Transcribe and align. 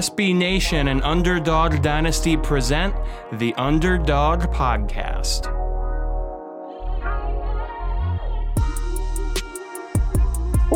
SB 0.00 0.34
Nation 0.34 0.88
and 0.88 1.02
Underdog 1.02 1.82
Dynasty 1.82 2.34
present 2.34 2.94
the 3.32 3.52
Underdog 3.56 4.44
Podcast. 4.44 5.59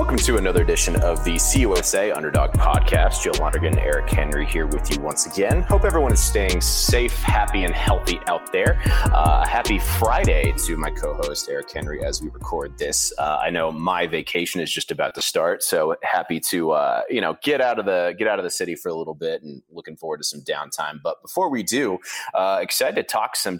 Welcome 0.05 0.19
to 0.19 0.37
another 0.37 0.63
edition 0.63 0.97
of 0.97 1.25
the 1.25 1.37
CUSA 1.37 2.15
Underdog 2.15 2.51
Podcast. 2.51 3.23
Joe 3.23 3.33
Lonergan, 3.43 3.79
Eric 3.79 4.11
Henry 4.11 4.45
here 4.45 4.67
with 4.67 4.91
you 4.91 5.01
once 5.01 5.25
again. 5.25 5.63
Hope 5.63 5.87
everyone 5.87 6.13
is 6.13 6.23
staying 6.23 6.61
safe, 6.61 7.15
happy, 7.23 7.65
and 7.65 7.75
healthy 7.75 8.21
out 8.27 8.53
there. 8.53 8.83
Uh, 8.85 9.47
happy 9.47 9.79
Friday 9.79 10.53
to 10.67 10.77
my 10.77 10.91
co-host 10.91 11.49
Eric 11.49 11.73
Henry 11.73 12.05
as 12.05 12.21
we 12.21 12.29
record 12.29 12.77
this. 12.77 13.15
Uh, 13.17 13.39
I 13.41 13.49
know 13.49 13.73
my 13.73 14.07
vacation 14.07 14.61
is 14.61 14.71
just 14.71 14.91
about 14.91 15.15
to 15.15 15.23
start, 15.23 15.63
so 15.63 15.97
happy 16.03 16.39
to 16.51 16.73
uh, 16.73 17.05
you 17.09 17.23
know 17.23 17.39
get 17.43 17.63
out 17.63 17.79
of 17.79 17.87
the 17.87 18.15
get 18.19 18.29
out 18.29 18.39
of 18.39 18.45
the 18.45 18.51
city 18.51 18.75
for 18.75 18.91
a 18.91 18.95
little 18.95 19.15
bit 19.15 19.43
and 19.43 19.63
looking 19.71 19.97
forward 19.97 20.19
to 20.19 20.25
some 20.25 20.43
downtime. 20.43 21.01
But 21.03 21.23
before 21.23 21.49
we 21.49 21.63
do, 21.63 21.99
uh, 22.35 22.59
excited 22.61 22.97
to 22.97 23.05
talk 23.05 23.37
some 23.37 23.59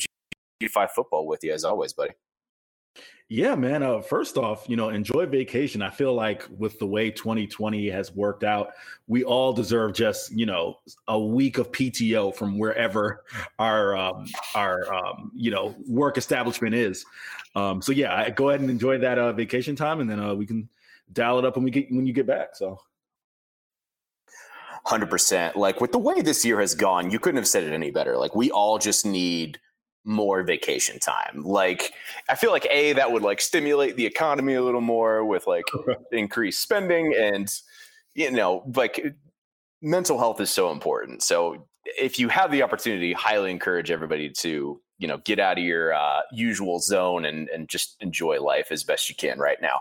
G5 0.63 0.91
football 0.91 1.27
with 1.27 1.43
you 1.43 1.55
as 1.55 1.65
always, 1.65 1.95
buddy. 1.95 2.13
Yeah, 3.31 3.55
man. 3.55 3.83
Uh, 3.83 4.03
first 4.03 4.37
off, 4.37 4.67
you 4.69 4.77
know, 4.77 4.91
enjoy 4.91 5.25
vacation. 5.25 5.81
I 5.81 5.89
feel 5.89 6.13
like 6.13 6.47
with 6.59 6.79
the 6.79 6.87
way 6.87 7.11
2020 7.11 7.89
has 7.89 8.15
worked 8.15 8.45
out, 8.45 8.73
we 9.07 9.25
all 9.25 9.53
deserve 9.53 9.95
just 9.95 10.31
you 10.33 10.45
know 10.45 10.79
a 11.09 11.19
week 11.19 11.57
of 11.57 11.73
PTO 11.73 12.35
from 12.35 12.59
wherever 12.59 13.25
our 13.59 13.97
um, 13.97 14.27
our 14.55 14.93
um, 14.93 15.33
you 15.35 15.51
know 15.51 15.75
work 15.89 16.19
establishment 16.19 16.75
is. 16.75 17.07
Um, 17.55 17.81
so 17.81 17.93
yeah, 17.93 18.29
go 18.29 18.51
ahead 18.51 18.61
and 18.61 18.69
enjoy 18.69 18.99
that 18.99 19.19
uh, 19.19 19.33
vacation 19.33 19.75
time, 19.75 20.01
and 20.01 20.11
then 20.11 20.21
uh, 20.21 20.35
we 20.35 20.45
can 20.45 20.69
dial 21.13 21.39
it 21.39 21.47
up 21.47 21.57
when 21.57 21.65
we 21.65 21.71
get 21.71 21.91
when 21.91 22.07
you 22.07 22.13
get 22.13 22.27
back. 22.27 22.55
So. 22.55 22.79
100%. 24.87 25.57
Like 25.57 25.81
with 25.81 25.93
the 25.93 25.99
way 25.99 26.21
this 26.21 26.45
year 26.45 26.61
has 26.61 26.75
gone, 26.75 27.11
you 27.11 27.19
couldn't 27.19 27.39
have 27.39 27.49
said 27.49 27.65
it 27.65 27.73
any 27.73 27.91
better. 27.91 28.19
Like 28.19 28.35
we 28.37 28.51
all 28.51 28.79
just 28.79 29.07
need 29.07 29.59
more 30.05 30.43
vacation 30.43 30.99
time. 30.99 31.43
Like 31.43 31.93
I 32.29 32.35
feel 32.35 32.51
like 32.51 32.67
a 32.71 32.93
that 32.95 33.11
would 33.11 33.23
like 33.23 33.41
stimulate 33.41 33.97
the 33.97 34.07
economy 34.07 34.55
a 34.55 34.63
little 34.63 34.81
more 34.81 35.25
with 35.25 35.47
like 35.47 35.65
increased 36.13 36.61
spending 36.61 37.15
and 37.17 37.53
you 38.15 38.31
know 38.31 38.71
like 38.75 39.15
mental 39.83 40.19
health 40.19 40.41
is 40.41 40.51
so 40.51 40.71
important. 40.71 41.23
So 41.23 41.67
if 41.85 42.19
you 42.19 42.29
have 42.29 42.51
the 42.51 42.63
opportunity, 42.63 43.13
highly 43.13 43.51
encourage 43.51 43.91
everybody 43.91 44.31
to 44.31 44.81
you 44.99 45.09
know 45.09 45.19
get 45.19 45.39
out 45.39 45.59
of 45.59 45.65
your 45.65 45.93
uh, 45.93 46.21
usual 46.33 46.81
zone 46.81 47.25
and 47.25 47.49
and 47.49 47.69
just 47.69 47.97
enjoy 48.01 48.41
life 48.41 48.69
as 48.71 48.85
best 48.85 49.09
you 49.09 49.15
can 49.15 49.39
right 49.39 49.59
now. 49.61 49.81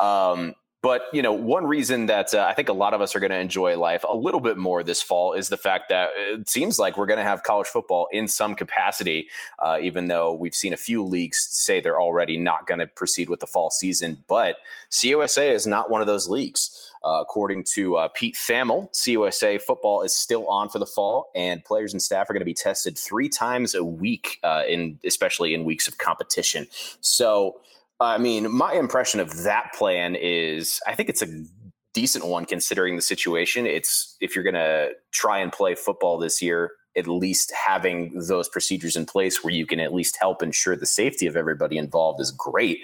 Um, 0.00 0.54
but 0.84 1.04
you 1.14 1.22
know, 1.22 1.32
one 1.32 1.66
reason 1.66 2.04
that 2.06 2.34
uh, 2.34 2.44
I 2.46 2.52
think 2.52 2.68
a 2.68 2.74
lot 2.74 2.92
of 2.92 3.00
us 3.00 3.16
are 3.16 3.20
going 3.20 3.30
to 3.30 3.38
enjoy 3.38 3.78
life 3.78 4.04
a 4.06 4.14
little 4.14 4.38
bit 4.38 4.58
more 4.58 4.82
this 4.82 5.00
fall 5.00 5.32
is 5.32 5.48
the 5.48 5.56
fact 5.56 5.88
that 5.88 6.10
it 6.14 6.46
seems 6.46 6.78
like 6.78 6.98
we're 6.98 7.06
going 7.06 7.18
to 7.18 7.24
have 7.24 7.42
college 7.42 7.68
football 7.68 8.06
in 8.12 8.28
some 8.28 8.54
capacity, 8.54 9.28
uh, 9.60 9.78
even 9.80 10.08
though 10.08 10.34
we've 10.34 10.54
seen 10.54 10.74
a 10.74 10.76
few 10.76 11.02
leagues 11.02 11.38
say 11.38 11.80
they're 11.80 11.98
already 11.98 12.36
not 12.36 12.66
going 12.66 12.80
to 12.80 12.86
proceed 12.86 13.30
with 13.30 13.40
the 13.40 13.46
fall 13.46 13.70
season. 13.70 14.22
But 14.28 14.56
CUSA 14.90 15.52
is 15.52 15.66
not 15.66 15.90
one 15.90 16.02
of 16.02 16.06
those 16.06 16.28
leagues. 16.28 16.90
Uh, 17.02 17.20
according 17.20 17.64
to 17.64 17.96
uh, 17.96 18.08
Pete 18.08 18.34
Thamel, 18.34 18.90
CUSA 18.92 19.62
football 19.62 20.02
is 20.02 20.14
still 20.14 20.46
on 20.48 20.68
for 20.68 20.78
the 20.78 20.86
fall, 20.86 21.30
and 21.34 21.64
players 21.64 21.94
and 21.94 22.02
staff 22.02 22.28
are 22.28 22.34
going 22.34 22.42
to 22.42 22.46
be 22.46 22.52
tested 22.52 22.98
three 22.98 23.30
times 23.30 23.74
a 23.74 23.82
week, 23.82 24.38
uh, 24.42 24.64
in 24.68 24.98
especially 25.02 25.54
in 25.54 25.64
weeks 25.64 25.88
of 25.88 25.96
competition. 25.96 26.66
So 27.00 27.60
I 28.00 28.18
mean, 28.18 28.50
my 28.52 28.72
impression 28.74 29.20
of 29.20 29.44
that 29.44 29.72
plan 29.74 30.16
is 30.16 30.80
I 30.86 30.94
think 30.94 31.08
it's 31.08 31.22
a 31.22 31.44
decent 31.92 32.26
one 32.26 32.44
considering 32.44 32.96
the 32.96 33.02
situation. 33.02 33.66
It's 33.66 34.16
if 34.20 34.34
you're 34.34 34.44
going 34.44 34.54
to 34.54 34.90
try 35.12 35.38
and 35.38 35.52
play 35.52 35.74
football 35.74 36.18
this 36.18 36.42
year, 36.42 36.72
at 36.96 37.06
least 37.06 37.52
having 37.52 38.12
those 38.28 38.48
procedures 38.48 38.96
in 38.96 39.06
place 39.06 39.42
where 39.42 39.52
you 39.52 39.66
can 39.66 39.80
at 39.80 39.94
least 39.94 40.16
help 40.20 40.42
ensure 40.42 40.76
the 40.76 40.86
safety 40.86 41.26
of 41.26 41.36
everybody 41.36 41.76
involved 41.76 42.20
is 42.20 42.30
great. 42.30 42.80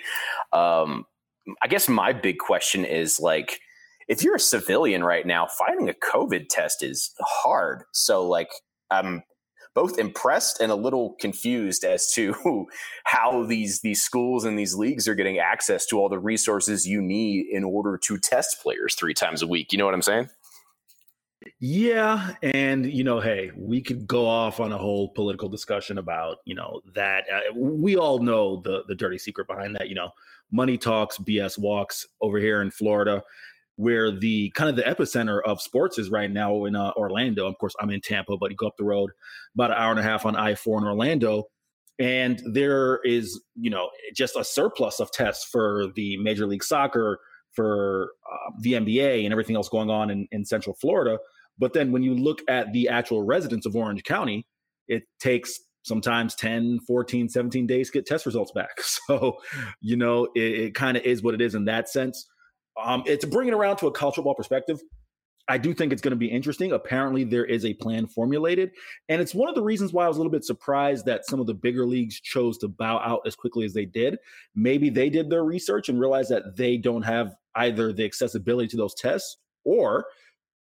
Um, 0.53 1.07
I 1.63 1.69
guess 1.69 1.89
my 1.89 2.13
big 2.13 2.39
question 2.39 2.84
is 2.84 3.21
like, 3.21 3.61
if 4.09 4.25
you're 4.25 4.37
a 4.37 4.41
civilian 4.41 5.05
right 5.05 5.27
now, 5.27 5.47
finding 5.47 5.89
a 5.89 5.95
COVID 5.95 6.49
test 6.49 6.83
is 6.83 7.15
hard. 7.21 7.84
So, 7.93 8.27
like, 8.27 8.51
I'm 8.91 9.23
both 9.75 9.99
impressed 9.99 10.61
and 10.61 10.73
a 10.73 10.77
little 10.77 11.15
confused 11.21 11.85
as 11.85 12.13
to 12.13 12.67
how 13.05 13.45
these 13.45 13.81
these 13.81 14.03
schools 14.03 14.45
and 14.45 14.59
these 14.59 14.75
leagues 14.75 15.07
are 15.09 15.15
getting 15.15 15.39
access 15.39 15.87
to 15.87 15.99
all 15.99 16.09
the 16.09 16.19
resources 16.19 16.87
you 16.87 17.01
need 17.01 17.47
in 17.51 17.65
order 17.65 17.99
to 17.99 18.19
test 18.19 18.61
players 18.63 18.95
three 18.95 19.15
times 19.15 19.43
a 19.43 19.47
week. 19.47 19.73
You 19.73 19.79
know 19.79 19.85
what 19.85 19.95
I'm 19.95 20.03
saying? 20.03 20.29
Yeah, 21.59 22.35
and 22.43 22.85
you 22.85 23.03
know, 23.03 23.21
hey, 23.21 23.51
we 23.57 23.81
could 23.81 24.07
go 24.07 24.27
off 24.27 24.61
on 24.61 24.73
a 24.73 24.79
whole 24.79 25.09
political 25.15 25.49
discussion 25.49 25.99
about 25.99 26.39
you 26.45 26.55
know 26.55 26.83
that. 26.95 27.25
Uh, 27.33 27.55
we 27.55 27.97
all 27.97 28.19
know 28.19 28.61
the 28.61 28.83
the 28.89 28.95
dirty 28.95 29.19
secret 29.19 29.47
behind 29.47 29.75
that. 29.77 29.89
You 29.89 29.95
know, 29.95 30.11
money 30.51 30.77
talks, 30.77 31.17
BS 31.17 31.59
walks 31.59 32.07
over 32.21 32.39
here 32.39 32.61
in 32.61 32.71
Florida 32.71 33.23
where 33.81 34.11
the 34.11 34.51
kind 34.51 34.69
of 34.69 34.77
the 34.77 34.83
epicenter 34.83 35.41
of 35.47 35.59
sports 35.59 35.99
is 35.99 36.11
right 36.11 36.31
now 36.31 36.67
in 36.67 36.77
uh, 36.77 36.93
Orlando. 36.99 37.47
Of 37.47 37.57
course, 37.57 37.75
I'm 37.81 37.89
in 37.89 38.03
Tampa, 38.03 38.37
but 38.37 38.51
you 38.51 38.57
go 38.57 38.67
up 38.67 38.77
the 38.77 38.85
road 38.85 39.11
about 39.55 39.71
an 39.71 39.79
hour 39.79 39.91
and 39.91 39.99
a 39.99 40.03
half 40.03 40.27
on 40.27 40.37
I 40.37 40.55
4 40.55 40.81
in 40.81 40.85
Orlando. 40.85 41.45
And 41.99 42.43
there 42.45 43.01
is, 43.05 43.41
you 43.55 43.71
know, 43.71 43.89
just 44.15 44.37
a 44.37 44.45
surplus 44.45 45.01
of 45.01 45.11
tests 45.13 45.47
for 45.51 45.87
the 45.97 46.19
Major 46.19 46.47
League 46.47 46.63
Soccer, 46.63 47.21
for 47.53 48.11
uh, 48.31 48.51
the 48.61 48.75
NBA, 48.75 49.25
and 49.25 49.33
everything 49.33 49.57
else 49.57 49.71
going 49.71 49.89
on 49.89 50.11
in, 50.11 50.29
in 50.31 50.45
Central 50.45 50.77
Florida. 50.79 51.19
But 51.59 51.73
then 51.73 51.91
when 51.91 52.03
you 52.03 52.15
look 52.15 52.43
at 52.49 52.71
the 52.75 52.91
actual 52.91 53.23
residents 53.23 53.65
of 53.65 53.75
Orange 53.75 54.05
County, 54.05 54.47
it 54.89 55.05
takes 55.21 55.59
sometimes 55.85 56.35
10 56.35 56.81
14 56.87 57.31
17 57.31 57.67
days 57.67 57.89
to 57.89 57.97
get 57.97 58.05
test 58.05 58.27
results 58.27 58.53
back 58.53 58.79
so 58.83 59.39
you 59.81 59.97
know 59.97 60.29
it, 60.35 60.41
it 60.41 60.75
kind 60.75 60.95
of 60.95 61.03
is 61.05 61.23
what 61.23 61.33
it 61.33 61.41
is 61.41 61.55
in 61.55 61.65
that 61.65 61.89
sense 61.89 62.27
um, 62.83 63.03
it's 63.07 63.25
bringing 63.25 63.55
around 63.55 63.77
to 63.77 63.87
a 63.87 63.93
college 63.93 64.17
football 64.17 64.35
perspective. 64.35 64.81
I 65.49 65.59
do 65.59 65.75
think 65.75 65.93
it's 65.93 66.01
going 66.01 66.13
to 66.13 66.17
be 66.17 66.29
interesting. 66.29 66.73
Apparently, 66.73 67.25
there 67.25 67.45
is 67.45 67.65
a 67.65 67.75
plan 67.75 68.07
formulated. 68.07 68.71
And 69.09 69.21
it's 69.21 69.35
one 69.35 69.49
of 69.49 69.57
the 69.57 69.63
reasons 69.63 69.93
why 69.93 70.05
I 70.05 70.09
was 70.09 70.17
a 70.17 70.21
little 70.21 70.31
bit 70.31 70.45
surprised 70.45 71.07
that 71.07 71.27
some 71.27 71.41
of 71.41 71.49
the 71.49 71.55
bigger 71.55 71.85
leagues 71.85 72.21
chose 72.21 72.57
to 72.59 72.69
bow 72.69 72.99
out 72.99 73.23
as 73.27 73.35
quickly 73.35 73.65
as 73.65 73.75
they 73.75 73.85
did. 73.85 74.17
Maybe 74.55 74.91
they 74.91 75.11
did 75.11 75.29
their 75.29 75.43
research 75.43 75.89
and 75.89 75.99
realized 75.99 76.31
that 76.31 76.57
they 76.57 76.77
don't 76.77 77.03
have 77.03 77.35
either 77.57 77.93
the 77.93 78.05
accessibility 78.05 78.69
to 78.69 78.77
those 78.77 78.95
tests 78.95 79.39
or 79.65 80.07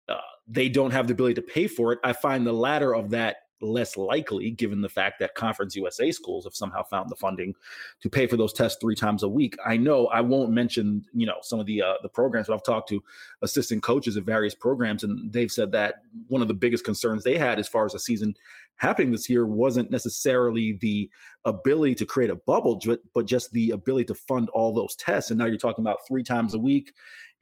uh, 0.08 0.16
they 0.48 0.68
don't 0.68 0.90
have 0.90 1.06
the 1.06 1.12
ability 1.12 1.34
to 1.34 1.42
pay 1.42 1.68
for 1.68 1.92
it. 1.92 2.00
I 2.02 2.12
find 2.12 2.44
the 2.44 2.52
latter 2.52 2.92
of 2.92 3.10
that 3.10 3.36
less 3.62 3.96
likely 3.96 4.50
given 4.50 4.80
the 4.80 4.88
fact 4.88 5.18
that 5.20 5.34
Conference 5.34 5.76
USA 5.76 6.10
schools 6.10 6.44
have 6.44 6.54
somehow 6.54 6.82
found 6.82 7.08
the 7.08 7.16
funding 7.16 7.54
to 8.00 8.10
pay 8.10 8.26
for 8.26 8.36
those 8.36 8.52
tests 8.52 8.78
three 8.80 8.94
times 8.94 9.22
a 9.22 9.28
week. 9.28 9.56
I 9.64 9.76
know 9.76 10.08
I 10.08 10.20
won't 10.20 10.50
mention, 10.50 11.04
you 11.12 11.26
know, 11.26 11.38
some 11.42 11.60
of 11.60 11.66
the 11.66 11.82
uh, 11.82 11.94
the 12.02 12.08
programs, 12.08 12.48
but 12.48 12.54
I've 12.54 12.64
talked 12.64 12.88
to 12.90 13.02
assistant 13.42 13.82
coaches 13.82 14.16
of 14.16 14.24
various 14.24 14.54
programs, 14.54 15.04
and 15.04 15.32
they've 15.32 15.50
said 15.50 15.72
that 15.72 16.02
one 16.28 16.42
of 16.42 16.48
the 16.48 16.54
biggest 16.54 16.84
concerns 16.84 17.24
they 17.24 17.38
had 17.38 17.58
as 17.58 17.68
far 17.68 17.86
as 17.86 17.92
the 17.92 18.00
season 18.00 18.34
happening 18.76 19.12
this 19.12 19.28
year 19.28 19.46
wasn't 19.46 19.90
necessarily 19.90 20.78
the 20.80 21.08
ability 21.44 21.94
to 21.94 22.06
create 22.06 22.30
a 22.30 22.36
bubble, 22.46 22.80
but 23.14 23.26
just 23.26 23.52
the 23.52 23.70
ability 23.70 24.04
to 24.06 24.14
fund 24.14 24.48
all 24.50 24.72
those 24.72 24.96
tests. 24.96 25.30
And 25.30 25.38
now 25.38 25.46
you're 25.46 25.56
talking 25.56 25.84
about 25.84 26.06
three 26.06 26.24
times 26.24 26.54
a 26.54 26.58
week. 26.58 26.92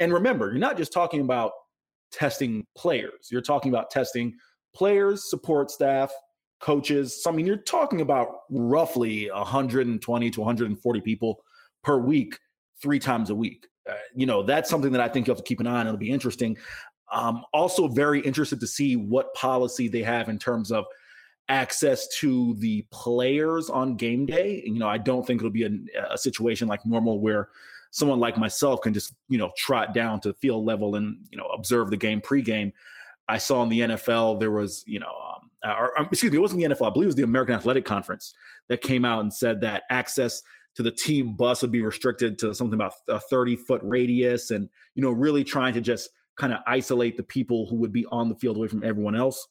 And 0.01 0.13
remember, 0.13 0.51
you're 0.51 0.59
not 0.59 0.77
just 0.77 0.93
talking 0.93 1.23
about 1.23 1.53
testing 2.13 2.67
players, 2.77 3.29
you're 3.31 3.41
talking 3.41 3.73
about 3.73 3.91
testing 3.91 4.35
players, 4.75 5.29
support 5.29 5.71
staff, 5.71 6.13
coaches. 6.61 7.23
So, 7.23 7.31
I 7.31 7.35
mean, 7.35 7.47
you're 7.47 7.57
talking 7.57 8.01
about 8.01 8.43
roughly 8.51 9.31
120 9.31 10.31
to 10.31 10.41
140 10.41 11.01
people 11.01 11.43
per 11.83 11.99
week, 11.99 12.39
three 12.81 12.99
times 12.99 13.31
a 13.31 13.35
week. 13.35 13.67
Uh, 13.89 13.95
you 14.15 14.27
know, 14.27 14.43
that's 14.43 14.71
something 14.71 14.93
that 14.93 15.01
I 15.01 15.09
think 15.09 15.27
you 15.27 15.31
have 15.33 15.39
to 15.39 15.45
keep 15.45 15.61
an 15.61 15.67
eye 15.67 15.81
on. 15.81 15.87
It'll 15.87 15.99
be 15.99 16.11
interesting. 16.11 16.57
Um, 17.13 17.45
also, 17.53 17.89
very 17.89 18.21
interested 18.21 18.61
to 18.61 18.67
see 18.67 18.97
what 18.97 19.35
policy 19.35 19.89
they 19.89 20.03
have 20.03 20.29
in 20.29 20.39
terms 20.39 20.71
of 20.71 20.85
access 21.49 22.07
to 22.19 22.55
the 22.59 22.87
players 22.93 23.69
on 23.69 23.97
game 23.97 24.27
day. 24.27 24.63
You 24.65 24.79
know, 24.79 24.89
I 24.89 24.99
don't 24.99 25.27
think 25.27 25.41
it'll 25.41 25.51
be 25.51 25.65
a, 25.65 25.71
a 26.13 26.17
situation 26.17 26.69
like 26.69 26.87
normal 26.87 27.21
where 27.21 27.49
someone 27.91 28.21
like 28.21 28.39
myself 28.39 28.81
can 28.83 28.95
just, 28.95 29.13
you 29.29 29.39
know, 29.39 29.51
trot 29.57 29.93
down 29.93 30.21
to 30.21 30.29
the 30.29 30.35
field 30.35 30.65
level 30.65 30.95
and, 30.95 31.19
you 31.31 31.37
know, 31.37 31.47
observe 31.47 31.91
the 31.91 31.97
game 31.97 32.21
pregame. 32.21 32.73
I 33.31 33.39
saw 33.39 33.63
in 33.63 33.69
the 33.69 33.81
NFL 33.81 34.41
there 34.41 34.51
was, 34.51 34.83
you 34.87 34.99
know, 34.99 35.07
um, 35.09 35.51
or, 35.71 35.99
um, 35.99 36.09
excuse 36.11 36.33
me, 36.33 36.39
it 36.39 36.41
wasn't 36.41 36.61
the 36.61 36.69
NFL. 36.69 36.89
I 36.89 36.91
believe 36.91 37.07
it 37.07 37.07
was 37.07 37.15
the 37.15 37.23
American 37.23 37.55
Athletic 37.55 37.85
Conference 37.85 38.35
that 38.69 38.81
came 38.81 39.05
out 39.05 39.21
and 39.21 39.33
said 39.33 39.61
that 39.61 39.85
access 39.91 40.43
to 40.75 40.83
the 40.83 40.91
team 40.91 41.35
bus 41.35 41.63
would 41.63 41.71
be 41.71 41.83
restricted 41.83 42.39
to 42.39 42.55
something 42.55 42.75
about 42.75 42.95
a 43.09 43.21
30 43.21 43.57
foot 43.57 43.81
radius, 43.85 44.51
and 44.51 44.69
you 44.95 45.03
know, 45.03 45.11
really 45.11 45.45
trying 45.45 45.75
to 45.75 45.81
just 45.81 46.11
kind 46.37 46.53
of 46.53 46.61
isolate 46.67 47.17
the 47.17 47.23
people 47.23 47.67
who 47.67 47.77
would 47.77 47.93
be 47.93 48.07
on 48.07 48.29
the 48.29 48.35
field 48.35 48.57
away 48.57 48.69
from 48.69 48.83
everyone 48.83 49.15
else. 49.15 49.47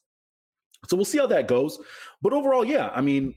So 0.88 0.96
we'll 0.96 1.04
see 1.04 1.18
how 1.18 1.26
that 1.28 1.46
goes. 1.46 1.78
But 2.22 2.32
overall, 2.32 2.64
yeah, 2.64 2.90
I 2.94 3.00
mean, 3.00 3.34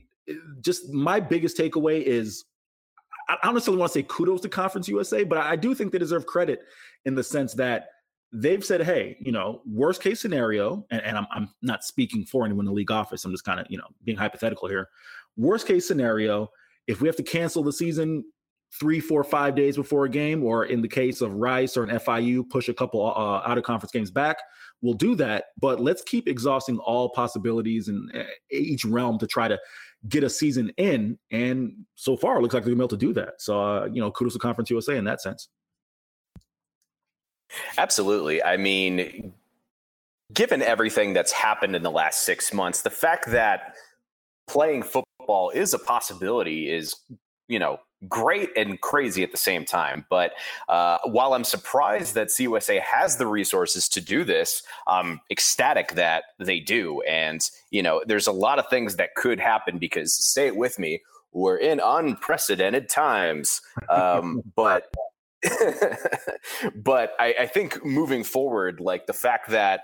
just 0.60 0.90
my 0.90 1.20
biggest 1.20 1.56
takeaway 1.56 2.02
is 2.02 2.44
I 3.28 3.50
necessarily 3.52 3.78
want 3.78 3.92
to 3.92 3.98
say 3.98 4.04
kudos 4.06 4.42
to 4.42 4.48
Conference 4.48 4.88
USA, 4.88 5.24
but 5.24 5.38
I 5.38 5.56
do 5.56 5.74
think 5.74 5.92
they 5.92 5.98
deserve 5.98 6.26
credit 6.26 6.60
in 7.04 7.14
the 7.14 7.22
sense 7.22 7.54
that 7.54 7.88
they've 8.34 8.64
said, 8.64 8.82
hey, 8.82 9.16
you 9.20 9.30
know, 9.30 9.62
worst 9.64 10.02
case 10.02 10.20
scenario, 10.20 10.84
and, 10.90 11.00
and 11.02 11.16
I'm, 11.16 11.26
I'm 11.30 11.48
not 11.62 11.84
speaking 11.84 12.26
for 12.26 12.44
anyone 12.44 12.64
in 12.64 12.66
the 12.66 12.74
league 12.74 12.90
office. 12.90 13.24
I'm 13.24 13.30
just 13.30 13.44
kind 13.44 13.60
of, 13.60 13.66
you 13.70 13.78
know, 13.78 13.86
being 14.02 14.18
hypothetical 14.18 14.68
here. 14.68 14.88
Worst 15.36 15.66
case 15.66 15.86
scenario, 15.86 16.50
if 16.88 17.00
we 17.00 17.08
have 17.08 17.16
to 17.16 17.22
cancel 17.22 17.62
the 17.62 17.72
season 17.72 18.24
three, 18.78 18.98
four, 18.98 19.22
five 19.22 19.54
days 19.54 19.76
before 19.76 20.04
a 20.04 20.08
game, 20.08 20.42
or 20.42 20.64
in 20.64 20.82
the 20.82 20.88
case 20.88 21.20
of 21.20 21.32
Rice 21.34 21.76
or 21.76 21.84
an 21.84 21.96
FIU, 22.00 22.48
push 22.50 22.68
a 22.68 22.74
couple 22.74 23.06
uh, 23.06 23.48
out 23.48 23.56
of 23.56 23.62
conference 23.62 23.92
games 23.92 24.10
back, 24.10 24.38
we'll 24.82 24.94
do 24.94 25.14
that. 25.14 25.44
But 25.60 25.80
let's 25.80 26.02
keep 26.02 26.28
exhausting 26.28 26.78
all 26.78 27.10
possibilities 27.10 27.88
in 27.88 28.10
uh, 28.14 28.24
each 28.50 28.84
realm 28.84 29.18
to 29.20 29.28
try 29.28 29.46
to 29.46 29.58
get 30.08 30.24
a 30.24 30.28
season 30.28 30.72
in. 30.76 31.16
And 31.30 31.72
so 31.94 32.16
far, 32.16 32.38
it 32.38 32.42
looks 32.42 32.52
like 32.52 32.64
they're 32.64 32.72
able 32.72 32.88
to 32.88 32.96
do 32.96 33.12
that. 33.12 33.34
So, 33.40 33.60
uh, 33.60 33.88
you 33.92 34.00
know, 34.00 34.10
kudos 34.10 34.32
to 34.32 34.40
Conference 34.40 34.70
USA 34.70 34.96
in 34.96 35.04
that 35.04 35.22
sense. 35.22 35.48
Absolutely. 37.78 38.42
I 38.42 38.56
mean, 38.56 39.32
given 40.32 40.62
everything 40.62 41.12
that's 41.12 41.32
happened 41.32 41.76
in 41.76 41.82
the 41.82 41.90
last 41.90 42.22
six 42.22 42.52
months, 42.52 42.82
the 42.82 42.90
fact 42.90 43.30
that 43.30 43.74
playing 44.46 44.82
football 44.82 45.50
is 45.50 45.74
a 45.74 45.78
possibility 45.78 46.70
is, 46.70 46.94
you 47.48 47.58
know, 47.58 47.78
great 48.08 48.50
and 48.56 48.80
crazy 48.80 49.22
at 49.22 49.30
the 49.30 49.38
same 49.38 49.64
time. 49.64 50.04
But 50.10 50.32
uh, 50.68 50.98
while 51.04 51.34
I'm 51.34 51.44
surprised 51.44 52.14
that 52.14 52.28
CUSA 52.28 52.80
has 52.80 53.16
the 53.16 53.26
resources 53.26 53.88
to 53.90 54.00
do 54.00 54.24
this, 54.24 54.62
I'm 54.86 55.20
ecstatic 55.30 55.94
that 55.94 56.24
they 56.38 56.60
do. 56.60 57.00
And, 57.02 57.40
you 57.70 57.82
know, 57.82 58.02
there's 58.06 58.26
a 58.26 58.32
lot 58.32 58.58
of 58.58 58.68
things 58.68 58.96
that 58.96 59.14
could 59.14 59.40
happen 59.40 59.78
because, 59.78 60.14
say 60.14 60.46
it 60.46 60.56
with 60.56 60.78
me, 60.78 61.02
we're 61.32 61.56
in 61.56 61.80
unprecedented 61.82 62.88
times. 62.88 63.60
Um, 63.90 64.42
but 64.56 64.86
but 66.74 67.14
I, 67.18 67.34
I, 67.40 67.46
think 67.46 67.84
moving 67.84 68.24
forward, 68.24 68.80
like 68.80 69.06
the 69.06 69.12
fact 69.12 69.50
that 69.50 69.82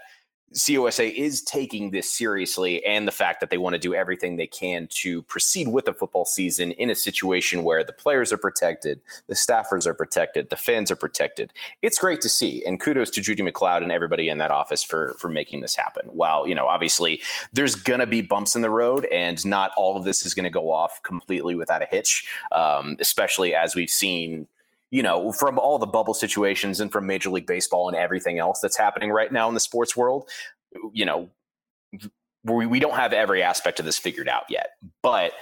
CUSA 0.54 1.14
is 1.14 1.42
taking 1.42 1.92
this 1.92 2.12
seriously 2.12 2.84
and 2.84 3.06
the 3.06 3.12
fact 3.12 3.40
that 3.40 3.50
they 3.50 3.58
want 3.58 3.74
to 3.74 3.78
do 3.78 3.94
everything 3.94 4.36
they 4.36 4.48
can 4.48 4.88
to 4.90 5.22
proceed 5.22 5.68
with 5.68 5.84
the 5.84 5.94
football 5.94 6.24
season 6.24 6.72
in 6.72 6.90
a 6.90 6.94
situation 6.94 7.62
where 7.62 7.84
the 7.84 7.92
players 7.92 8.32
are 8.32 8.36
protected, 8.36 9.00
the 9.28 9.34
staffers 9.34 9.86
are 9.86 9.94
protected, 9.94 10.50
the 10.50 10.56
fans 10.56 10.90
are 10.90 10.96
protected. 10.96 11.52
It's 11.82 11.98
great 11.98 12.20
to 12.22 12.28
see. 12.28 12.64
And 12.64 12.80
kudos 12.80 13.10
to 13.10 13.20
Judy 13.20 13.42
MacLeod 13.42 13.84
and 13.84 13.92
everybody 13.92 14.28
in 14.28 14.38
that 14.38 14.50
office 14.50 14.82
for 14.82 15.14
for 15.18 15.28
making 15.28 15.60
this 15.60 15.76
happen. 15.76 16.06
While, 16.08 16.48
you 16.48 16.54
know, 16.56 16.66
obviously 16.66 17.20
there's 17.52 17.76
gonna 17.76 18.06
be 18.06 18.20
bumps 18.20 18.56
in 18.56 18.62
the 18.62 18.70
road 18.70 19.04
and 19.06 19.44
not 19.46 19.70
all 19.76 19.96
of 19.96 20.04
this 20.04 20.26
is 20.26 20.34
gonna 20.34 20.50
go 20.50 20.72
off 20.72 21.00
completely 21.04 21.54
without 21.54 21.82
a 21.82 21.86
hitch. 21.86 22.26
Um, 22.50 22.96
especially 22.98 23.54
as 23.54 23.76
we've 23.76 23.90
seen 23.90 24.48
you 24.90 25.02
know, 25.02 25.32
from 25.32 25.58
all 25.58 25.78
the 25.78 25.86
bubble 25.86 26.14
situations 26.14 26.80
and 26.80 26.90
from 26.90 27.06
Major 27.06 27.30
League 27.30 27.46
Baseball 27.46 27.88
and 27.88 27.96
everything 27.96 28.38
else 28.38 28.60
that's 28.60 28.76
happening 28.76 29.10
right 29.10 29.32
now 29.32 29.48
in 29.48 29.54
the 29.54 29.60
sports 29.60 29.96
world, 29.96 30.28
you 30.92 31.04
know, 31.04 31.30
we, 32.44 32.66
we 32.66 32.80
don't 32.80 32.96
have 32.96 33.12
every 33.12 33.42
aspect 33.42 33.78
of 33.78 33.84
this 33.84 33.98
figured 33.98 34.28
out 34.28 34.44
yet. 34.48 34.70
But, 35.02 35.32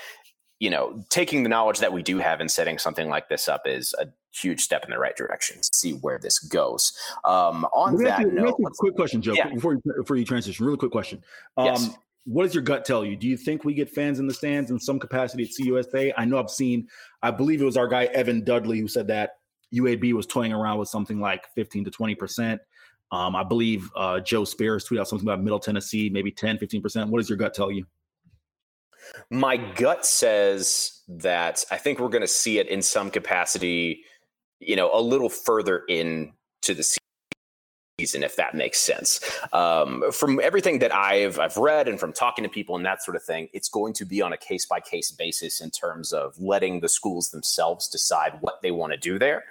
you 0.59 0.69
know, 0.69 1.03
taking 1.09 1.45
the 1.45 1.49
knowledge 1.49 1.79
that 1.79 1.93
we 1.93 2.03
do 2.03 2.19
have 2.19 2.41
and 2.41 2.51
setting 2.51 2.79
something 2.79 3.09
like 3.09 3.29
this 3.29 3.49
up 3.49 3.63
is 3.67 3.95
a 3.99 4.09
huge 4.35 4.61
step 4.61 4.85
in 4.85 4.91
the 4.91 4.99
right 4.99 5.17
direction. 5.17 5.63
See 5.63 5.93
where 5.93 6.19
this 6.19 6.39
goes. 6.39 6.93
Um, 7.25 7.65
on 7.75 7.97
that 8.03 8.21
you, 8.21 8.33
note, 8.33 8.61
quick 8.79 8.97
question, 8.97 9.23
Joe, 9.23 9.33
yeah. 9.33 9.49
before 9.49 9.75
you, 9.75 9.83
before 9.97 10.17
you 10.17 10.25
transition, 10.25 10.67
really 10.67 10.79
quick 10.79 10.93
question. 10.93 11.23
Um, 11.57 11.67
yes 11.67 11.91
what 12.29 12.43
does 12.43 12.55
your 12.55 12.63
gut 12.63 12.85
tell 12.85 13.07
you? 13.07 13.17
Do 13.17 13.27
you 13.27 13.39
think 13.39 13.65
we 13.65 13.73
get 13.73 13.89
fans 13.89 14.19
in 14.19 14.27
the 14.27 14.35
stands 14.35 14.71
in 14.71 14.79
some 14.79 14.99
capacity 14.99 15.45
at 15.45 15.49
CUSA? 15.49 16.13
I 16.15 16.27
know 16.27 16.39
I've 16.39 16.51
seen, 16.51 16.87
I 17.23 17.31
believe 17.31 17.63
it 17.63 17.65
was 17.65 17.79
our 17.79 17.89
guy 17.89 18.05
Evan 18.05 18.45
Dudley 18.45 18.79
who 18.81 18.87
said 18.87 19.07
that 19.07 19.38
UAB 19.75 20.13
was 20.13 20.27
toying 20.27 20.53
around 20.53 20.79
with 20.79 20.89
something 20.89 21.21
like 21.21 21.47
15 21.55 21.85
to 21.85 21.91
20 21.91 22.15
percent. 22.15 22.61
Um, 23.11 23.35
I 23.35 23.43
believe 23.43 23.91
uh, 23.97 24.21
Joe 24.21 24.45
Spears 24.45 24.87
tweeted 24.87 25.01
out 25.01 25.09
something 25.09 25.27
about 25.27 25.43
Middle 25.43 25.59
Tennessee, 25.59 26.11
maybe 26.11 26.31
10, 26.31 26.59
15 26.59 26.83
percent. 26.83 27.11
What 27.11 27.19
does 27.19 27.29
your 27.29 27.39
gut 27.39 27.55
tell 27.55 27.71
you? 27.71 27.87
My 29.31 29.57
gut 29.57 30.05
says 30.05 31.03
that 31.09 31.65
I 31.71 31.79
think 31.79 31.99
we're 31.99 32.09
going 32.09 32.23
to 32.23 32.29
see 32.29 32.59
it 32.59 32.69
in 32.69 32.83
some 32.83 33.11
capacity, 33.11 34.05
you 34.61 34.77
know, 34.77 34.91
a 34.93 35.01
little 35.01 35.31
further 35.31 35.85
in 35.89 36.33
to 36.63 36.75
the 36.75 36.83
season, 37.99 38.23
if 38.23 38.37
that 38.37 38.55
makes 38.55 38.79
sense. 38.79 39.21
Um, 39.53 40.05
from 40.13 40.41
everything 40.41 40.79
that 40.79 40.95
I've 40.95 41.39
I've 41.39 41.57
read 41.57 41.89
and 41.89 41.99
from 41.99 42.13
talking 42.13 42.45
to 42.45 42.49
people 42.49 42.77
and 42.77 42.87
that 42.87 43.03
sort 43.03 43.17
of 43.17 43.23
thing, 43.25 43.49
it's 43.53 43.69
going 43.69 43.93
to 43.95 44.05
be 44.05 44.23
on 44.23 44.33
a 44.33 44.37
case 44.37 44.65
by 44.67 44.81
case 44.81 45.11
basis 45.11 45.61
in 45.61 45.71
terms 45.71 46.13
of 46.13 46.39
letting 46.41 46.81
the 46.81 46.89
schools 46.89 47.31
themselves 47.31 47.89
decide 47.89 48.39
what 48.41 48.63
they 48.63 48.71
want 48.71 48.93
to 48.93 48.99
do 48.99 49.19
there. 49.19 49.45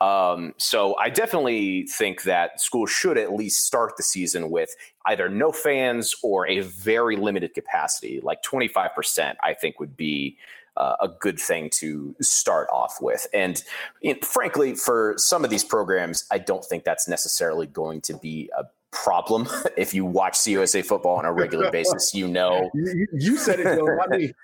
Um, 0.00 0.54
so 0.56 0.96
I 0.98 1.10
definitely 1.10 1.86
think 1.86 2.22
that 2.22 2.60
schools 2.60 2.90
should 2.90 3.18
at 3.18 3.34
least 3.34 3.66
start 3.66 3.96
the 3.96 4.02
season 4.02 4.50
with 4.50 4.70
either 5.06 5.28
no 5.28 5.52
fans 5.52 6.14
or 6.22 6.46
a 6.48 6.60
very 6.60 7.16
limited 7.16 7.52
capacity, 7.52 8.20
like 8.22 8.42
twenty 8.42 8.68
five 8.68 8.94
percent. 8.94 9.36
I 9.42 9.52
think 9.52 9.78
would 9.78 9.96
be 9.96 10.38
uh, 10.80 10.96
a 11.00 11.08
good 11.08 11.38
thing 11.38 11.68
to 11.68 12.16
start 12.22 12.66
off 12.72 12.98
with. 13.02 13.26
And 13.34 13.62
you 14.00 14.14
know, 14.14 14.20
frankly, 14.22 14.74
for 14.74 15.14
some 15.18 15.44
of 15.44 15.50
these 15.50 15.62
programs, 15.62 16.24
I 16.30 16.38
don't 16.38 16.64
think 16.64 16.84
that's 16.84 17.06
necessarily 17.06 17.66
going 17.66 18.00
to 18.02 18.14
be 18.14 18.50
a 18.56 18.64
problem. 18.90 19.46
if 19.76 19.92
you 19.92 20.06
watch 20.06 20.38
CUSA 20.38 20.84
football 20.84 21.16
on 21.16 21.26
a 21.26 21.32
regular 21.32 21.70
basis, 21.78 22.14
you 22.14 22.26
know. 22.26 22.70
You, 22.72 23.06
you 23.12 23.36
said 23.36 23.60
it, 23.60 23.78
not 23.78 24.08
me. 24.10 24.32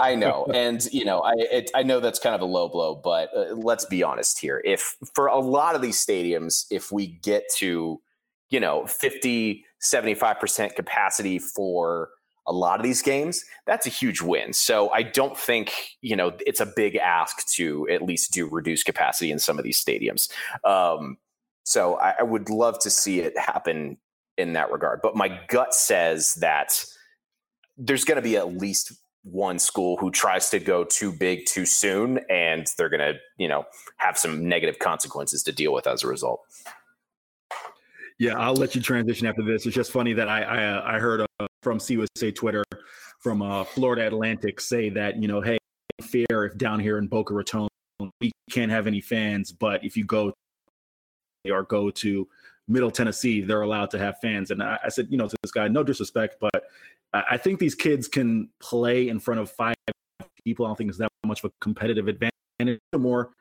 I 0.00 0.16
know, 0.16 0.46
and 0.52 0.84
you 0.92 1.04
know, 1.04 1.20
I 1.20 1.34
it, 1.36 1.70
I 1.74 1.84
know 1.84 2.00
that's 2.00 2.18
kind 2.18 2.34
of 2.34 2.40
a 2.40 2.46
low 2.46 2.68
blow, 2.68 2.96
but 2.96 3.28
uh, 3.36 3.54
let's 3.54 3.84
be 3.84 4.02
honest 4.02 4.40
here. 4.40 4.60
If 4.64 4.96
for 5.14 5.26
a 5.28 5.38
lot 5.38 5.76
of 5.76 5.82
these 5.82 6.04
stadiums, 6.04 6.64
if 6.70 6.90
we 6.90 7.06
get 7.06 7.44
to, 7.58 8.00
you 8.48 8.58
know, 8.58 8.86
50, 8.86 9.64
75% 9.80 10.74
capacity 10.74 11.38
for 11.38 12.08
a 12.46 12.52
lot 12.52 12.78
of 12.78 12.84
these 12.84 13.02
games, 13.02 13.44
that's 13.66 13.86
a 13.86 13.90
huge 13.90 14.22
win. 14.22 14.52
So 14.52 14.90
I 14.90 15.02
don't 15.02 15.36
think, 15.36 15.72
you 16.00 16.14
know, 16.14 16.32
it's 16.46 16.60
a 16.60 16.66
big 16.66 16.96
ask 16.96 17.46
to 17.54 17.88
at 17.90 18.02
least 18.02 18.32
do 18.32 18.48
reduced 18.48 18.86
capacity 18.86 19.30
in 19.32 19.38
some 19.38 19.58
of 19.58 19.64
these 19.64 19.82
stadiums. 19.82 20.30
Um, 20.64 21.18
so 21.64 21.96
I, 21.96 22.14
I 22.20 22.22
would 22.22 22.48
love 22.48 22.78
to 22.80 22.90
see 22.90 23.20
it 23.20 23.36
happen 23.36 23.98
in 24.38 24.52
that 24.52 24.70
regard. 24.70 25.00
But 25.02 25.16
my 25.16 25.40
gut 25.48 25.74
says 25.74 26.34
that 26.34 26.84
there's 27.76 28.04
going 28.04 28.16
to 28.16 28.22
be 28.22 28.36
at 28.36 28.56
least 28.56 28.92
one 29.24 29.58
school 29.58 29.96
who 29.96 30.12
tries 30.12 30.50
to 30.50 30.60
go 30.60 30.84
too 30.84 31.10
big 31.10 31.46
too 31.46 31.66
soon, 31.66 32.20
and 32.30 32.68
they're 32.78 32.88
going 32.88 33.00
to, 33.00 33.18
you 33.38 33.48
know, 33.48 33.64
have 33.96 34.16
some 34.16 34.48
negative 34.48 34.78
consequences 34.78 35.42
to 35.42 35.52
deal 35.52 35.72
with 35.72 35.88
as 35.88 36.04
a 36.04 36.06
result. 36.06 36.42
Yeah, 38.18 38.38
I'll 38.38 38.54
let 38.54 38.74
you 38.76 38.80
transition 38.80 39.26
after 39.26 39.42
this. 39.42 39.66
It's 39.66 39.74
just 39.74 39.90
funny 39.90 40.12
that 40.14 40.28
I 40.28 40.42
I, 40.42 40.64
uh, 40.64 40.82
I 40.86 40.98
heard 41.00 41.26
uh, 41.40 41.46
from 41.66 41.78
CUSA 41.78 42.32
Twitter 42.32 42.62
from 43.18 43.42
uh, 43.42 43.64
Florida 43.64 44.06
Atlantic 44.06 44.60
say 44.60 44.88
that 44.88 45.20
you 45.20 45.26
know, 45.26 45.40
hey, 45.40 45.58
fair 46.00 46.44
if 46.44 46.56
down 46.56 46.78
here 46.78 46.96
in 46.98 47.08
Boca 47.08 47.34
Raton 47.34 47.66
we 48.20 48.30
can't 48.52 48.70
have 48.70 48.86
any 48.86 49.00
fans, 49.00 49.50
but 49.50 49.84
if 49.84 49.96
you 49.96 50.04
go 50.04 50.32
or 51.50 51.64
go 51.64 51.90
to 51.90 52.28
Middle 52.68 52.92
Tennessee, 52.92 53.40
they're 53.40 53.62
allowed 53.62 53.90
to 53.90 53.98
have 53.98 54.16
fans. 54.20 54.52
And 54.52 54.62
I, 54.62 54.78
I 54.84 54.88
said, 54.90 55.08
you 55.10 55.16
know, 55.18 55.26
to 55.26 55.36
this 55.42 55.50
guy, 55.50 55.66
no 55.66 55.82
disrespect, 55.82 56.36
but 56.40 56.66
I 57.12 57.36
think 57.36 57.58
these 57.58 57.74
kids 57.74 58.06
can 58.06 58.48
play 58.60 59.08
in 59.08 59.18
front 59.18 59.40
of 59.40 59.50
five 59.50 59.74
people. 60.44 60.66
I 60.66 60.68
don't 60.68 60.76
think 60.76 60.90
it's 60.90 60.98
that 61.00 61.10
much 61.24 61.42
of 61.42 61.50
a 61.50 61.52
competitive 61.60 62.06
advantage. 62.06 62.78
More 62.96 63.32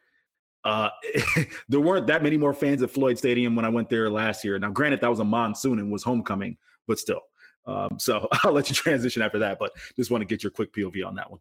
uh, 0.64 0.90
there 1.70 1.80
weren't 1.80 2.08
that 2.08 2.24
many 2.24 2.38
more 2.38 2.56
fans 2.56 2.82
at 2.82 2.90
Floyd 2.90 3.20
Stadium 3.20 3.56
when 3.56 3.66
I 3.66 3.70
went 3.70 3.88
there 3.88 4.10
last 4.10 4.44
year. 4.44 4.58
Now, 4.58 4.72
granted, 4.72 5.02
that 5.02 5.12
was 5.12 5.20
a 5.20 5.24
monsoon 5.24 5.78
and 5.78 5.92
was 5.92 6.02
homecoming, 6.02 6.58
but 6.88 6.98
still. 6.98 7.22
Um, 7.68 7.98
so 7.98 8.28
I'll 8.44 8.54
let 8.54 8.70
you 8.70 8.76
transition 8.76 9.22
after 9.22 9.40
that, 9.40 9.60
but 9.60 9.72
just 9.96 10.12
want 10.12 10.22
to 10.22 10.26
get 10.26 10.44
your 10.44 10.52
quick 10.52 10.74
POV 10.74 11.06
on 11.06 11.16
that 11.16 11.30
one. 11.30 11.40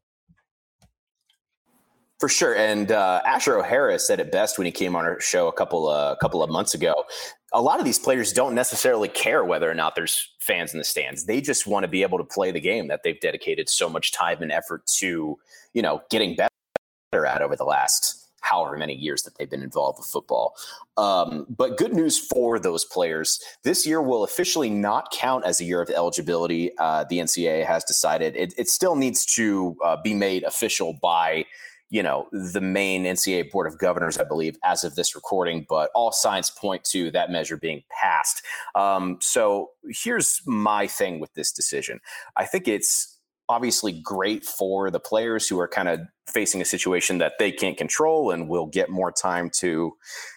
For 2.20 2.28
sure, 2.28 2.56
and 2.56 2.92
uh, 2.92 3.20
Asher 3.26 3.58
O'Hara 3.58 3.98
said 3.98 4.20
it 4.20 4.30
best 4.30 4.56
when 4.56 4.64
he 4.64 4.72
came 4.72 4.94
on 4.94 5.04
our 5.04 5.20
show 5.20 5.48
a 5.48 5.52
couple 5.52 5.90
a 5.90 6.12
uh, 6.12 6.14
couple 6.16 6.42
of 6.42 6.48
months 6.48 6.72
ago. 6.72 7.04
A 7.52 7.60
lot 7.60 7.80
of 7.80 7.84
these 7.84 7.98
players 7.98 8.32
don't 8.32 8.54
necessarily 8.54 9.08
care 9.08 9.44
whether 9.44 9.70
or 9.70 9.74
not 9.74 9.94
there's 9.94 10.30
fans 10.40 10.72
in 10.72 10.78
the 10.78 10.84
stands. 10.84 11.26
They 11.26 11.40
just 11.40 11.66
want 11.66 11.84
to 11.84 11.88
be 11.88 12.02
able 12.02 12.18
to 12.18 12.24
play 12.24 12.50
the 12.50 12.60
game 12.60 12.88
that 12.88 13.02
they've 13.02 13.18
dedicated 13.20 13.68
so 13.68 13.88
much 13.88 14.12
time 14.12 14.42
and 14.42 14.52
effort 14.52 14.86
to, 14.98 15.36
you 15.74 15.82
know, 15.82 16.02
getting 16.08 16.36
better 16.36 17.26
at 17.26 17.42
over 17.42 17.56
the 17.56 17.64
last 17.64 18.23
however 18.44 18.76
many 18.76 18.94
years 18.94 19.22
that 19.22 19.36
they've 19.36 19.50
been 19.50 19.62
involved 19.62 19.98
with 19.98 20.06
football. 20.06 20.54
Um, 20.96 21.46
but 21.48 21.76
good 21.76 21.92
news 21.92 22.18
for 22.18 22.58
those 22.58 22.84
players. 22.84 23.42
This 23.62 23.86
year 23.86 24.00
will 24.00 24.22
officially 24.22 24.70
not 24.70 25.10
count 25.10 25.44
as 25.44 25.60
a 25.60 25.64
year 25.64 25.80
of 25.80 25.90
eligibility. 25.90 26.70
Uh, 26.78 27.04
the 27.08 27.18
NCAA 27.18 27.64
has 27.64 27.84
decided 27.84 28.36
it, 28.36 28.54
it 28.56 28.68
still 28.68 28.96
needs 28.96 29.24
to 29.34 29.76
uh, 29.84 29.96
be 30.02 30.14
made 30.14 30.44
official 30.44 30.98
by 31.00 31.44
you 31.90 32.02
know 32.02 32.26
the 32.32 32.60
main 32.60 33.04
NCAA 33.04 33.50
Board 33.50 33.66
of 33.66 33.78
Governors, 33.78 34.18
I 34.18 34.24
believe, 34.24 34.56
as 34.64 34.84
of 34.84 34.94
this 34.94 35.14
recording. 35.14 35.64
But 35.68 35.90
all 35.94 36.12
signs 36.12 36.50
point 36.50 36.84
to 36.86 37.10
that 37.12 37.30
measure 37.30 37.56
being 37.56 37.82
passed. 38.00 38.42
Um, 38.74 39.18
so 39.20 39.70
here's 39.88 40.42
my 40.46 40.86
thing 40.86 41.20
with 41.20 41.32
this 41.34 41.52
decision. 41.52 42.00
I 42.36 42.46
think 42.46 42.68
it's 42.68 43.13
obviously 43.48 43.92
great 43.92 44.44
for 44.44 44.90
the 44.90 45.00
players 45.00 45.48
who 45.48 45.58
are 45.60 45.68
kind 45.68 45.88
of 45.88 46.00
facing 46.26 46.60
a 46.60 46.64
situation 46.64 47.18
that 47.18 47.34
they 47.38 47.52
can't 47.52 47.76
control 47.76 48.30
and 48.30 48.48
will 48.48 48.66
get 48.66 48.88
more 48.88 49.12
time 49.12 49.50
to 49.58 49.92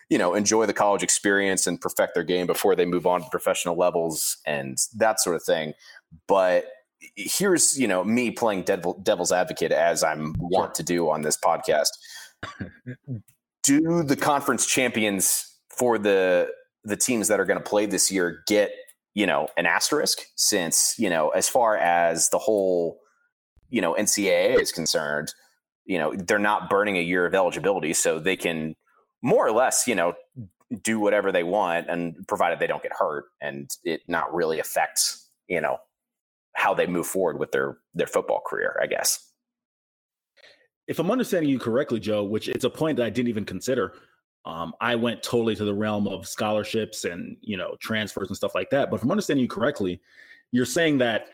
you 0.09 0.17
know 0.17 0.33
enjoy 0.33 0.65
the 0.65 0.73
college 0.73 1.03
experience 1.03 1.67
and 1.67 1.79
perfect 1.79 2.13
their 2.13 2.23
game 2.23 2.47
before 2.47 2.75
they 2.75 2.85
move 2.85 3.05
on 3.05 3.21
to 3.21 3.29
professional 3.29 3.77
levels 3.77 4.37
and 4.45 4.77
that 4.95 5.19
sort 5.19 5.35
of 5.35 5.43
thing. 5.43 5.73
But 6.27 6.65
here's 7.15 7.79
you 7.79 7.87
know 7.87 8.03
me 8.03 8.31
playing 8.31 8.63
devil, 8.63 8.99
devil's 9.03 9.31
advocate 9.31 9.71
as 9.71 10.03
i'm 10.03 10.33
want 10.39 10.73
to 10.75 10.83
do 10.83 11.09
on 11.09 11.21
this 11.21 11.37
podcast. 11.37 11.89
Do 13.63 14.03
the 14.03 14.15
conference 14.15 14.65
champions 14.65 15.45
for 15.69 15.97
the 15.97 16.49
the 16.83 16.97
teams 16.97 17.27
that 17.27 17.39
are 17.39 17.45
going 17.45 17.59
to 17.59 17.69
play 17.69 17.85
this 17.85 18.11
year 18.11 18.43
get 18.47 18.71
you 19.17 19.25
know 19.25 19.47
an 19.57 19.65
asterisk 19.65 20.19
since 20.35 20.93
you 20.99 21.09
know 21.09 21.29
as 21.29 21.49
far 21.49 21.75
as 21.75 22.29
the 22.29 22.37
whole 22.37 22.99
you 23.71 23.81
know 23.81 23.95
ncaa 23.95 24.61
is 24.61 24.71
concerned 24.71 25.33
you 25.85 25.97
know 25.97 26.13
they're 26.15 26.37
not 26.37 26.69
burning 26.69 26.97
a 26.97 27.01
year 27.01 27.25
of 27.25 27.33
eligibility 27.33 27.93
so 27.93 28.19
they 28.19 28.35
can 28.35 28.75
more 29.23 29.45
or 29.45 29.51
less 29.51 29.87
you 29.87 29.95
know 29.95 30.13
do 30.83 30.99
whatever 30.99 31.31
they 31.31 31.41
want 31.41 31.89
and 31.89 32.15
provided 32.27 32.59
they 32.59 32.67
don't 32.67 32.83
get 32.83 32.91
hurt 32.93 33.25
and 33.41 33.71
it 33.83 34.01
not 34.07 34.31
really 34.35 34.59
affects 34.59 35.31
you 35.47 35.59
know 35.59 35.77
how 36.53 36.75
they 36.75 36.85
move 36.85 37.07
forward 37.07 37.39
with 37.39 37.51
their 37.51 37.79
their 37.95 38.07
football 38.07 38.41
career 38.47 38.79
i 38.81 38.85
guess. 38.85 39.23
If 40.87 40.99
i'm 40.99 41.09
understanding 41.09 41.49
you 41.49 41.57
correctly 41.57 41.99
joe 41.99 42.23
which 42.23 42.47
it's 42.47 42.65
a 42.65 42.69
point 42.69 42.97
that 42.97 43.05
i 43.07 43.09
didn't 43.09 43.29
even 43.29 43.45
consider 43.45 43.93
um, 44.47 44.73
i 44.81 44.95
went 44.95 45.21
totally 45.21 45.55
to 45.55 45.65
the 45.65 45.73
realm 45.73 46.07
of 46.07 46.27
scholarships 46.27 47.05
and 47.05 47.37
you 47.41 47.57
know 47.57 47.75
transfers 47.79 48.29
and 48.29 48.37
stuff 48.37 48.55
like 48.55 48.69
that 48.69 48.89
but 48.89 49.01
i'm 49.01 49.11
understanding 49.11 49.41
you 49.41 49.49
correctly 49.49 50.01
you're 50.51 50.65
saying 50.65 50.97
that 50.97 51.29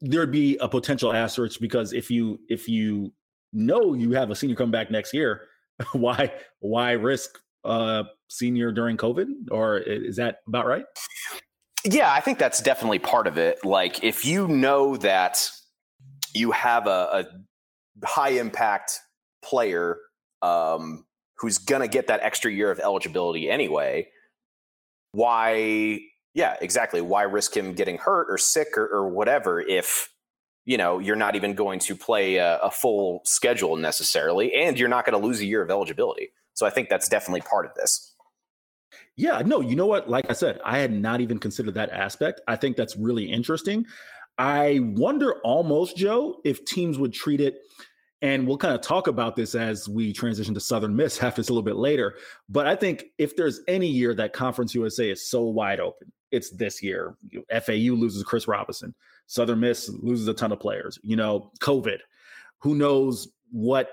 there'd 0.00 0.32
be 0.32 0.56
a 0.58 0.68
potential 0.68 1.12
asterisk 1.12 1.60
because 1.60 1.92
if 1.92 2.10
you 2.10 2.40
if 2.48 2.68
you 2.68 3.12
know 3.52 3.94
you 3.94 4.12
have 4.12 4.30
a 4.30 4.34
senior 4.34 4.56
come 4.56 4.70
back 4.70 4.90
next 4.90 5.12
year 5.12 5.48
why 5.92 6.32
why 6.60 6.92
risk 6.92 7.38
uh 7.64 8.04
senior 8.28 8.72
during 8.72 8.96
covid 8.96 9.26
or 9.50 9.78
is 9.78 10.16
that 10.16 10.38
about 10.46 10.66
right 10.66 10.84
yeah, 11.86 12.12
I 12.12 12.20
think 12.20 12.38
that's 12.38 12.60
definitely 12.60 12.98
part 12.98 13.26
of 13.26 13.38
it. 13.38 13.64
Like 13.64 14.02
if 14.02 14.24
you 14.24 14.48
know 14.48 14.96
that 14.98 15.48
you 16.34 16.50
have 16.50 16.86
a, 16.86 17.24
a 18.02 18.06
high 18.06 18.30
impact 18.30 18.98
player 19.42 19.98
um, 20.42 21.04
who's 21.38 21.58
going 21.58 21.82
to 21.82 21.88
get 21.88 22.06
that 22.06 22.20
extra 22.22 22.50
year 22.50 22.70
of 22.70 22.80
eligibility 22.80 23.50
anyway, 23.50 24.08
why? 25.12 26.00
Yeah, 26.34 26.56
exactly. 26.60 27.00
Why 27.00 27.22
risk 27.22 27.56
him 27.56 27.72
getting 27.72 27.98
hurt 27.98 28.26
or 28.30 28.38
sick 28.38 28.76
or, 28.76 28.86
or 28.86 29.08
whatever 29.08 29.60
if 29.60 30.10
you 30.64 30.76
know 30.76 30.98
you're 30.98 31.16
not 31.16 31.36
even 31.36 31.54
going 31.54 31.78
to 31.80 31.96
play 31.96 32.36
a, 32.36 32.58
a 32.58 32.70
full 32.70 33.22
schedule 33.24 33.76
necessarily, 33.76 34.52
and 34.54 34.78
you're 34.78 34.88
not 34.88 35.06
going 35.06 35.18
to 35.18 35.26
lose 35.26 35.40
a 35.40 35.46
year 35.46 35.62
of 35.62 35.70
eligibility. 35.70 36.30
So 36.54 36.66
I 36.66 36.70
think 36.70 36.88
that's 36.88 37.08
definitely 37.08 37.42
part 37.42 37.66
of 37.66 37.72
this. 37.74 38.14
Yeah, 39.16 39.42
no, 39.44 39.60
you 39.60 39.76
know 39.76 39.86
what? 39.86 40.10
Like 40.10 40.30
I 40.30 40.34
said, 40.34 40.60
I 40.64 40.78
had 40.78 40.92
not 40.92 41.20
even 41.20 41.38
considered 41.38 41.74
that 41.74 41.90
aspect. 41.90 42.40
I 42.46 42.56
think 42.56 42.76
that's 42.76 42.96
really 42.96 43.24
interesting. 43.24 43.86
I 44.38 44.80
wonder 44.82 45.36
almost, 45.42 45.96
Joe, 45.96 46.40
if 46.44 46.64
teams 46.66 46.98
would 46.98 47.14
treat 47.14 47.40
it, 47.40 47.56
and 48.22 48.46
we'll 48.46 48.56
kind 48.56 48.74
of 48.74 48.80
talk 48.80 49.06
about 49.06 49.36
this 49.36 49.54
as 49.54 49.88
we 49.88 50.12
transition 50.12 50.54
to 50.54 50.60
Southern 50.60 50.96
Miss 50.96 51.18
after 51.22 51.40
this 51.40 51.48
a 51.48 51.52
little 51.52 51.62
bit 51.62 51.76
later. 51.76 52.14
But 52.48 52.66
I 52.66 52.74
think 52.74 53.06
if 53.18 53.36
there's 53.36 53.60
any 53.68 53.88
year 53.88 54.14
that 54.14 54.32
Conference 54.32 54.74
USA 54.74 55.10
is 55.10 55.28
so 55.28 55.42
wide 55.42 55.80
open, 55.80 56.12
it's 56.30 56.50
this 56.50 56.82
year. 56.82 57.16
FAU 57.50 57.94
loses 57.94 58.22
Chris 58.24 58.48
Robinson, 58.48 58.94
Southern 59.26 59.60
Miss 59.60 59.88
loses 59.88 60.28
a 60.28 60.34
ton 60.34 60.52
of 60.52 60.60
players. 60.60 60.98
You 61.02 61.16
know, 61.16 61.52
COVID. 61.60 61.98
Who 62.60 62.74
knows 62.74 63.28
what 63.50 63.90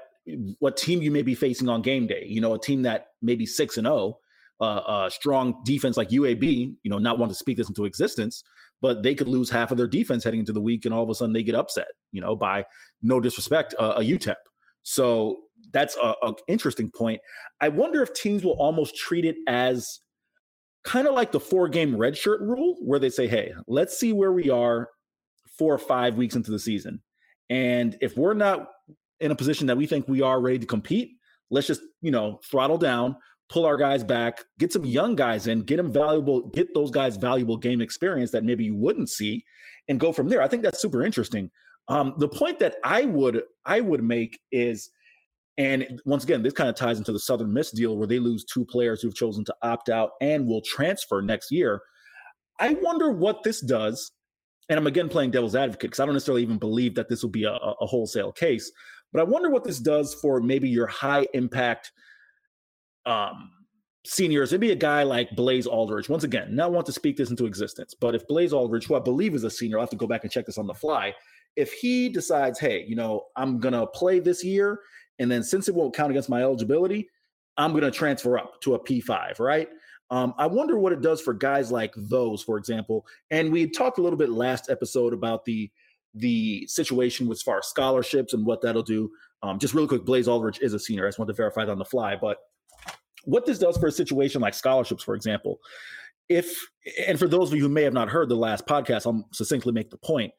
what 0.59 0.77
team 0.77 1.01
you 1.01 1.11
may 1.11 1.21
be 1.21 1.35
facing 1.35 1.69
on 1.69 1.81
game 1.81 2.07
day? 2.07 2.25
You 2.27 2.41
know, 2.41 2.53
a 2.53 2.59
team 2.59 2.81
that 2.83 3.07
maybe 3.21 3.45
six 3.45 3.77
and 3.77 3.85
zero 3.85 4.17
oh, 4.59 4.65
uh, 4.65 5.05
a 5.07 5.11
strong 5.11 5.61
defense 5.65 5.97
like 5.97 6.09
UAB, 6.09 6.75
you 6.81 6.89
know, 6.89 6.97
not 6.97 7.19
want 7.19 7.31
to 7.31 7.37
speak 7.37 7.57
this 7.57 7.67
into 7.67 7.85
existence, 7.85 8.43
but 8.83 9.01
they 9.01 9.15
could 9.15 9.29
lose 9.29 9.49
half 9.49 9.71
of 9.71 9.77
their 9.77 9.87
defense 9.87 10.25
heading 10.25 10.41
into 10.41 10.51
the 10.51 10.61
week, 10.61 10.83
and 10.83 10.93
all 10.93 11.01
of 11.01 11.09
a 11.09 11.15
sudden 11.15 11.31
they 11.31 11.41
get 11.41 11.55
upset, 11.55 11.87
you 12.11 12.19
know, 12.19 12.35
by 12.35 12.65
no 13.01 13.21
disrespect, 13.21 13.73
uh, 13.79 13.93
a 13.95 14.01
UTEP. 14.01 14.35
So 14.83 15.37
that's 15.71 15.95
a, 15.95 16.13
a 16.21 16.33
interesting 16.49 16.91
point. 16.91 17.21
I 17.61 17.69
wonder 17.69 18.03
if 18.03 18.13
teams 18.13 18.43
will 18.43 18.59
almost 18.59 18.97
treat 18.97 19.23
it 19.23 19.37
as 19.47 20.01
kind 20.83 21.07
of 21.07 21.13
like 21.13 21.31
the 21.31 21.39
four 21.39 21.69
game 21.69 21.95
redshirt 21.95 22.41
rule, 22.41 22.75
where 22.81 22.99
they 22.99 23.09
say, 23.09 23.25
"Hey, 23.25 23.53
let's 23.67 23.97
see 23.97 24.11
where 24.11 24.33
we 24.33 24.49
are 24.49 24.89
four 25.57 25.73
or 25.73 25.79
five 25.79 26.17
weeks 26.17 26.35
into 26.35 26.51
the 26.51 26.59
season, 26.59 27.01
and 27.49 27.97
if 28.01 28.17
we're 28.17 28.33
not 28.33 28.67
in 29.21 29.31
a 29.31 29.35
position 29.35 29.67
that 29.67 29.77
we 29.77 29.87
think 29.87 30.09
we 30.09 30.21
are 30.21 30.41
ready 30.41 30.59
to 30.59 30.65
compete, 30.65 31.11
let's 31.49 31.67
just 31.67 31.81
you 32.01 32.11
know 32.11 32.41
throttle 32.43 32.77
down." 32.77 33.15
Pull 33.53 33.65
our 33.67 33.77
guys 33.77 34.03
back, 34.03 34.43
get 34.57 34.73
some 34.73 34.83
young 34.83 35.15
guys 35.15 35.45
in, 35.45 35.61
get 35.61 35.77
them 35.77 35.93
valuable, 35.93 36.49
get 36.49 36.73
those 36.73 36.89
guys 36.89 37.17
valuable 37.17 37.55
game 37.55 37.81
experience 37.81 38.31
that 38.31 38.43
maybe 38.43 38.65
you 38.65 38.75
wouldn't 38.75 39.09
see, 39.09 39.45
and 39.87 39.99
go 39.99 40.11
from 40.11 40.27
there. 40.27 40.41
I 40.41 40.47
think 40.47 40.63
that's 40.63 40.81
super 40.81 41.03
interesting. 41.03 41.51
Um, 41.87 42.15
the 42.17 42.27
point 42.27 42.57
that 42.59 42.77
I 42.83 43.05
would 43.05 43.43
I 43.63 43.79
would 43.79 44.03
make 44.03 44.39
is, 44.51 44.89
and 45.57 46.01
once 46.03 46.23
again, 46.23 46.41
this 46.41 46.53
kind 46.53 46.67
of 46.69 46.75
ties 46.75 46.97
into 46.97 47.11
the 47.11 47.19
Southern 47.19 47.53
Miss 47.53 47.69
deal 47.69 47.95
where 47.95 48.07
they 48.07 48.17
lose 48.17 48.43
two 48.43 48.65
players 48.65 49.01
who've 49.01 49.15
chosen 49.15 49.45
to 49.45 49.55
opt 49.61 49.89
out 49.89 50.11
and 50.19 50.47
will 50.47 50.61
transfer 50.61 51.21
next 51.21 51.51
year. 51.51 51.79
I 52.59 52.73
wonder 52.81 53.11
what 53.11 53.43
this 53.43 53.61
does. 53.61 54.11
And 54.69 54.79
I'm 54.79 54.87
again 54.87 55.09
playing 55.09 55.31
devil's 55.31 55.55
advocate 55.55 55.91
because 55.91 55.99
I 55.99 56.05
don't 56.05 56.15
necessarily 56.15 56.41
even 56.41 56.57
believe 56.57 56.95
that 56.95 57.09
this 57.09 57.21
will 57.21 57.29
be 57.29 57.43
a, 57.43 57.51
a 57.51 57.85
wholesale 57.85 58.31
case. 58.31 58.71
But 59.11 59.19
I 59.19 59.25
wonder 59.25 59.49
what 59.49 59.65
this 59.65 59.79
does 59.79 60.15
for 60.15 60.39
maybe 60.39 60.69
your 60.69 60.87
high 60.87 61.27
impact 61.33 61.91
um, 63.05 63.51
seniors, 64.05 64.51
it'd 64.51 64.61
be 64.61 64.71
a 64.71 64.75
guy 64.75 65.03
like 65.03 65.35
Blaze 65.35 65.67
Alldredge. 65.67 66.09
Once 66.09 66.23
again, 66.23 66.55
not 66.55 66.71
want 66.71 66.85
to 66.87 66.91
speak 66.91 67.17
this 67.17 67.29
into 67.29 67.45
existence, 67.45 67.93
but 67.93 68.15
if 68.15 68.27
Blaze 68.27 68.53
Alldredge, 68.53 68.85
who 68.85 68.95
I 68.95 68.99
believe 68.99 69.33
is 69.33 69.43
a 69.43 69.49
senior, 69.49 69.77
I'll 69.77 69.83
have 69.83 69.89
to 69.91 69.95
go 69.95 70.07
back 70.07 70.23
and 70.23 70.31
check 70.31 70.45
this 70.45 70.57
on 70.57 70.67
the 70.67 70.73
fly. 70.73 71.13
If 71.55 71.71
he 71.73 72.09
decides, 72.09 72.59
hey, 72.59 72.83
you 72.87 72.95
know, 72.95 73.25
I'm 73.35 73.59
gonna 73.59 73.85
play 73.87 74.19
this 74.19 74.43
year, 74.43 74.79
and 75.19 75.29
then 75.29 75.43
since 75.43 75.67
it 75.67 75.75
won't 75.75 75.95
count 75.95 76.11
against 76.11 76.29
my 76.29 76.41
eligibility, 76.41 77.09
I'm 77.57 77.73
gonna 77.73 77.91
transfer 77.91 78.37
up 78.37 78.59
to 78.61 78.75
a 78.75 78.79
P5, 78.79 79.39
right? 79.39 79.69
Um, 80.09 80.33
I 80.37 80.47
wonder 80.47 80.77
what 80.77 80.93
it 80.93 81.01
does 81.01 81.21
for 81.21 81.33
guys 81.33 81.71
like 81.71 81.93
those, 81.95 82.43
for 82.43 82.57
example. 82.57 83.05
And 83.31 83.51
we 83.51 83.67
talked 83.67 83.99
a 83.99 84.01
little 84.01 84.17
bit 84.17 84.29
last 84.29 84.69
episode 84.69 85.13
about 85.13 85.45
the 85.45 85.71
the 86.15 86.67
situation 86.67 87.27
with 87.27 87.41
far 87.41 87.63
scholarships 87.63 88.33
and 88.33 88.45
what 88.45 88.61
that'll 88.61 88.83
do. 88.83 89.09
Um, 89.41 89.57
just 89.57 89.73
really 89.73 89.87
quick, 89.87 90.05
Blaze 90.05 90.27
Alldredge 90.27 90.61
is 90.61 90.73
a 90.73 90.79
senior. 90.79 91.05
I 91.05 91.07
just 91.07 91.17
want 91.17 91.29
to 91.29 91.33
verify 91.33 91.65
that 91.65 91.71
on 91.71 91.79
the 91.79 91.85
fly, 91.85 92.15
but 92.15 92.37
what 93.23 93.45
this 93.45 93.59
does 93.59 93.77
for 93.77 93.87
a 93.87 93.91
situation 93.91 94.41
like 94.41 94.53
scholarships, 94.53 95.03
for 95.03 95.15
example, 95.15 95.59
if 96.29 96.55
and 97.07 97.19
for 97.19 97.27
those 97.27 97.49
of 97.49 97.55
you 97.55 97.63
who 97.63 97.69
may 97.69 97.83
have 97.83 97.93
not 97.93 98.09
heard 98.09 98.29
the 98.29 98.35
last 98.35 98.65
podcast, 98.65 99.05
I'll 99.05 99.27
succinctly 99.33 99.73
make 99.73 99.89
the 99.89 99.97
point. 99.97 100.31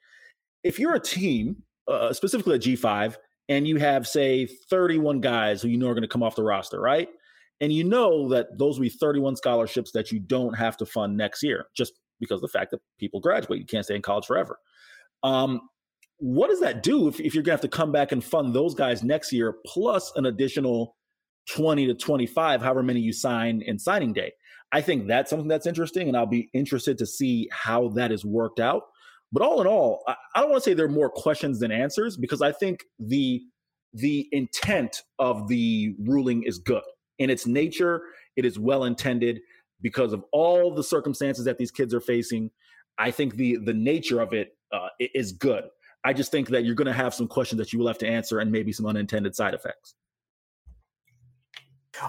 If 0.62 0.78
you're 0.78 0.94
a 0.94 1.00
team, 1.00 1.62
uh, 1.88 2.12
specifically 2.12 2.56
a 2.56 2.58
G5, 2.58 3.16
and 3.48 3.68
you 3.68 3.76
have 3.76 4.06
say 4.06 4.46
31 4.46 5.20
guys 5.20 5.60
who 5.60 5.68
you 5.68 5.76
know 5.76 5.88
are 5.88 5.94
going 5.94 6.02
to 6.02 6.08
come 6.08 6.22
off 6.22 6.36
the 6.36 6.42
roster, 6.42 6.80
right? 6.80 7.08
And 7.60 7.72
you 7.72 7.84
know 7.84 8.28
that 8.30 8.58
those 8.58 8.78
will 8.78 8.84
be 8.84 8.88
31 8.88 9.36
scholarships 9.36 9.92
that 9.92 10.10
you 10.10 10.18
don't 10.18 10.54
have 10.54 10.76
to 10.78 10.86
fund 10.86 11.16
next 11.16 11.42
year, 11.42 11.66
just 11.76 11.92
because 12.20 12.40
the 12.40 12.48
fact 12.48 12.70
that 12.70 12.80
people 12.98 13.20
graduate. 13.20 13.60
You 13.60 13.66
can't 13.66 13.84
stay 13.84 13.96
in 13.96 14.02
college 14.02 14.26
forever. 14.26 14.58
Um, 15.22 15.60
what 16.18 16.48
does 16.48 16.60
that 16.60 16.82
do 16.82 17.08
if, 17.08 17.20
if 17.20 17.34
you're 17.34 17.42
going 17.42 17.56
to 17.56 17.62
have 17.62 17.70
to 17.70 17.76
come 17.76 17.92
back 17.92 18.12
and 18.12 18.24
fund 18.24 18.54
those 18.54 18.74
guys 18.74 19.02
next 19.02 19.32
year, 19.32 19.56
plus 19.66 20.12
an 20.16 20.26
additional 20.26 20.96
20 21.50 21.86
to 21.86 21.94
25, 21.94 22.62
however 22.62 22.82
many 22.82 23.00
you 23.00 23.12
sign 23.12 23.62
in 23.62 23.78
signing 23.78 24.12
day. 24.12 24.32
I 24.72 24.80
think 24.80 25.06
that's 25.06 25.30
something 25.30 25.48
that's 25.48 25.66
interesting, 25.66 26.08
and 26.08 26.16
I'll 26.16 26.26
be 26.26 26.50
interested 26.52 26.98
to 26.98 27.06
see 27.06 27.48
how 27.52 27.88
that 27.90 28.10
is 28.10 28.24
worked 28.24 28.60
out. 28.60 28.82
But 29.30 29.42
all 29.42 29.60
in 29.60 29.66
all, 29.66 30.02
I, 30.06 30.16
I 30.34 30.40
don't 30.40 30.50
want 30.50 30.62
to 30.62 30.70
say 30.70 30.74
there 30.74 30.86
are 30.86 30.90
more 30.90 31.10
questions 31.10 31.60
than 31.60 31.70
answers 31.70 32.16
because 32.16 32.42
I 32.42 32.52
think 32.52 32.84
the 32.98 33.42
the 33.92 34.28
intent 34.32 35.02
of 35.20 35.46
the 35.46 35.94
ruling 36.00 36.42
is 36.42 36.58
good. 36.58 36.82
In 37.20 37.30
its 37.30 37.46
nature, 37.46 38.02
it 38.36 38.44
is 38.44 38.58
well 38.58 38.84
intended 38.84 39.40
because 39.80 40.12
of 40.12 40.24
all 40.32 40.74
the 40.74 40.82
circumstances 40.82 41.44
that 41.44 41.58
these 41.58 41.70
kids 41.70 41.94
are 41.94 42.00
facing. 42.00 42.50
I 42.98 43.10
think 43.10 43.36
the 43.36 43.56
the 43.56 43.74
nature 43.74 44.20
of 44.20 44.32
it 44.32 44.56
uh, 44.72 44.88
is 44.98 45.32
good. 45.32 45.64
I 46.04 46.12
just 46.12 46.30
think 46.30 46.48
that 46.48 46.64
you're 46.64 46.74
going 46.74 46.86
to 46.86 46.92
have 46.92 47.14
some 47.14 47.28
questions 47.28 47.58
that 47.58 47.72
you 47.72 47.78
will 47.78 47.86
have 47.86 47.98
to 47.98 48.08
answer 48.08 48.40
and 48.40 48.52
maybe 48.52 48.72
some 48.72 48.86
unintended 48.86 49.34
side 49.34 49.54
effects. 49.54 49.94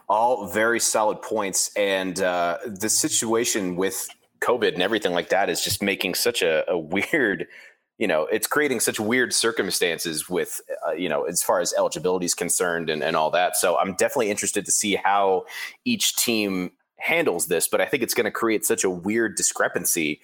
All 0.10 0.48
very 0.48 0.80
solid 0.80 1.22
points. 1.22 1.72
And 1.76 2.20
uh, 2.20 2.58
the 2.66 2.90
situation 2.90 3.76
with 3.76 4.08
COVID 4.42 4.74
and 4.74 4.82
everything 4.82 5.14
like 5.14 5.30
that 5.30 5.50
is 5.50 5.64
just 5.64 5.82
making 5.82 6.16
such 6.16 6.42
a, 6.42 6.70
a 6.70 6.78
weird, 6.78 7.48
you 7.98 8.08
know, 8.08 8.24
it's 8.24 8.48
creating 8.48 8.80
such 8.80 9.00
weird 9.00 9.34
circumstances 9.34 10.30
with, 10.30 10.62
uh, 10.88 10.92
you 10.92 11.10
know, 11.10 11.24
as 11.24 11.42
far 11.42 11.60
as 11.60 11.74
eligibility 11.78 12.26
is 12.26 12.34
concerned 12.34 12.90
and, 12.90 13.04
and 13.04 13.16
all 13.16 13.32
that. 13.32 13.56
So 13.56 13.78
I'm 13.78 13.94
definitely 13.94 14.30
interested 14.30 14.66
to 14.66 14.72
see 14.72 14.96
how 14.96 15.46
each 15.86 16.16
team 16.16 16.72
handles 16.98 17.48
this. 17.48 17.68
But 17.68 17.82
I 17.82 17.86
think 17.86 18.04
it's 18.04 18.14
going 18.14 18.26
to 18.26 18.32
create 18.32 18.66
such 18.66 18.84
a 18.84 18.90
weird 18.90 19.36
discrepancy 19.36 20.22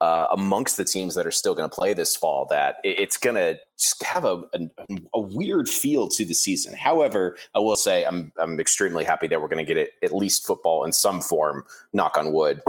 uh, 0.00 0.26
amongst 0.32 0.76
the 0.76 0.84
teams 0.84 1.14
that 1.14 1.26
are 1.26 1.30
still 1.30 1.54
going 1.54 1.68
to 1.68 1.74
play 1.74 1.92
this 1.92 2.16
fall 2.16 2.46
that 2.50 2.76
it's 2.84 3.16
going 3.16 3.36
to 3.36 3.58
have 4.04 4.24
a, 4.24 4.42
a, 4.54 4.70
a, 5.14 5.20
weird 5.20 5.68
feel 5.68 6.08
to 6.08 6.24
the 6.24 6.34
season. 6.34 6.74
However, 6.74 7.36
I 7.54 7.58
will 7.58 7.76
say 7.76 8.04
I'm 8.04 8.32
I'm 8.38 8.58
extremely 8.60 9.04
happy 9.04 9.26
that 9.28 9.40
we're 9.40 9.48
going 9.48 9.64
to 9.64 9.68
get 9.68 9.76
it 9.76 9.92
at 10.02 10.14
least 10.14 10.46
football 10.46 10.84
in 10.84 10.92
some 10.92 11.20
form. 11.20 11.64
Knock 11.92 12.16
on 12.16 12.32
wood. 12.32 12.62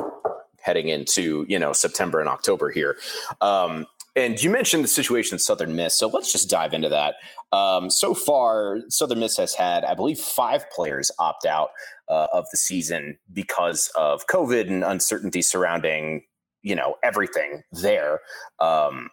Heading 0.61 0.89
into 0.89 1.43
you 1.49 1.57
know 1.57 1.73
September 1.73 2.19
and 2.19 2.29
October 2.29 2.69
here, 2.69 2.95
um, 3.41 3.87
and 4.15 4.41
you 4.43 4.49
mentioned 4.49 4.83
the 4.83 4.89
situation 4.89 5.35
in 5.35 5.39
Southern 5.39 5.75
Miss, 5.75 5.97
so 5.97 6.07
let's 6.07 6.31
just 6.31 6.49
dive 6.49 6.73
into 6.73 6.89
that. 6.89 7.15
Um, 7.53 7.89
so 7.89 8.13
far, 8.13 8.79
Southern 8.89 9.19
Miss 9.19 9.37
has 9.37 9.53
had, 9.53 9.85
I 9.85 9.93
believe, 9.93 10.19
five 10.19 10.69
players 10.69 11.11
opt 11.17 11.45
out 11.45 11.69
uh, 12.09 12.27
of 12.33 12.45
the 12.51 12.57
season 12.57 13.17
because 13.31 13.89
of 13.97 14.27
COVID 14.27 14.67
and 14.67 14.83
uncertainty 14.83 15.41
surrounding, 15.41 16.23
you 16.63 16.75
know, 16.75 16.95
everything 17.03 17.63
there. 17.71 18.19
Um, 18.59 19.09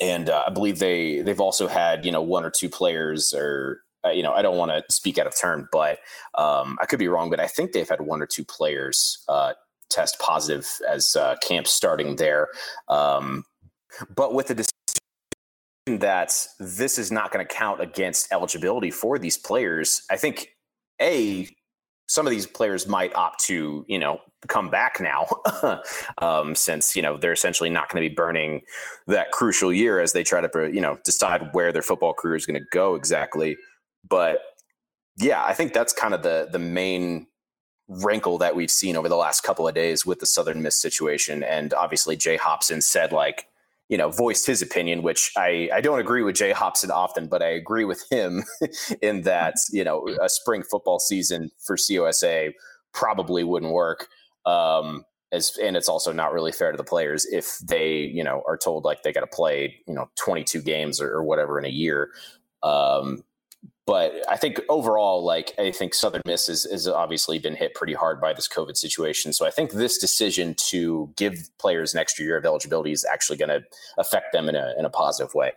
and 0.00 0.28
uh, 0.28 0.44
I 0.46 0.50
believe 0.50 0.78
they 0.78 1.22
they've 1.22 1.40
also 1.40 1.68
had, 1.68 2.04
you 2.04 2.12
know, 2.12 2.22
one 2.22 2.44
or 2.44 2.50
two 2.50 2.68
players 2.68 3.32
or 3.32 3.80
uh, 4.04 4.10
you 4.10 4.22
know, 4.22 4.32
I 4.32 4.42
don't 4.42 4.56
want 4.56 4.70
to 4.70 4.84
speak 4.94 5.18
out 5.18 5.26
of 5.26 5.36
turn, 5.36 5.68
but 5.72 5.98
um, 6.36 6.78
I 6.80 6.86
could 6.86 6.98
be 6.98 7.08
wrong, 7.08 7.30
but 7.30 7.40
I 7.40 7.46
think 7.46 7.72
they've 7.72 7.88
had 7.88 8.00
one 8.00 8.22
or 8.22 8.26
two 8.26 8.44
players 8.44 9.24
uh, 9.28 9.54
test 9.90 10.18
positive 10.18 10.66
as 10.88 11.16
uh, 11.16 11.36
camp 11.46 11.66
starting 11.66 12.16
there. 12.16 12.48
Um, 12.88 13.44
but 14.14 14.34
with 14.34 14.48
the 14.48 14.54
decision 14.54 16.00
that 16.00 16.46
this 16.58 16.98
is 16.98 17.10
not 17.10 17.32
going 17.32 17.46
to 17.46 17.52
count 17.52 17.80
against 17.80 18.32
eligibility 18.32 18.90
for 18.90 19.18
these 19.18 19.38
players, 19.38 20.02
I 20.10 20.16
think 20.16 20.48
a 21.00 21.48
some 22.06 22.26
of 22.26 22.30
these 22.30 22.46
players 22.46 22.86
might 22.86 23.14
opt 23.14 23.40
to 23.44 23.84
you 23.88 23.98
know 23.98 24.20
come 24.48 24.70
back 24.70 25.00
now 25.00 25.26
um, 26.18 26.54
since 26.54 26.94
you 26.94 27.02
know 27.02 27.16
they're 27.16 27.32
essentially 27.32 27.70
not 27.70 27.88
going 27.88 28.02
to 28.02 28.08
be 28.08 28.14
burning 28.14 28.62
that 29.06 29.32
crucial 29.32 29.72
year 29.72 30.00
as 30.00 30.12
they 30.12 30.22
try 30.22 30.40
to 30.40 30.70
you 30.72 30.80
know 30.80 30.98
decide 31.04 31.48
where 31.52 31.72
their 31.72 31.82
football 31.82 32.14
career 32.14 32.36
is 32.36 32.46
going 32.46 32.60
to 32.60 32.66
go 32.72 32.94
exactly. 32.94 33.56
But 34.08 34.40
yeah 35.18 35.42
i 35.44 35.54
think 35.54 35.72
that's 35.72 35.92
kind 35.92 36.14
of 36.14 36.22
the 36.22 36.48
the 36.52 36.58
main 36.58 37.26
wrinkle 37.88 38.38
that 38.38 38.56
we've 38.56 38.70
seen 38.70 38.96
over 38.96 39.08
the 39.08 39.16
last 39.16 39.42
couple 39.42 39.66
of 39.66 39.74
days 39.74 40.04
with 40.04 40.18
the 40.18 40.26
southern 40.26 40.62
miss 40.62 40.76
situation. 40.76 41.42
And 41.42 41.72
obviously 41.74 42.16
jay 42.16 42.36
hopson 42.36 42.80
said 42.80 43.12
like 43.12 43.46
you 43.88 43.96
know, 43.96 44.10
voiced 44.10 44.46
his 44.46 44.62
opinion, 44.62 45.02
which 45.02 45.30
I, 45.36 45.70
I 45.72 45.80
don't 45.80 46.00
agree 46.00 46.22
with 46.22 46.34
Jay 46.34 46.52
Hopson 46.52 46.90
often, 46.90 47.28
but 47.28 47.42
I 47.42 47.48
agree 47.48 47.84
with 47.84 48.04
him 48.10 48.42
in 49.02 49.22
that, 49.22 49.54
you 49.70 49.84
know, 49.84 50.08
a 50.20 50.28
spring 50.28 50.62
football 50.62 50.98
season 50.98 51.50
for 51.64 51.76
CUSA 51.76 52.52
probably 52.92 53.44
wouldn't 53.44 53.72
work. 53.72 54.08
Um, 54.44 55.04
as, 55.32 55.56
and 55.62 55.76
it's 55.76 55.88
also 55.88 56.12
not 56.12 56.32
really 56.32 56.52
fair 56.52 56.70
to 56.70 56.76
the 56.76 56.84
players 56.84 57.26
if 57.26 57.58
they, 57.58 57.98
you 57.98 58.24
know, 58.24 58.42
are 58.46 58.56
told 58.56 58.84
like 58.84 59.02
they 59.02 59.12
got 59.12 59.20
to 59.20 59.26
play, 59.26 59.76
you 59.86 59.94
know, 59.94 60.08
22 60.16 60.62
games 60.62 61.00
or, 61.00 61.10
or 61.10 61.22
whatever 61.22 61.58
in 61.58 61.64
a 61.64 61.70
year. 61.70 62.10
Um, 62.62 63.22
but 63.86 64.14
I 64.28 64.36
think 64.36 64.60
overall, 64.68 65.24
like 65.24 65.54
I 65.58 65.70
think 65.70 65.94
Southern 65.94 66.22
Miss 66.26 66.48
has, 66.48 66.64
has 66.64 66.88
obviously 66.88 67.38
been 67.38 67.54
hit 67.54 67.74
pretty 67.74 67.94
hard 67.94 68.20
by 68.20 68.32
this 68.32 68.48
COVID 68.48 68.76
situation. 68.76 69.32
So 69.32 69.46
I 69.46 69.50
think 69.50 69.72
this 69.72 69.96
decision 69.96 70.54
to 70.70 71.12
give 71.16 71.48
players 71.58 71.94
an 71.94 72.00
extra 72.00 72.24
year 72.24 72.36
of 72.36 72.44
eligibility 72.44 72.90
is 72.90 73.04
actually 73.04 73.38
going 73.38 73.48
to 73.50 73.62
affect 73.96 74.32
them 74.32 74.48
in 74.48 74.56
a 74.56 74.74
in 74.76 74.84
a 74.84 74.90
positive 74.90 75.32
way. 75.34 75.52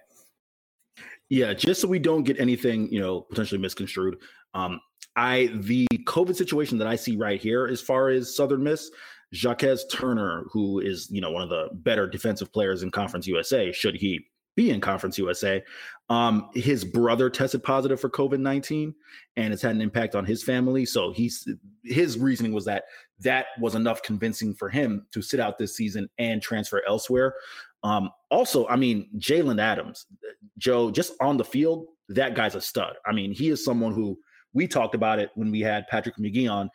Yeah, 1.29 1.53
just 1.53 1.81
so 1.81 1.87
we 1.87 1.99
don't 1.99 2.23
get 2.23 2.39
anything, 2.39 2.91
you 2.91 2.99
know, 2.99 3.21
potentially 3.21 3.59
misconstrued. 3.59 4.17
Um, 4.53 4.79
I 5.15 5.49
the 5.55 5.87
COVID 6.05 6.35
situation 6.35 6.77
that 6.77 6.87
I 6.87 6.95
see 6.95 7.17
right 7.17 7.41
here, 7.41 7.65
as 7.65 7.81
far 7.81 8.09
as 8.09 8.35
Southern 8.35 8.63
Miss, 8.63 8.91
Jacques 9.33 9.63
Turner, 9.91 10.45
who 10.51 10.79
is 10.79 11.07
you 11.09 11.21
know 11.21 11.31
one 11.31 11.41
of 11.41 11.49
the 11.49 11.69
better 11.73 12.07
defensive 12.07 12.53
players 12.53 12.83
in 12.83 12.91
Conference 12.91 13.25
USA, 13.25 13.71
should 13.71 13.95
he 13.95 14.27
be 14.59 14.71
in 14.71 14.81
Conference 14.81 15.17
USA. 15.17 15.63
Um, 16.09 16.49
his 16.53 16.83
brother 16.83 17.29
tested 17.29 17.63
positive 17.63 18.01
for 18.01 18.09
COVID 18.09 18.39
nineteen, 18.39 18.93
and 19.37 19.53
it's 19.53 19.61
had 19.61 19.73
an 19.73 19.81
impact 19.81 20.15
on 20.15 20.25
his 20.25 20.43
family. 20.43 20.85
So 20.85 21.13
he's 21.13 21.47
his 21.83 22.17
reasoning 22.17 22.51
was 22.51 22.65
that 22.65 22.83
that 23.19 23.45
was 23.61 23.75
enough 23.75 24.01
convincing 24.01 24.53
for 24.53 24.67
him 24.69 25.05
to 25.13 25.21
sit 25.21 25.39
out 25.39 25.57
this 25.57 25.77
season 25.77 26.09
and 26.17 26.41
transfer 26.41 26.81
elsewhere. 26.85 27.35
Um, 27.83 28.09
also, 28.29 28.67
I 28.67 28.75
mean, 28.75 29.09
Jalen 29.17 29.61
Adams, 29.61 30.05
Joe, 30.57 30.91
just 30.91 31.13
on 31.21 31.37
the 31.37 31.45
field, 31.45 31.87
that 32.09 32.35
guy's 32.35 32.55
a 32.55 32.61
stud. 32.61 32.95
I 33.05 33.13
mean, 33.13 33.31
he 33.31 33.49
is 33.49 33.63
someone 33.63 33.93
who 33.93 34.19
we 34.51 34.67
talked 34.67 34.95
about 34.95 35.19
it 35.19 35.29
when 35.35 35.51
we 35.51 35.61
had 35.61 35.87
Patrick 35.87 36.19
Magee 36.19 36.47
on. 36.47 36.69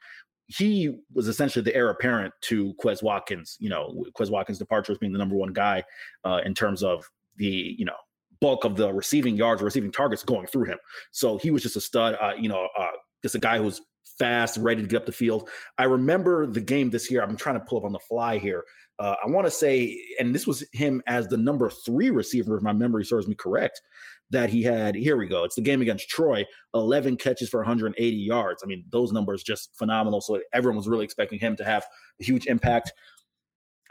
He 0.47 1.01
was 1.13 1.29
essentially 1.29 1.63
the 1.63 1.75
heir 1.75 1.91
apparent 1.91 2.33
to 2.43 2.73
Quez 2.83 3.03
Watkins. 3.03 3.57
You 3.61 3.69
know, 3.69 4.05
Quez 4.17 4.31
Watkins' 4.31 4.59
departure 4.59 4.93
as 4.93 4.99
being 4.99 5.13
the 5.13 5.19
number 5.19 5.37
one 5.37 5.53
guy 5.53 5.83
uh, 6.25 6.41
in 6.47 6.55
terms 6.55 6.83
of 6.83 7.05
the 7.37 7.75
you 7.79 7.85
know 7.85 7.97
bulk 8.41 8.65
of 8.65 8.77
the 8.77 8.93
receiving 8.93 9.37
yards, 9.37 9.63
receiving 9.63 9.93
targets 9.93 10.23
going 10.23 10.47
through 10.47 10.65
him. 10.65 10.79
So 11.13 11.39
he 11.39 11.51
was 11.51 11.63
just 11.63 11.77
a 11.77 11.81
stud. 11.81 12.17
Uh, 12.21 12.33
you 12.39 12.49
know, 12.49 12.69
uh, 12.79 12.91
just 13.23 13.35
a 13.35 13.39
guy 13.39 13.59
who 13.59 13.65
was 13.65 13.81
fast, 14.19 14.59
ready 14.59 14.83
to 14.83 14.89
get 14.89 14.99
up 14.99 15.07
the 15.07 15.13
field. 15.13 15.49
I 15.79 15.85
remember 15.85 16.47
the 16.47 16.61
game 16.61 16.91
this 16.91 17.11
year. 17.11 17.23
I'm 17.23 17.37
trying 17.37 17.59
to 17.59 17.65
pull 17.65 17.79
up 17.79 17.85
on 17.85 17.93
the 17.93 17.99
fly 18.01 18.39
here. 18.39 18.65
Uh, 18.99 19.17
I 19.25 19.29
want 19.29 19.47
to 19.47 19.51
say, 19.51 19.99
and 20.21 20.35
this 20.35 20.47
was 20.47 20.65
him 20.73 21.03
as 21.07 21.27
the 21.27 21.37
number 21.37 21.69
three 21.69 22.11
receiver, 22.11 22.57
if 22.57 22.63
my 22.63 22.73
memory 22.73 23.05
serves 23.05 23.27
me 23.27 23.35
correct, 23.35 23.81
that 24.31 24.51
he 24.51 24.63
had. 24.63 24.95
Here 24.95 25.17
we 25.17 25.27
go. 25.27 25.45
It's 25.45 25.57
the 25.57 25.63
game 25.63 25.83
against 25.83 26.09
Troy 26.09 26.45
11 26.75 27.17
catches 27.17 27.49
for 27.49 27.61
180 27.61 28.17
yards. 28.17 28.63
I 28.63 28.67
mean, 28.67 28.85
those 28.91 29.11
numbers 29.11 29.43
just 29.43 29.77
phenomenal. 29.77 30.21
So 30.21 30.41
everyone 30.53 30.77
was 30.77 30.89
really 30.89 31.05
expecting 31.05 31.41
him 31.41 31.57
to 31.57 31.65
have 31.65 31.85
a 32.21 32.25
huge 32.25 32.47
impact. 32.47 32.93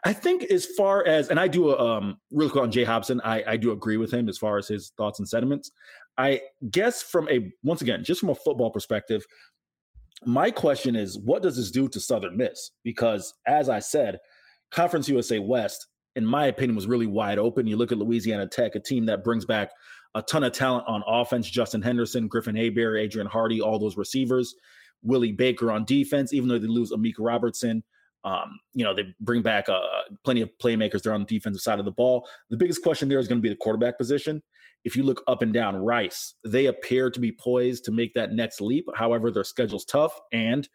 I 0.06 0.14
think 0.14 0.44
as 0.44 0.66
far 0.66 1.06
as, 1.06 1.30
and 1.30 1.40
I 1.40 1.48
do 1.48 1.70
a, 1.70 1.78
um, 1.78 2.18
really 2.32 2.52
quick 2.52 2.64
on 2.64 2.72
Jay 2.72 2.84
Hopson, 2.84 3.22
I, 3.24 3.44
I 3.48 3.58
do 3.58 3.72
agree 3.72 3.98
with 3.98 4.12
him 4.12 4.28
as 4.28 4.38
far 4.38 4.58
as 4.58 4.68
his 4.68 4.92
thoughts 4.98 5.20
and 5.20 5.28
sentiments. 5.28 5.72
I 6.18 6.42
guess 6.70 7.02
from 7.02 7.30
a, 7.30 7.52
once 7.64 7.82
again, 7.82 8.04
just 8.04 8.20
from 8.20 8.30
a 8.30 8.36
football 8.36 8.70
perspective, 8.70 9.26
my 10.26 10.52
question 10.52 10.96
is, 10.96 11.18
what 11.18 11.42
does 11.42 11.56
this 11.56 11.72
do 11.72 11.88
to 11.90 12.00
Southern 12.00 12.38
Miss? 12.38 12.72
Because 12.84 13.34
as 13.48 13.70
I 13.70 13.80
said, 13.80 14.20
Conference 14.72 15.08
USA 15.08 15.40
West, 15.40 15.88
in 16.16 16.26
my 16.26 16.48
opinion, 16.48 16.76
was 16.76 16.88
really 16.88 17.08
wide 17.08 17.40
open. 17.40 17.68
You 17.68 17.78
look 17.78 17.92
at 17.92 17.98
Louisiana 17.98 18.48
Tech, 18.48 18.76
a 18.76 18.80
team 18.80 19.06
that 19.06 19.24
brings 19.24 19.46
back 19.46 19.72
a 20.16 20.22
ton 20.22 20.44
of 20.44 20.52
talent 20.52 20.86
on 20.88 21.04
offense 21.08 21.50
Justin 21.50 21.82
Henderson, 21.82 22.28
Griffin 22.28 22.56
Hebert, 22.56 23.00
Adrian 23.00 23.28
Hardy, 23.28 23.62
all 23.62 23.80
those 23.80 23.98
receivers. 23.98 24.54
Willie 25.02 25.32
Baker 25.32 25.72
on 25.72 25.86
defense, 25.86 26.34
even 26.34 26.48
though 26.48 26.60
they 26.60 26.68
lose 26.68 26.92
Amik 26.92 27.16
Robertson. 27.20 27.84
Um, 28.24 28.60
you 28.74 28.84
know, 28.84 28.94
they 28.94 29.14
bring 29.20 29.42
back 29.42 29.68
uh, 29.68 29.80
plenty 30.24 30.42
of 30.42 30.50
playmakers 30.62 31.02
there 31.02 31.14
on 31.14 31.22
the 31.22 31.28
defensive 31.28 31.62
side 31.62 31.80
of 31.80 31.86
the 31.86 31.92
ball. 31.92 32.28
The 32.50 32.58
biggest 32.58 32.82
question 32.82 33.10
there 33.10 33.20
is 33.20 33.28
going 33.28 33.40
to 33.40 33.44
be 33.44 33.50
the 33.50 33.56
quarterback 33.56 33.98
position. 33.98 34.42
If 34.86 34.96
you 34.96 35.04
look 35.04 35.24
up 35.28 35.42
and 35.42 35.54
down 35.54 35.76
Rice, 35.76 36.36
they 36.46 36.68
appear 36.68 37.10
to 37.10 37.20
be 37.20 37.32
poised 37.32 37.86
to 37.86 37.92
make 37.92 38.14
that 38.14 38.32
next 38.32 38.62
leap. 38.62 38.86
However, 38.96 39.32
their 39.32 39.44
schedule's 39.44 39.86
tough 39.86 40.18
and 40.32 40.68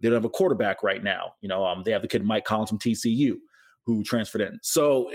they 0.00 0.08
don't 0.08 0.16
have 0.16 0.24
a 0.24 0.30
quarterback 0.30 0.82
right 0.82 1.02
now. 1.02 1.34
You 1.40 1.48
know, 1.48 1.64
um, 1.64 1.82
they 1.84 1.92
have 1.92 2.02
the 2.02 2.08
kid 2.08 2.24
Mike 2.24 2.44
Collins 2.44 2.70
from 2.70 2.78
TCU 2.78 3.36
who 3.86 4.02
transferred 4.02 4.42
in. 4.42 4.58
So 4.62 5.10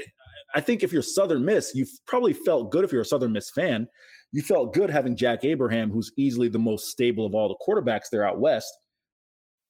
I 0.56 0.62
think 0.62 0.84
if 0.84 0.94
you're 0.94 1.02
Southern 1.02 1.44
Miss, 1.46 1.74
you've 1.76 1.92
probably 2.08 2.34
felt 2.34 2.72
good 2.72 2.84
if 2.84 2.92
you're 2.92 3.02
a 3.02 3.06
Southern 3.06 3.34
Miss 3.34 3.50
fan. 3.50 3.88
You 4.32 4.42
felt 4.42 4.74
good 4.74 4.90
having 4.90 5.16
Jack 5.16 5.44
Abraham, 5.44 5.92
who's 5.92 6.12
easily 6.18 6.50
the 6.50 6.60
most 6.60 6.90
stable 6.90 7.26
of 7.26 7.34
all 7.34 7.50
the 7.50 7.56
quarterbacks 7.66 8.10
there 8.12 8.28
out 8.28 8.40
west 8.40 8.72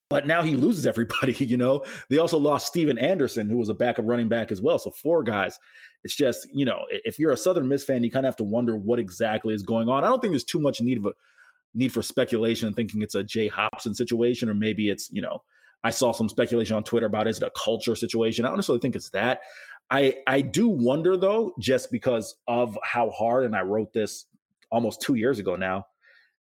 but 0.10 0.26
now 0.26 0.42
he 0.42 0.56
loses 0.56 0.86
everybody, 0.88 1.34
you 1.46 1.58
know. 1.58 1.84
They 2.10 2.18
also 2.18 2.38
lost 2.38 2.68
Steven 2.68 2.98
Anderson, 2.98 3.50
who 3.50 3.58
was 3.58 3.70
a 3.70 3.74
backup 3.74 4.06
running 4.08 4.28
back 4.28 4.52
as 4.52 4.62
well. 4.62 4.80
So 4.80 4.92
four 4.92 5.24
guys. 5.24 5.60
It's 6.04 6.16
just, 6.16 6.48
you 6.54 6.66
know, 6.66 6.86
if 6.90 7.20
you're 7.20 7.32
a 7.32 7.38
Southern 7.38 7.68
Miss 7.68 7.84
fan, 7.84 8.04
you 8.04 8.12
kind 8.12 8.26
of 8.26 8.30
have 8.30 8.38
to 8.38 8.44
wonder 8.44 8.78
what 8.78 9.00
exactly 9.00 9.54
is 9.54 9.64
going 9.64 9.90
on. 9.90 10.04
I 10.04 10.08
don't 10.08 10.22
think 10.22 10.32
there's 10.32 10.46
too 10.46 10.60
much 10.60 10.82
need 10.82 10.98
of 10.98 11.06
a 11.08 11.14
need 11.74 11.92
for 11.92 12.02
speculation 12.02 12.74
thinking 12.74 13.02
it's 13.02 13.16
a 13.16 13.24
Jay 13.24 13.48
Hopson 13.48 13.94
situation, 13.94 14.50
or 14.50 14.54
maybe 14.54 14.90
it's, 14.90 15.12
you 15.12 15.22
know, 15.22 15.44
I 15.84 15.92
saw 15.92 16.12
some 16.12 16.30
speculation 16.30 16.76
on 16.76 16.84
Twitter 16.84 17.06
about 17.06 17.28
is 17.28 17.38
it 17.38 17.44
a 17.44 17.52
culture 17.52 17.96
situation. 17.96 18.46
I 18.46 18.50
necessarily 18.52 18.82
think 18.82 18.96
it's 18.96 19.10
that. 19.12 19.42
I 19.92 20.18
I 20.28 20.42
do 20.42 20.68
wonder 20.68 21.18
though, 21.18 21.54
just 21.60 21.92
because 21.92 22.36
of 22.48 22.78
how 22.84 23.10
hard, 23.12 23.46
and 23.46 23.56
I 23.56 23.62
wrote 23.62 23.94
this 23.94 24.26
almost 24.72 25.02
two 25.02 25.16
years 25.16 25.40
ago 25.40 25.56
now, 25.56 25.88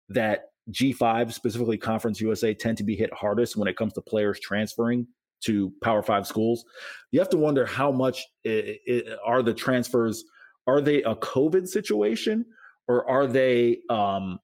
that 0.10 0.52
G5, 0.72 1.34
specifically 1.34 1.78
Conference 1.78 2.20
USA, 2.22 2.54
tend 2.54 2.78
to 2.78 2.84
be 2.84 2.96
hit 2.96 3.14
hardest 3.14 3.56
when 3.56 3.68
it 3.68 3.78
comes 3.78 3.94
to 3.94 4.02
players 4.02 4.40
transferring 4.40 5.08
to 5.46 5.72
Power 5.84 6.02
Five 6.02 6.28
schools. 6.28 6.66
You 7.12 7.20
have 7.20 7.30
to 7.30 7.38
wonder 7.38 7.66
how 7.66 7.92
much 7.92 8.26
it, 8.44 8.80
it, 8.86 9.20
are 9.26 9.44
the 9.44 9.54
transfers. 9.54 10.24
Are 10.66 10.82
they 10.82 11.04
a 11.04 11.16
COVID 11.16 11.68
situation, 11.68 12.46
or 12.88 13.10
are 13.10 13.28
they 13.28 13.80
um, 13.90 14.40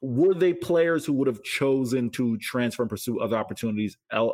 were 0.00 0.34
they 0.34 0.52
players 0.52 1.04
who 1.04 1.12
would 1.14 1.28
have 1.28 1.42
chosen 1.42 2.10
to 2.10 2.36
transfer 2.38 2.82
and 2.82 2.90
pursue 2.90 3.20
other 3.20 3.36
opportunities? 3.36 3.96
Uh, 4.10 4.28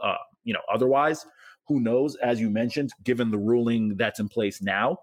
you 0.44 0.54
know, 0.54 0.62
otherwise, 0.72 1.26
who 1.66 1.80
knows? 1.80 2.16
As 2.16 2.40
you 2.40 2.50
mentioned, 2.50 2.90
given 3.04 3.30
the 3.30 3.38
ruling 3.38 3.96
that's 3.96 4.18
in 4.18 4.28
place 4.28 4.62
now, 4.62 4.98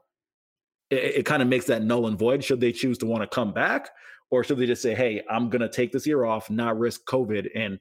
it, 0.89 1.17
it 1.17 1.25
kind 1.25 1.41
of 1.41 1.47
makes 1.47 1.65
that 1.65 1.83
null 1.83 2.07
and 2.07 2.17
void. 2.17 2.43
Should 2.43 2.61
they 2.61 2.71
choose 2.71 2.97
to 2.99 3.05
want 3.05 3.21
to 3.21 3.27
come 3.27 3.53
back? 3.53 3.89
Or 4.35 4.43
should 4.43 4.57
they 4.57 4.65
just 4.65 4.81
say, 4.81 4.93
"Hey, 4.95 5.23
I'm 5.29 5.49
going 5.49 5.61
to 5.61 5.69
take 5.69 5.91
this 5.91 6.05
year 6.05 6.25
off, 6.25 6.49
not 6.49 6.77
risk 6.77 7.05
COVID, 7.05 7.47
and 7.55 7.79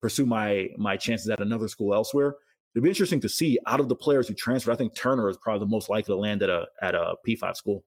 pursue 0.00 0.26
my 0.26 0.68
my 0.76 0.96
chances 0.96 1.28
at 1.28 1.40
another 1.40 1.68
school 1.68 1.94
elsewhere"? 1.94 2.36
it'd 2.74 2.82
be 2.82 2.90
interesting 2.90 3.20
to 3.20 3.28
see 3.28 3.58
out 3.66 3.80
of 3.80 3.88
the 3.88 3.94
players 3.94 4.28
who 4.28 4.34
transfer. 4.34 4.72
I 4.72 4.76
think 4.76 4.94
Turner 4.94 5.28
is 5.28 5.36
probably 5.36 5.60
the 5.60 5.70
most 5.70 5.88
likely 5.88 6.12
to 6.12 6.18
land 6.18 6.42
at 6.42 6.50
a 6.50 6.66
at 6.82 6.94
a 6.94 7.14
P 7.24 7.36
five 7.36 7.56
school. 7.56 7.84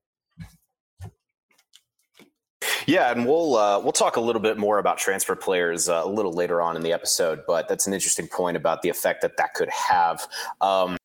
Yeah, 2.86 3.12
and 3.12 3.26
we'll 3.26 3.58
uh, 3.58 3.80
we'll 3.80 3.92
talk 3.92 4.16
a 4.16 4.22
little 4.22 4.42
bit 4.42 4.58
more 4.58 4.80
about 4.80 4.98
transfer 4.98 5.36
players 5.36 5.90
uh, 5.90 6.02
a 6.06 6.10
little 6.10 6.32
later 6.32 6.62
on 6.62 6.78
in 6.78 6.84
the 6.84 6.94
episode. 6.94 7.42
But 7.46 7.68
that's 7.68 7.86
an 7.86 7.94
interesting 7.94 8.28
point 8.30 8.56
about 8.56 8.82
the 8.82 8.90
effect 8.90 9.22
that 9.24 9.36
that 9.38 9.54
could 9.54 9.70
have. 9.70 10.26
Um, 10.62 10.96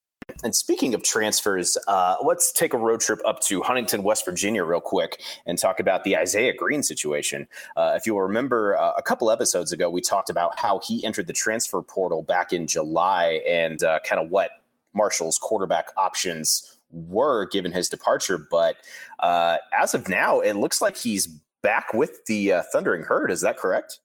and 0.42 0.54
speaking 0.54 0.94
of 0.94 1.02
transfers, 1.02 1.76
uh, 1.88 2.16
let's 2.24 2.52
take 2.52 2.74
a 2.74 2.78
road 2.78 3.00
trip 3.00 3.20
up 3.26 3.40
to 3.42 3.62
Huntington, 3.62 4.02
West 4.02 4.24
Virginia, 4.24 4.64
real 4.64 4.80
quick, 4.80 5.22
and 5.46 5.58
talk 5.58 5.80
about 5.80 6.04
the 6.04 6.16
Isaiah 6.16 6.54
Green 6.54 6.82
situation. 6.82 7.46
Uh, 7.76 7.94
if 7.96 8.06
you'll 8.06 8.20
remember, 8.20 8.76
uh, 8.76 8.92
a 8.96 9.02
couple 9.02 9.30
episodes 9.30 9.72
ago, 9.72 9.90
we 9.90 10.00
talked 10.00 10.30
about 10.30 10.58
how 10.58 10.80
he 10.84 11.04
entered 11.04 11.26
the 11.26 11.32
transfer 11.32 11.82
portal 11.82 12.22
back 12.22 12.52
in 12.52 12.66
July 12.66 13.40
and 13.46 13.82
uh, 13.82 13.98
kind 14.04 14.20
of 14.20 14.30
what 14.30 14.50
Marshall's 14.94 15.38
quarterback 15.38 15.88
options 15.96 16.78
were 16.90 17.46
given 17.46 17.72
his 17.72 17.88
departure. 17.88 18.38
But 18.38 18.76
uh, 19.20 19.58
as 19.78 19.94
of 19.94 20.08
now, 20.08 20.40
it 20.40 20.54
looks 20.54 20.82
like 20.82 20.96
he's 20.96 21.26
back 21.62 21.94
with 21.94 22.24
the 22.26 22.52
uh, 22.52 22.62
Thundering 22.72 23.02
Herd. 23.02 23.30
Is 23.30 23.40
that 23.40 23.56
correct? 23.56 24.00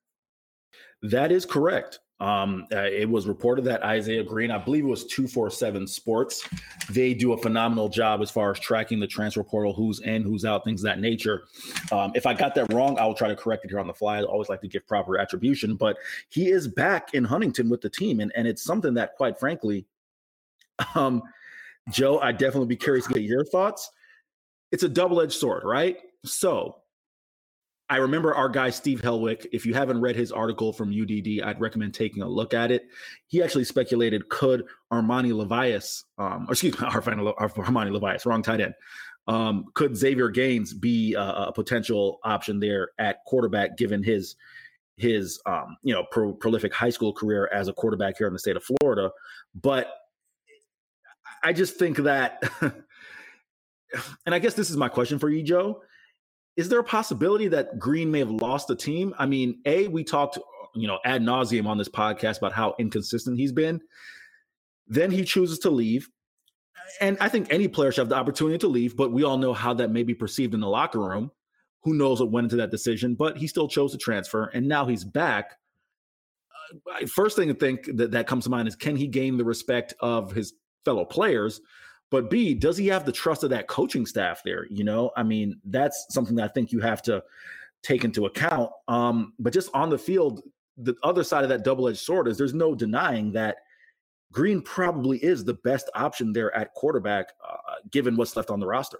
That 1.01 1.31
is 1.31 1.45
correct. 1.45 1.99
Um, 2.19 2.65
uh, 2.73 2.81
it 2.81 3.07
was 3.07 3.27
reported 3.27 3.63
that 3.65 3.83
Isaiah 3.83 4.23
Green, 4.23 4.49
I 4.49 4.57
believe 4.57 4.85
it 4.85 4.87
was 4.87 5.05
247 5.05 5.85
Sports, 5.85 6.47
they 6.89 7.13
do 7.13 7.33
a 7.33 7.37
phenomenal 7.37 7.89
job 7.89 8.21
as 8.21 8.31
far 8.31 8.49
as 8.49 8.59
tracking 8.59 8.99
the 8.99 9.05
transfer 9.05 9.43
portal, 9.43 9.71
who's 9.73 9.99
in, 9.99 10.23
who's 10.23 10.43
out, 10.43 10.63
things 10.63 10.81
that 10.81 10.99
nature. 10.99 11.43
Um, 11.91 12.11
if 12.15 12.25
I 12.25 12.33
got 12.33 12.55
that 12.55 12.73
wrong, 12.73 12.97
I 12.97 13.05
will 13.05 13.13
try 13.13 13.27
to 13.27 13.35
correct 13.35 13.65
it 13.65 13.69
here 13.69 13.79
on 13.79 13.87
the 13.87 13.93
fly. 13.93 14.17
I 14.17 14.23
always 14.23 14.49
like 14.49 14.61
to 14.61 14.67
give 14.67 14.87
proper 14.87 15.19
attribution, 15.19 15.75
but 15.75 15.97
he 16.29 16.49
is 16.49 16.67
back 16.67 17.13
in 17.13 17.23
Huntington 17.23 17.69
with 17.69 17.81
the 17.81 17.89
team. 17.89 18.19
And, 18.19 18.31
and 18.35 18.47
it's 18.47 18.63
something 18.63 18.95
that, 18.95 19.15
quite 19.15 19.39
frankly, 19.39 19.85
um, 20.95 21.21
Joe, 21.91 22.19
I'd 22.19 22.37
definitely 22.37 22.67
be 22.67 22.75
curious 22.77 23.05
to 23.07 23.13
get 23.13 23.23
your 23.23 23.45
thoughts. 23.45 23.91
It's 24.71 24.83
a 24.83 24.89
double 24.89 25.21
edged 25.21 25.33
sword, 25.33 25.63
right? 25.63 25.97
So 26.25 26.77
I 27.89 27.97
remember 27.97 28.35
our 28.35 28.49
guy 28.49 28.69
Steve 28.69 29.01
Helwick. 29.01 29.45
If 29.53 29.65
you 29.65 29.73
haven't 29.73 30.01
read 30.01 30.15
his 30.15 30.31
article 30.31 30.73
from 30.73 30.89
UDD, 30.89 31.41
I'd 31.41 31.61
recommend 31.61 31.93
taking 31.93 32.21
a 32.21 32.27
look 32.27 32.53
at 32.53 32.69
it. 32.69 32.87
He 33.27 33.41
actually 33.41 33.63
speculated 33.63 34.27
could 34.27 34.65
Armani 34.91 35.31
Levias, 35.31 36.03
um, 36.17 36.45
or 36.49 36.51
excuse 36.51 36.73
me, 36.79 36.87
Armani 36.87 37.97
Levias, 37.97 38.25
wrong 38.25 38.41
tight 38.41 38.59
end. 38.59 38.73
Um, 39.27 39.65
could 39.73 39.95
Xavier 39.95 40.29
Gaines 40.29 40.73
be 40.73 41.13
a, 41.13 41.21
a, 41.21 41.51
potential 41.53 42.19
option 42.23 42.59
there 42.59 42.89
at 42.97 43.23
quarterback, 43.25 43.77
given 43.77 44.01
his 44.01 44.35
his 44.95 45.39
um, 45.45 45.77
you 45.83 45.93
know 45.93 46.05
pro- 46.11 46.33
prolific 46.33 46.73
high 46.73 46.89
school 46.89 47.13
career 47.13 47.49
as 47.53 47.67
a 47.67 47.73
quarterback 47.73 48.17
here 48.17 48.27
in 48.27 48.33
the 48.33 48.39
state 48.39 48.55
of 48.55 48.63
Florida? 48.63 49.11
But 49.53 49.91
I 51.43 51.51
just 51.51 51.77
think 51.77 51.97
that, 51.97 52.41
and 54.25 54.33
I 54.33 54.39
guess 54.39 54.53
this 54.53 54.69
is 54.69 54.77
my 54.77 54.89
question 54.89 55.19
for 55.19 55.29
you, 55.29 55.43
Joe 55.43 55.81
is 56.57 56.69
there 56.69 56.79
a 56.79 56.83
possibility 56.83 57.47
that 57.47 57.77
Green 57.77 58.09
may 58.11 58.19
have 58.19 58.31
lost 58.31 58.67
the 58.67 58.75
team? 58.75 59.13
I 59.19 59.27
mean, 59.27 59.61
A, 59.65 59.87
we 59.87 60.03
talked, 60.03 60.39
you 60.75 60.87
know, 60.87 60.99
ad 61.05 61.21
nauseum 61.21 61.67
on 61.67 61.77
this 61.77 61.87
podcast 61.87 62.39
about 62.39 62.51
how 62.51 62.75
inconsistent 62.79 63.37
he's 63.37 63.51
been. 63.51 63.79
Then 64.87 65.11
he 65.11 65.23
chooses 65.23 65.59
to 65.59 65.69
leave. 65.69 66.09
And 66.99 67.17
I 67.19 67.29
think 67.29 67.53
any 67.53 67.67
player 67.67 67.91
should 67.91 68.01
have 68.01 68.09
the 68.09 68.15
opportunity 68.15 68.57
to 68.59 68.67
leave, 68.67 68.97
but 68.97 69.11
we 69.11 69.23
all 69.23 69.37
know 69.37 69.53
how 69.53 69.73
that 69.75 69.91
may 69.91 70.03
be 70.03 70.15
perceived 70.15 70.55
in 70.55 70.59
the 70.59 70.67
locker 70.67 70.99
room. 70.99 71.31
Who 71.83 71.93
knows 71.93 72.19
what 72.19 72.31
went 72.31 72.45
into 72.45 72.55
that 72.57 72.71
decision, 72.71 73.13
but 73.13 73.37
he 73.37 73.45
still 73.45 73.67
chose 73.67 73.91
to 73.91 73.97
transfer. 73.97 74.45
And 74.45 74.67
now 74.67 74.85
he's 74.85 75.03
back. 75.03 75.57
Uh, 76.91 77.05
first 77.05 77.35
thing 77.37 77.49
to 77.49 77.53
think 77.53 77.87
that, 77.97 78.11
that 78.11 78.25
comes 78.25 78.45
to 78.45 78.49
mind 78.49 78.67
is 78.67 78.75
can 78.75 78.95
he 78.95 79.07
gain 79.07 79.37
the 79.37 79.45
respect 79.45 79.93
of 79.99 80.31
his 80.31 80.53
fellow 80.85 81.05
players? 81.05 81.61
But 82.09 82.29
B, 82.29 82.53
does 82.53 82.77
he 82.77 82.87
have 82.87 83.05
the 83.05 83.11
trust 83.11 83.43
of 83.43 83.49
that 83.49 83.67
coaching 83.67 84.05
staff 84.05 84.41
there? 84.43 84.65
You 84.69 84.83
know, 84.83 85.11
I 85.17 85.23
mean, 85.23 85.59
that's 85.65 86.05
something 86.09 86.35
that 86.37 86.45
I 86.45 86.53
think 86.53 86.71
you 86.71 86.79
have 86.79 87.01
to 87.03 87.23
take 87.83 88.05
into 88.05 88.25
account. 88.25 88.71
Um, 88.87 89.33
but 89.39 89.53
just 89.53 89.69
on 89.73 89.89
the 89.89 89.97
field, 89.97 90.41
the 90.77 90.95
other 91.03 91.23
side 91.23 91.43
of 91.43 91.49
that 91.49 91.63
double-edged 91.63 91.99
sword 91.99 92.27
is 92.27 92.37
there's 92.37 92.53
no 92.53 92.73
denying 92.75 93.31
that 93.33 93.57
Green 94.31 94.61
probably 94.61 95.17
is 95.19 95.43
the 95.43 95.55
best 95.55 95.89
option 95.95 96.33
there 96.33 96.55
at 96.55 96.73
quarterback, 96.73 97.33
uh, 97.47 97.75
given 97.91 98.15
what's 98.15 98.35
left 98.35 98.49
on 98.49 98.59
the 98.59 98.67
roster. 98.67 98.99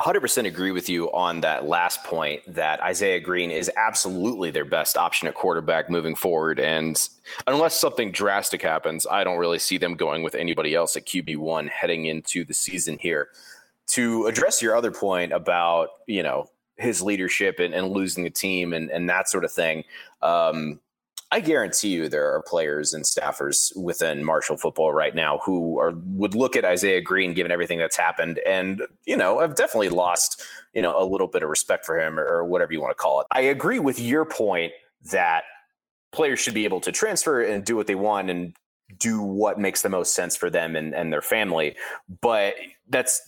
100% 0.00 0.46
agree 0.46 0.72
with 0.72 0.88
you 0.88 1.12
on 1.12 1.42
that 1.42 1.66
last 1.66 2.02
point 2.04 2.42
that 2.54 2.80
Isaiah 2.80 3.20
Green 3.20 3.50
is 3.50 3.70
absolutely 3.76 4.50
their 4.50 4.64
best 4.64 4.96
option 4.96 5.28
at 5.28 5.34
quarterback 5.34 5.90
moving 5.90 6.14
forward. 6.14 6.58
And 6.58 6.98
unless 7.46 7.78
something 7.78 8.10
drastic 8.10 8.62
happens, 8.62 9.06
I 9.06 9.24
don't 9.24 9.38
really 9.38 9.58
see 9.58 9.76
them 9.76 9.94
going 9.94 10.22
with 10.22 10.34
anybody 10.34 10.74
else 10.74 10.96
at 10.96 11.04
QB1 11.04 11.68
heading 11.68 12.06
into 12.06 12.44
the 12.44 12.54
season 12.54 12.98
here. 12.98 13.28
To 13.88 14.26
address 14.26 14.62
your 14.62 14.74
other 14.74 14.90
point 14.90 15.32
about, 15.32 15.90
you 16.06 16.22
know, 16.22 16.48
his 16.76 17.02
leadership 17.02 17.58
and, 17.58 17.74
and 17.74 17.90
losing 17.90 18.24
the 18.24 18.30
team 18.30 18.72
and, 18.72 18.90
and 18.90 19.08
that 19.10 19.28
sort 19.28 19.44
of 19.44 19.52
thing, 19.52 19.84
um, 20.22 20.80
I 21.32 21.40
guarantee 21.40 21.88
you 21.88 22.08
there 22.08 22.34
are 22.34 22.42
players 22.42 22.92
and 22.92 23.04
staffers 23.04 23.76
within 23.76 24.24
Marshall 24.24 24.56
football 24.56 24.92
right 24.92 25.14
now 25.14 25.38
who 25.44 25.78
are 25.78 25.92
would 26.06 26.34
look 26.34 26.56
at 26.56 26.64
Isaiah 26.64 27.00
Green 27.00 27.34
given 27.34 27.52
everything 27.52 27.78
that's 27.78 27.96
happened 27.96 28.40
and 28.44 28.82
you 29.06 29.16
know 29.16 29.38
I've 29.38 29.54
definitely 29.54 29.90
lost 29.90 30.42
you 30.74 30.82
know 30.82 31.00
a 31.00 31.06
little 31.06 31.28
bit 31.28 31.42
of 31.42 31.48
respect 31.48 31.86
for 31.86 32.00
him 32.00 32.18
or, 32.18 32.24
or 32.24 32.44
whatever 32.44 32.72
you 32.72 32.80
want 32.80 32.90
to 32.90 33.00
call 33.00 33.20
it. 33.20 33.28
I 33.30 33.42
agree 33.42 33.78
with 33.78 34.00
your 34.00 34.24
point 34.24 34.72
that 35.12 35.44
players 36.12 36.40
should 36.40 36.54
be 36.54 36.64
able 36.64 36.80
to 36.80 36.92
transfer 36.92 37.42
and 37.42 37.64
do 37.64 37.76
what 37.76 37.86
they 37.86 37.94
want 37.94 38.28
and 38.30 38.54
do 38.98 39.22
what 39.22 39.58
makes 39.58 39.82
the 39.82 39.88
most 39.88 40.14
sense 40.14 40.36
for 40.36 40.50
them 40.50 40.74
and, 40.74 40.94
and 40.94 41.12
their 41.12 41.22
family. 41.22 41.76
But 42.20 42.54
that's 42.88 43.20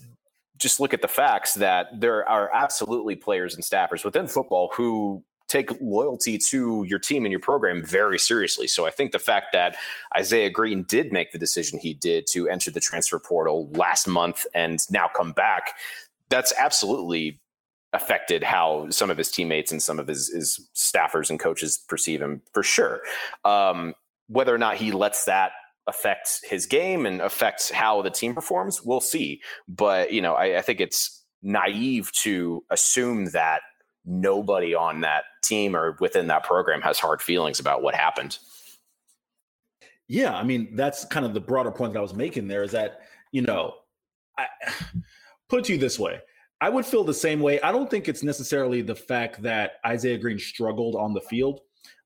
just 0.58 0.80
look 0.80 0.92
at 0.94 1.02
the 1.02 1.08
facts 1.08 1.54
that 1.54 1.88
there 2.00 2.28
are 2.28 2.50
absolutely 2.52 3.16
players 3.16 3.54
and 3.54 3.64
staffers 3.64 4.04
within 4.04 4.26
football 4.26 4.70
who 4.74 5.22
take 5.52 5.70
loyalty 5.80 6.38
to 6.38 6.84
your 6.88 6.98
team 6.98 7.26
and 7.26 7.30
your 7.30 7.40
program 7.40 7.84
very 7.84 8.18
seriously. 8.18 8.66
So 8.66 8.86
I 8.86 8.90
think 8.90 9.12
the 9.12 9.18
fact 9.18 9.48
that 9.52 9.76
Isaiah 10.16 10.48
Green 10.48 10.84
did 10.84 11.12
make 11.12 11.30
the 11.30 11.38
decision 11.38 11.78
he 11.78 11.92
did 11.92 12.26
to 12.32 12.48
enter 12.48 12.70
the 12.70 12.80
transfer 12.80 13.18
portal 13.18 13.68
last 13.72 14.08
month 14.08 14.46
and 14.54 14.80
now 14.90 15.08
come 15.14 15.32
back, 15.32 15.74
that's 16.30 16.54
absolutely 16.58 17.38
affected 17.92 18.42
how 18.42 18.88
some 18.88 19.10
of 19.10 19.18
his 19.18 19.30
teammates 19.30 19.70
and 19.70 19.82
some 19.82 19.98
of 19.98 20.06
his, 20.08 20.28
his 20.28 20.66
staffers 20.74 21.28
and 21.28 21.38
coaches 21.38 21.78
perceive 21.86 22.22
him 22.22 22.40
for 22.54 22.62
sure. 22.62 23.02
Um, 23.44 23.94
whether 24.28 24.54
or 24.54 24.58
not 24.58 24.76
he 24.76 24.92
lets 24.92 25.26
that 25.26 25.52
affect 25.86 26.40
his 26.48 26.64
game 26.64 27.04
and 27.04 27.20
affects 27.20 27.70
how 27.70 28.00
the 28.00 28.08
team 28.08 28.34
performs, 28.34 28.82
we'll 28.82 29.00
see. 29.00 29.42
But, 29.68 30.12
you 30.12 30.22
know, 30.22 30.32
I, 30.32 30.58
I 30.58 30.62
think 30.62 30.80
it's 30.80 31.22
naive 31.42 32.10
to 32.12 32.64
assume 32.70 33.26
that 33.32 33.60
nobody 34.04 34.74
on 34.74 35.00
that 35.00 35.24
team 35.42 35.76
or 35.76 35.96
within 36.00 36.26
that 36.28 36.44
program 36.44 36.80
has 36.82 36.98
hard 36.98 37.22
feelings 37.22 37.60
about 37.60 37.82
what 37.82 37.94
happened. 37.94 38.38
Yeah, 40.08 40.34
I 40.34 40.42
mean 40.42 40.74
that's 40.76 41.04
kind 41.06 41.24
of 41.24 41.34
the 41.34 41.40
broader 41.40 41.70
point 41.70 41.92
that 41.92 41.98
I 41.98 42.02
was 42.02 42.14
making 42.14 42.48
there 42.48 42.62
is 42.62 42.72
that 42.72 43.00
you 43.32 43.42
know, 43.42 43.74
I 44.38 44.46
put 45.48 45.68
you 45.68 45.78
this 45.78 45.98
way. 45.98 46.20
I 46.60 46.68
would 46.68 46.86
feel 46.86 47.02
the 47.02 47.12
same 47.12 47.40
way. 47.40 47.60
I 47.60 47.72
don't 47.72 47.90
think 47.90 48.08
it's 48.08 48.22
necessarily 48.22 48.82
the 48.82 48.94
fact 48.94 49.42
that 49.42 49.72
Isaiah 49.84 50.18
Green 50.18 50.38
struggled 50.38 50.94
on 50.94 51.12
the 51.12 51.20
field. 51.20 51.60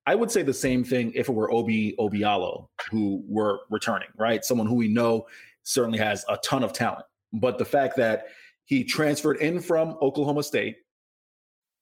I 0.07 0.15
would 0.15 0.31
say 0.31 0.43
the 0.43 0.55
same 0.55 0.83
thing 0.83 1.13
if 1.15 1.29
it 1.29 1.33
were 1.33 1.53
Obi 1.53 1.95
Obialo 1.99 2.69
who 2.91 3.23
were 3.29 3.61
returning, 3.71 4.09
right? 4.17 4.45
Someone 4.45 4.67
who 4.67 4.77
we 4.77 4.89
know 4.89 5.27
certainly 5.65 5.99
has 5.99 6.25
a 6.29 6.39
ton 6.39 6.63
of 6.63 6.73
talent. 6.73 7.05
But 7.35 7.59
the 7.59 7.65
fact 7.65 7.97
that 7.97 8.29
he 8.65 8.83
transferred 8.83 9.39
in 9.39 9.61
from 9.61 9.99
Oklahoma 10.01 10.43
State, 10.43 10.77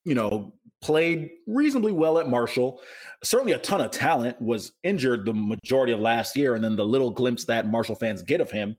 you 0.05 0.15
know, 0.15 0.53
played 0.83 1.31
reasonably 1.47 1.93
well 1.93 2.19
at 2.19 2.29
Marshall. 2.29 2.81
Certainly 3.23 3.53
a 3.53 3.59
ton 3.59 3.81
of 3.81 3.91
talent, 3.91 4.41
was 4.41 4.73
injured 4.83 5.25
the 5.25 5.33
majority 5.33 5.93
of 5.93 6.01
last 6.01 6.37
year. 6.37 6.55
And 6.55 6.63
then 6.63 6.77
the 6.77 6.85
little 6.85 7.11
glimpse 7.11 7.45
that 7.47 7.67
Marshall 7.67 7.95
fans 7.95 8.23
get 8.23 8.41
of 8.41 8.51
him, 8.51 8.77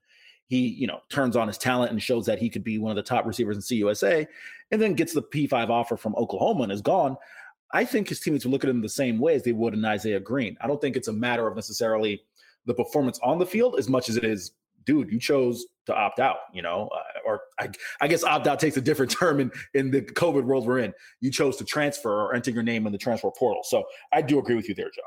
he, 0.47 0.67
you 0.67 0.85
know, 0.85 0.99
turns 1.09 1.35
on 1.35 1.47
his 1.47 1.57
talent 1.57 1.91
and 1.91 2.01
shows 2.01 2.27
that 2.27 2.37
he 2.37 2.49
could 2.49 2.63
be 2.63 2.77
one 2.77 2.91
of 2.91 2.95
the 2.95 3.01
top 3.01 3.25
receivers 3.25 3.57
in 3.57 3.61
CUSA 3.63 4.27
and 4.71 4.81
then 4.81 4.93
gets 4.93 5.13
the 5.13 5.23
P5 5.23 5.69
offer 5.69 5.97
from 5.97 6.15
Oklahoma 6.15 6.63
and 6.63 6.71
is 6.71 6.81
gone. 6.81 7.17
I 7.73 7.83
think 7.83 8.07
his 8.07 8.19
teammates 8.19 8.45
would 8.45 8.51
look 8.51 8.63
at 8.63 8.69
him 8.69 8.81
the 8.81 8.89
same 8.89 9.17
way 9.17 9.33
as 9.33 9.43
they 9.43 9.51
would 9.51 9.73
in 9.73 9.83
Isaiah 9.83 10.19
Green. 10.19 10.55
I 10.61 10.67
don't 10.67 10.79
think 10.79 10.95
it's 10.95 11.07
a 11.07 11.13
matter 11.13 11.47
of 11.47 11.55
necessarily 11.55 12.21
the 12.65 12.73
performance 12.75 13.19
on 13.23 13.39
the 13.39 13.45
field 13.45 13.77
as 13.79 13.89
much 13.89 14.09
as 14.09 14.17
it 14.17 14.23
is 14.23 14.51
dude, 14.85 15.11
you 15.11 15.19
chose 15.19 15.65
to 15.85 15.95
opt 15.95 16.19
out, 16.19 16.37
you 16.53 16.61
know, 16.61 16.89
uh, 16.93 17.19
or 17.25 17.41
I, 17.59 17.69
I, 18.01 18.07
guess 18.07 18.23
opt 18.23 18.47
out 18.47 18.59
takes 18.59 18.77
a 18.77 18.81
different 18.81 19.11
term 19.19 19.39
in, 19.39 19.51
in 19.73 19.91
the 19.91 20.01
COVID 20.01 20.43
world 20.43 20.65
we're 20.65 20.79
in. 20.79 20.93
You 21.21 21.31
chose 21.31 21.57
to 21.57 21.65
transfer 21.65 22.11
or 22.11 22.33
enter 22.33 22.51
your 22.51 22.63
name 22.63 22.85
in 22.85 22.91
the 22.91 22.97
transfer 22.97 23.29
portal. 23.31 23.61
So 23.63 23.83
I 24.13 24.21
do 24.21 24.39
agree 24.39 24.55
with 24.55 24.67
you 24.67 24.75
there, 24.75 24.89
Joe. 24.95 25.03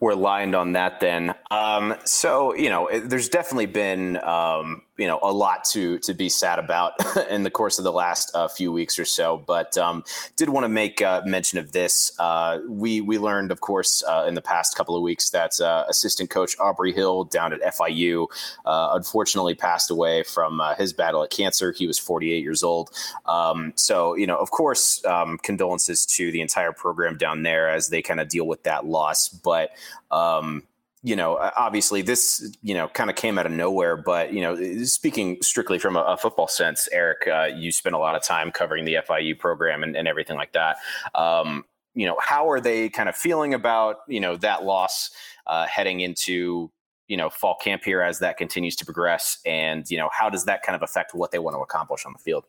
We're 0.00 0.14
lined 0.14 0.54
on 0.54 0.72
that 0.72 1.00
then. 1.00 1.34
Um, 1.50 1.94
so, 2.04 2.54
you 2.54 2.70
know, 2.70 2.88
there's 2.92 3.28
definitely 3.28 3.66
been 3.66 4.16
um, 4.24 4.82
you 4.96 5.08
know 5.08 5.18
a 5.22 5.32
lot 5.32 5.64
to 5.64 5.98
to 6.00 6.14
be 6.14 6.28
sad 6.28 6.58
about 6.58 6.92
in 7.30 7.42
the 7.42 7.50
course 7.50 7.78
of 7.78 7.84
the 7.84 7.92
last 7.92 8.30
uh, 8.34 8.48
few 8.48 8.72
weeks 8.72 8.98
or 8.98 9.04
so. 9.04 9.42
But 9.46 9.76
um, 9.76 10.04
did 10.36 10.48
want 10.48 10.64
to 10.64 10.68
make 10.68 11.02
uh, 11.02 11.22
mention 11.24 11.58
of 11.58 11.72
this. 11.72 12.12
Uh, 12.18 12.60
we 12.68 13.00
we 13.00 13.18
learned, 13.18 13.50
of 13.50 13.60
course, 13.60 14.02
uh, 14.06 14.24
in 14.28 14.34
the 14.34 14.42
past 14.42 14.76
couple 14.76 14.96
of 14.96 15.02
weeks 15.02 15.30
that 15.30 15.60
uh, 15.60 15.84
assistant 15.88 16.30
coach 16.30 16.56
Aubrey 16.60 16.92
Hill 16.92 17.24
down 17.24 17.52
at 17.52 17.60
FIU 17.62 18.26
uh, 18.64 18.90
unfortunately 18.92 19.54
passed 19.54 19.90
away 19.90 20.22
from 20.22 20.60
his 20.78 20.92
battle 20.92 21.22
at 21.22 21.30
cancer. 21.30 21.72
He 21.72 21.86
was 21.86 21.98
48 21.98 22.42
years 22.42 22.62
old. 22.62 22.90
Um, 23.26 23.72
so 23.76 24.14
you 24.14 24.26
know, 24.26 24.36
of 24.36 24.50
course, 24.50 25.04
um, 25.04 25.38
condolences 25.38 26.06
to 26.06 26.30
the 26.30 26.40
entire 26.40 26.72
program 26.72 27.16
down 27.16 27.42
there 27.42 27.68
as 27.68 27.88
they 27.88 28.02
kind 28.02 28.20
of 28.20 28.28
deal 28.28 28.46
with 28.46 28.62
that 28.62 28.86
loss. 28.86 29.28
But 29.28 29.70
um, 30.10 30.62
you 31.04 31.16
know, 31.16 31.36
obviously 31.54 32.00
this, 32.00 32.56
you 32.62 32.72
know, 32.72 32.88
kind 32.88 33.10
of 33.10 33.16
came 33.16 33.38
out 33.38 33.44
of 33.44 33.52
nowhere. 33.52 33.94
But 33.94 34.32
you 34.32 34.40
know, 34.40 34.84
speaking 34.84 35.36
strictly 35.42 35.78
from 35.78 35.96
a, 35.96 36.00
a 36.00 36.16
football 36.16 36.48
sense, 36.48 36.88
Eric, 36.92 37.28
uh, 37.28 37.48
you 37.54 37.70
spent 37.72 37.94
a 37.94 37.98
lot 37.98 38.16
of 38.16 38.22
time 38.22 38.50
covering 38.50 38.86
the 38.86 38.94
FIU 39.06 39.38
program 39.38 39.82
and, 39.82 39.96
and 39.96 40.08
everything 40.08 40.36
like 40.36 40.52
that. 40.52 40.78
Um, 41.14 41.66
you 41.94 42.06
know, 42.06 42.16
how 42.20 42.50
are 42.50 42.58
they 42.58 42.88
kind 42.88 43.10
of 43.10 43.16
feeling 43.16 43.52
about 43.52 43.98
you 44.08 44.18
know 44.18 44.36
that 44.38 44.64
loss 44.64 45.10
uh, 45.46 45.66
heading 45.66 46.00
into 46.00 46.70
you 47.06 47.18
know 47.18 47.28
fall 47.28 47.56
camp 47.62 47.84
here 47.84 48.00
as 48.00 48.20
that 48.20 48.38
continues 48.38 48.74
to 48.76 48.86
progress, 48.86 49.38
and 49.44 49.88
you 49.90 49.98
know, 49.98 50.08
how 50.10 50.30
does 50.30 50.46
that 50.46 50.62
kind 50.62 50.74
of 50.74 50.82
affect 50.82 51.14
what 51.14 51.32
they 51.32 51.38
want 51.38 51.54
to 51.54 51.60
accomplish 51.60 52.06
on 52.06 52.14
the 52.14 52.18
field? 52.18 52.44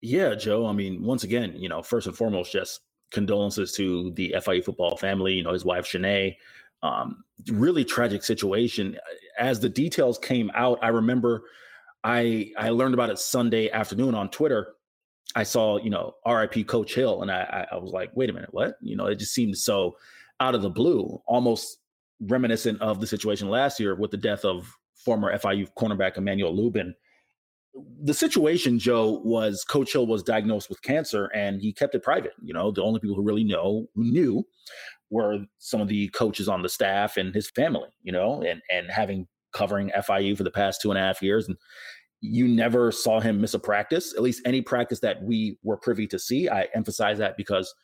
Yeah, 0.00 0.34
Joe. 0.34 0.66
I 0.66 0.72
mean, 0.72 1.02
once 1.02 1.24
again, 1.24 1.54
you 1.56 1.68
know, 1.68 1.82
first 1.82 2.06
and 2.06 2.16
foremost, 2.16 2.52
just 2.52 2.80
condolences 3.12 3.72
to 3.72 4.12
the 4.12 4.34
FIU 4.38 4.64
football 4.64 4.96
family. 4.96 5.34
You 5.34 5.42
know, 5.42 5.52
his 5.52 5.64
wife 5.64 5.86
Shanae 5.86 6.36
um, 6.82 7.24
really 7.50 7.84
tragic 7.84 8.22
situation. 8.24 8.98
As 9.38 9.60
the 9.60 9.68
details 9.68 10.18
came 10.18 10.50
out, 10.54 10.78
I 10.82 10.88
remember 10.88 11.44
I 12.04 12.50
I 12.58 12.70
learned 12.70 12.94
about 12.94 13.10
it 13.10 13.18
Sunday 13.18 13.70
afternoon 13.70 14.14
on 14.14 14.30
Twitter. 14.30 14.74
I 15.34 15.44
saw, 15.44 15.78
you 15.78 15.90
know, 15.90 16.14
RIP 16.26 16.66
Coach 16.66 16.94
Hill, 16.94 17.22
and 17.22 17.30
I, 17.30 17.66
I 17.70 17.76
was 17.76 17.92
like, 17.92 18.10
wait 18.14 18.28
a 18.28 18.32
minute, 18.32 18.52
what? 18.52 18.74
You 18.82 18.96
know, 18.96 19.06
it 19.06 19.18
just 19.18 19.32
seemed 19.32 19.56
so 19.56 19.96
out 20.40 20.54
of 20.54 20.62
the 20.62 20.68
blue, 20.68 21.22
almost 21.26 21.78
reminiscent 22.20 22.80
of 22.82 23.00
the 23.00 23.06
situation 23.06 23.48
last 23.48 23.80
year 23.80 23.94
with 23.94 24.10
the 24.10 24.16
death 24.16 24.44
of 24.44 24.70
former 24.94 25.36
FIU 25.38 25.68
cornerback 25.78 26.16
Emmanuel 26.16 26.54
Lubin. 26.54 26.94
The 28.02 28.14
situation, 28.14 28.78
Joe, 28.78 29.22
was 29.24 29.64
Coach 29.64 29.92
Hill 29.92 30.06
was 30.06 30.22
diagnosed 30.22 30.68
with 30.68 30.82
cancer 30.82 31.26
and 31.34 31.60
he 31.60 31.72
kept 31.72 31.94
it 31.94 32.02
private. 32.02 32.32
You 32.42 32.52
know, 32.52 32.70
the 32.70 32.82
only 32.82 33.00
people 33.00 33.16
who 33.16 33.22
really 33.22 33.44
know, 33.44 33.86
who 33.94 34.04
knew, 34.04 34.46
were 35.10 35.38
some 35.58 35.80
of 35.80 35.88
the 35.88 36.08
coaches 36.08 36.48
on 36.48 36.62
the 36.62 36.68
staff 36.68 37.16
and 37.16 37.34
his 37.34 37.50
family, 37.50 37.88
you 38.02 38.12
know, 38.12 38.42
and 38.42 38.60
and 38.70 38.90
having 38.90 39.28
covering 39.52 39.90
FIU 39.90 40.36
for 40.36 40.44
the 40.44 40.50
past 40.50 40.80
two 40.80 40.90
and 40.90 40.98
a 40.98 41.02
half 41.02 41.22
years. 41.22 41.46
And 41.46 41.56
you 42.20 42.48
never 42.48 42.92
saw 42.92 43.20
him 43.20 43.40
miss 43.40 43.54
a 43.54 43.58
practice, 43.58 44.14
at 44.14 44.22
least 44.22 44.42
any 44.44 44.62
practice 44.62 45.00
that 45.00 45.22
we 45.22 45.58
were 45.62 45.76
privy 45.76 46.06
to 46.08 46.18
see. 46.18 46.48
I 46.48 46.68
emphasize 46.74 47.18
that 47.18 47.36
because 47.36 47.74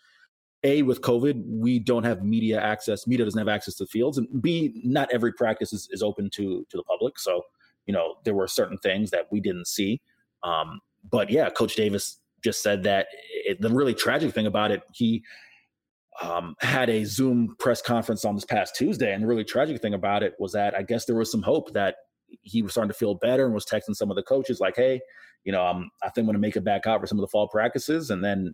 a 0.65 0.83
with 0.83 1.03
COVID, 1.03 1.43
we 1.47 1.79
don't 1.79 2.05
have 2.05 2.25
media 2.25 2.61
access. 2.61 3.07
Media 3.07 3.25
doesn't 3.25 3.39
have 3.39 3.49
access 3.49 3.75
to 3.77 3.87
fields, 3.87 4.19
and 4.19 4.27
B, 4.43 4.81
not 4.85 5.09
every 5.13 5.33
practice 5.33 5.73
is, 5.73 5.89
is 5.93 6.03
open 6.03 6.31
to 6.31 6.67
to 6.69 6.77
the 6.77 6.83
public. 6.85 7.19
So, 7.19 7.43
you 7.89 7.95
know, 7.95 8.17
there 8.25 8.35
were 8.35 8.47
certain 8.47 8.79
things 8.79 9.11
that 9.11 9.27
we 9.33 9.41
didn't 9.41 9.67
see. 9.67 10.01
Um, 10.45 10.81
but 11.11 11.31
yeah, 11.31 11.49
Coach 11.49 11.75
Davis 11.75 12.21
just 12.45 12.63
said 12.63 12.85
that 12.85 13.09
it, 13.33 13.61
the 13.61 13.71
really 13.71 13.95
tragic 13.95 14.33
thing 14.33 14.47
about 14.47 14.71
it, 14.71 14.83
he 14.93 15.25
um, 16.23 16.55
had 16.61 16.91
a 16.91 17.05
Zoom 17.05 17.57
press 17.59 17.81
conference 17.81 18.25
on 18.25 18.35
this 18.35 18.45
past 18.45 18.77
Tuesday. 18.77 19.13
And 19.13 19.23
the 19.23 19.27
really 19.27 19.45
tragic 19.45 19.81
thing 19.81 19.95
about 19.95 20.23
it 20.23 20.35
was 20.39 20.53
that 20.53 20.75
I 20.77 20.83
guess 20.83 21.07
there 21.07 21.17
was 21.17 21.33
some 21.33 21.43
hope 21.43 21.73
that 21.73 21.97
he 22.43 22.61
was 22.61 22.73
starting 22.73 22.91
to 22.91 22.99
feel 22.99 23.15
better 23.15 23.47
and 23.47 23.55
was 23.55 23.65
texting 23.65 23.97
some 23.97 24.11
of 24.11 24.17
the 24.17 24.23
coaches 24.23 24.61
like, 24.61 24.77
hey, 24.77 25.01
you 25.45 25.53
know, 25.53 25.65
um, 25.65 25.91
I 26.03 26.11
think 26.11 26.19
I'm 26.19 26.27
going 26.27 26.35
to 26.35 26.41
make 26.41 26.57
it 26.57 26.65
back 26.65 26.87
out 26.87 27.01
for 27.01 27.07
some 27.07 27.19
of 27.19 27.23
the 27.23 27.29
fall 27.29 27.49
practices. 27.49 28.11
And 28.11 28.23
then 28.23 28.53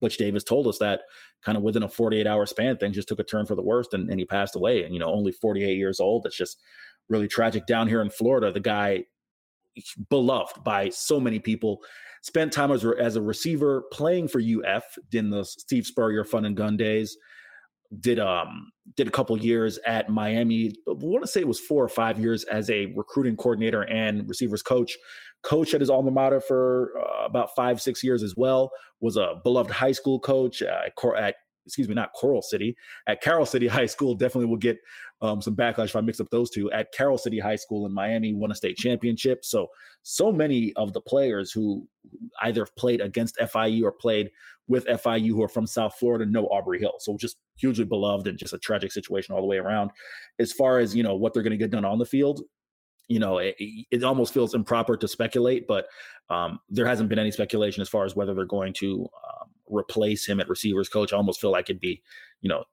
Butch 0.00 0.16
Davis 0.16 0.44
told 0.44 0.66
us 0.66 0.78
that 0.78 1.02
kind 1.44 1.58
of 1.58 1.62
within 1.62 1.82
a 1.82 1.88
48 1.88 2.26
hour 2.26 2.46
span, 2.46 2.78
things 2.78 2.94
just 2.94 3.08
took 3.08 3.20
a 3.20 3.24
turn 3.24 3.44
for 3.44 3.54
the 3.54 3.62
worst 3.62 3.92
and, 3.92 4.08
and 4.08 4.18
he 4.18 4.24
passed 4.24 4.56
away. 4.56 4.84
And, 4.84 4.94
you 4.94 5.00
know, 5.00 5.12
only 5.12 5.32
48 5.32 5.76
years 5.76 6.00
old. 6.00 6.24
It's 6.24 6.36
just 6.36 6.58
really 7.08 7.28
tragic 7.28 7.66
down 7.66 7.88
here 7.88 8.02
in 8.02 8.10
Florida. 8.10 8.52
The 8.52 8.60
guy 8.60 9.04
beloved 10.10 10.62
by 10.64 10.90
so 10.90 11.18
many 11.18 11.38
people 11.38 11.80
spent 12.22 12.52
time 12.52 12.70
as, 12.70 12.84
as 12.98 13.16
a 13.16 13.22
receiver 13.22 13.84
playing 13.92 14.28
for 14.28 14.40
UF 14.40 14.84
in 15.12 15.30
the 15.30 15.44
Steve 15.44 15.86
Spurrier 15.86 16.24
Fun 16.24 16.44
and 16.44 16.56
Gun 16.56 16.76
days. 16.76 17.16
Did 18.00 18.18
um 18.18 18.70
did 18.96 19.06
a 19.06 19.10
couple 19.10 19.36
years 19.36 19.78
at 19.86 20.08
Miami. 20.08 20.72
I 20.88 20.92
want 20.92 21.22
to 21.24 21.28
say 21.30 21.40
it 21.40 21.48
was 21.48 21.60
four 21.60 21.84
or 21.84 21.90
five 21.90 22.18
years 22.18 22.42
as 22.44 22.70
a 22.70 22.86
recruiting 22.96 23.36
coordinator 23.36 23.82
and 23.82 24.26
receivers 24.26 24.62
coach. 24.62 24.96
Coach 25.42 25.74
at 25.74 25.80
his 25.80 25.90
alma 25.90 26.10
mater 26.10 26.40
for 26.40 26.92
uh, 26.98 27.26
about 27.26 27.54
five 27.54 27.82
six 27.82 28.02
years 28.02 28.22
as 28.22 28.34
well. 28.34 28.70
Was 29.00 29.18
a 29.18 29.40
beloved 29.44 29.70
high 29.70 29.92
school 29.92 30.20
coach 30.20 30.62
uh, 30.62 30.88
at 31.18 31.34
excuse 31.66 31.88
me, 31.88 31.94
not 31.94 32.12
Coral 32.14 32.42
City, 32.42 32.76
at 33.06 33.22
Carol 33.22 33.46
City 33.46 33.66
High 33.68 33.86
School. 33.86 34.14
Definitely 34.14 34.46
will 34.46 34.56
get 34.56 34.78
um, 35.20 35.40
some 35.40 35.54
backlash 35.54 35.86
if 35.86 35.96
I 35.96 36.00
mix 36.00 36.20
up 36.20 36.28
those 36.30 36.50
two. 36.50 36.70
At 36.72 36.92
Carol 36.92 37.18
City 37.18 37.38
High 37.38 37.56
School 37.56 37.86
in 37.86 37.92
Miami, 37.92 38.34
won 38.34 38.50
a 38.50 38.54
state 38.54 38.76
championship. 38.76 39.44
So, 39.44 39.68
so 40.02 40.32
many 40.32 40.72
of 40.74 40.92
the 40.92 41.00
players 41.00 41.52
who 41.52 41.86
either 42.42 42.66
played 42.76 43.00
against 43.00 43.38
FIU 43.38 43.84
or 43.84 43.92
played 43.92 44.30
with 44.68 44.86
FIU 44.86 45.28
who 45.28 45.42
are 45.42 45.48
from 45.48 45.66
South 45.66 45.94
Florida 45.98 46.26
know 46.26 46.46
Aubrey 46.46 46.80
Hill. 46.80 46.94
So, 46.98 47.16
just 47.16 47.38
hugely 47.56 47.84
beloved 47.84 48.26
and 48.26 48.38
just 48.38 48.54
a 48.54 48.58
tragic 48.58 48.92
situation 48.92 49.34
all 49.34 49.40
the 49.40 49.46
way 49.46 49.58
around. 49.58 49.90
As 50.38 50.52
far 50.52 50.78
as 50.78 50.94
you 50.94 51.02
know, 51.02 51.16
what 51.16 51.34
they're 51.34 51.42
going 51.42 51.52
to 51.52 51.56
get 51.56 51.70
done 51.70 51.84
on 51.84 51.98
the 51.98 52.06
field, 52.06 52.42
you 53.08 53.18
know, 53.18 53.38
it, 53.38 53.54
it, 53.58 54.04
almost 54.04 54.32
feels 54.32 54.54
improper 54.54 54.96
to 54.96 55.06
speculate, 55.08 55.66
but 55.66 55.86
um, 56.30 56.58
there 56.70 56.86
hasn't 56.86 57.08
been 57.08 57.18
any 57.18 57.30
speculation 57.30 57.82
as 57.82 57.88
far 57.88 58.04
as 58.04 58.16
whether 58.16 58.32
they're 58.32 58.46
going 58.46 58.72
to 58.74 59.06
replace 59.66 60.26
him 60.26 60.40
at 60.40 60.48
receivers 60.48 60.88
coach. 60.88 61.12
I 61.12 61.16
almost 61.16 61.40
feel 61.40 61.50
like 61.50 61.70
it'd 61.70 61.80
be, 61.80 62.02
you 62.40 62.48
know, 62.48 62.64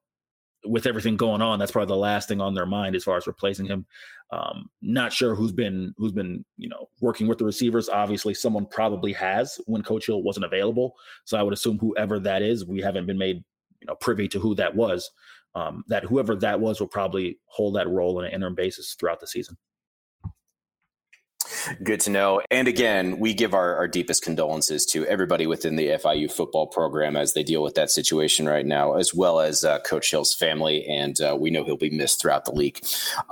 with 0.64 0.86
everything 0.86 1.16
going 1.16 1.40
on, 1.40 1.58
that's 1.58 1.72
probably 1.72 1.92
the 1.92 1.96
last 1.96 2.28
thing 2.28 2.40
on 2.40 2.54
their 2.54 2.66
mind 2.66 2.94
as 2.94 3.04
far 3.04 3.16
as 3.16 3.26
replacing 3.26 3.66
him. 3.66 3.86
Um, 4.32 4.68
not 4.82 5.12
sure 5.12 5.34
who's 5.34 5.52
been 5.52 5.94
who's 5.96 6.12
been 6.12 6.44
you 6.56 6.68
know 6.68 6.88
working 7.00 7.26
with 7.26 7.38
the 7.38 7.44
receivers. 7.44 7.88
Obviously, 7.88 8.34
someone 8.34 8.66
probably 8.66 9.12
has 9.14 9.58
when 9.66 9.82
Coach 9.82 10.06
Hill 10.06 10.22
wasn't 10.22 10.44
available. 10.44 10.94
So 11.24 11.38
I 11.38 11.42
would 11.42 11.54
assume 11.54 11.78
whoever 11.78 12.18
that 12.20 12.42
is, 12.42 12.64
we 12.64 12.80
haven't 12.80 13.06
been 13.06 13.18
made 13.18 13.42
you 13.80 13.86
know 13.86 13.94
privy 13.96 14.28
to 14.28 14.38
who 14.38 14.54
that 14.56 14.74
was. 14.74 15.10
Um, 15.56 15.82
that 15.88 16.04
whoever 16.04 16.36
that 16.36 16.60
was 16.60 16.78
will 16.78 16.86
probably 16.86 17.40
hold 17.46 17.74
that 17.74 17.88
role 17.88 18.18
on 18.18 18.24
an 18.24 18.32
interim 18.32 18.54
basis 18.54 18.94
throughout 18.94 19.18
the 19.18 19.26
season. 19.26 19.56
Good 21.82 22.00
to 22.00 22.10
know. 22.10 22.42
And 22.50 22.68
again, 22.68 23.18
we 23.18 23.34
give 23.34 23.54
our, 23.54 23.76
our 23.76 23.88
deepest 23.88 24.22
condolences 24.22 24.86
to 24.86 25.06
everybody 25.06 25.46
within 25.46 25.76
the 25.76 25.88
FIU 25.88 26.30
football 26.30 26.66
program 26.66 27.16
as 27.16 27.34
they 27.34 27.42
deal 27.42 27.62
with 27.62 27.74
that 27.74 27.90
situation 27.90 28.46
right 28.46 28.66
now, 28.66 28.94
as 28.94 29.14
well 29.14 29.40
as 29.40 29.64
uh, 29.64 29.78
Coach 29.80 30.10
Hill's 30.10 30.34
family. 30.34 30.86
And 30.86 31.20
uh, 31.20 31.36
we 31.38 31.50
know 31.50 31.64
he'll 31.64 31.76
be 31.76 31.90
missed 31.90 32.20
throughout 32.20 32.44
the 32.44 32.52
league. 32.52 32.80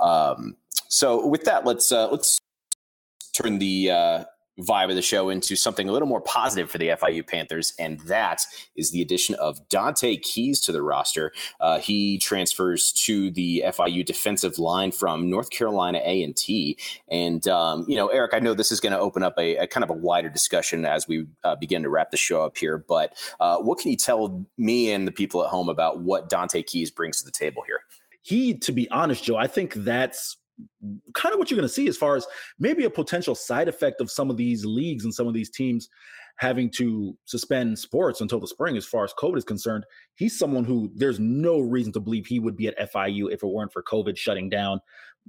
Um, 0.01 0.55
so, 0.87 1.25
with 1.25 1.43
that, 1.43 1.65
let's 1.65 1.91
uh, 1.91 2.09
let's 2.09 2.39
turn 3.33 3.59
the 3.59 3.91
uh, 3.91 4.23
vibe 4.59 4.89
of 4.89 4.95
the 4.95 5.01
show 5.01 5.29
into 5.29 5.55
something 5.55 5.89
a 5.89 5.91
little 5.91 6.07
more 6.07 6.21
positive 6.21 6.69
for 6.69 6.77
the 6.77 6.89
FIU 6.89 7.25
Panthers, 7.25 7.73
and 7.79 7.99
that 8.01 8.43
is 8.75 8.91
the 8.91 9.01
addition 9.01 9.35
of 9.35 9.67
Dontae 9.69 10.21
Keys 10.21 10.59
to 10.61 10.71
the 10.71 10.81
roster. 10.81 11.31
Uh, 11.59 11.79
he 11.79 12.17
transfers 12.17 12.91
to 12.93 13.31
the 13.31 13.63
FIU 13.67 14.05
defensive 14.05 14.59
line 14.59 14.91
from 14.91 15.29
North 15.29 15.49
Carolina 15.49 16.01
A 16.03 16.23
and 16.23 16.35
T, 16.35 16.77
and 17.09 17.47
um, 17.47 17.85
you 17.87 17.95
know, 17.95 18.07
Eric, 18.07 18.33
I 18.33 18.39
know 18.39 18.53
this 18.53 18.71
is 18.71 18.79
going 18.79 18.93
to 18.93 18.99
open 18.99 19.23
up 19.23 19.35
a, 19.37 19.57
a, 19.57 19.67
kind 19.67 19.83
of 19.83 19.89
a 19.89 19.93
wider 19.93 20.29
discussion 20.29 20.85
as 20.85 21.07
we 21.07 21.25
uh, 21.43 21.55
begin 21.55 21.83
to 21.83 21.89
wrap 21.89 22.11
the 22.11 22.17
show 22.17 22.43
up 22.43 22.57
here. 22.57 22.77
But 22.77 23.17
uh, 23.39 23.57
what 23.57 23.79
can 23.79 23.91
you 23.91 23.97
tell 23.97 24.45
me 24.57 24.91
and 24.91 25.07
the 25.07 25.11
people 25.11 25.43
at 25.43 25.49
home 25.49 25.69
about 25.69 26.01
what 26.01 26.29
Dontae 26.29 26.65
Keys 26.65 26.91
brings 26.91 27.19
to 27.19 27.25
the 27.25 27.31
table 27.31 27.63
here? 27.65 27.81
He, 28.21 28.53
to 28.55 28.71
be 28.71 28.89
honest, 28.91 29.23
Joe, 29.23 29.37
I 29.37 29.47
think 29.47 29.73
that's 29.73 30.37
kind 31.13 31.33
of 31.33 31.39
what 31.39 31.49
you're 31.49 31.57
going 31.57 31.67
to 31.67 31.73
see 31.73 31.87
as 31.87 31.97
far 31.97 32.15
as 32.15 32.27
maybe 32.59 32.85
a 32.85 32.89
potential 32.89 33.35
side 33.35 33.67
effect 33.67 34.01
of 34.01 34.11
some 34.11 34.29
of 34.29 34.37
these 34.37 34.65
leagues 34.65 35.03
and 35.03 35.13
some 35.13 35.27
of 35.27 35.33
these 35.33 35.49
teams 35.49 35.89
having 36.37 36.69
to 36.69 37.17
suspend 37.25 37.77
sports 37.77 38.21
until 38.21 38.39
the 38.39 38.47
spring 38.47 38.77
as 38.77 38.85
far 38.85 39.03
as 39.03 39.13
COVID 39.19 39.37
is 39.37 39.43
concerned. 39.43 39.85
He's 40.15 40.39
someone 40.39 40.63
who 40.63 40.89
there's 40.95 41.19
no 41.19 41.59
reason 41.59 41.91
to 41.93 41.99
believe 41.99 42.25
he 42.25 42.39
would 42.39 42.55
be 42.55 42.67
at 42.67 42.79
FIU 42.91 43.31
if 43.31 43.43
it 43.43 43.47
weren't 43.47 43.73
for 43.73 43.83
COVID 43.83 44.17
shutting 44.17 44.49
down 44.49 44.79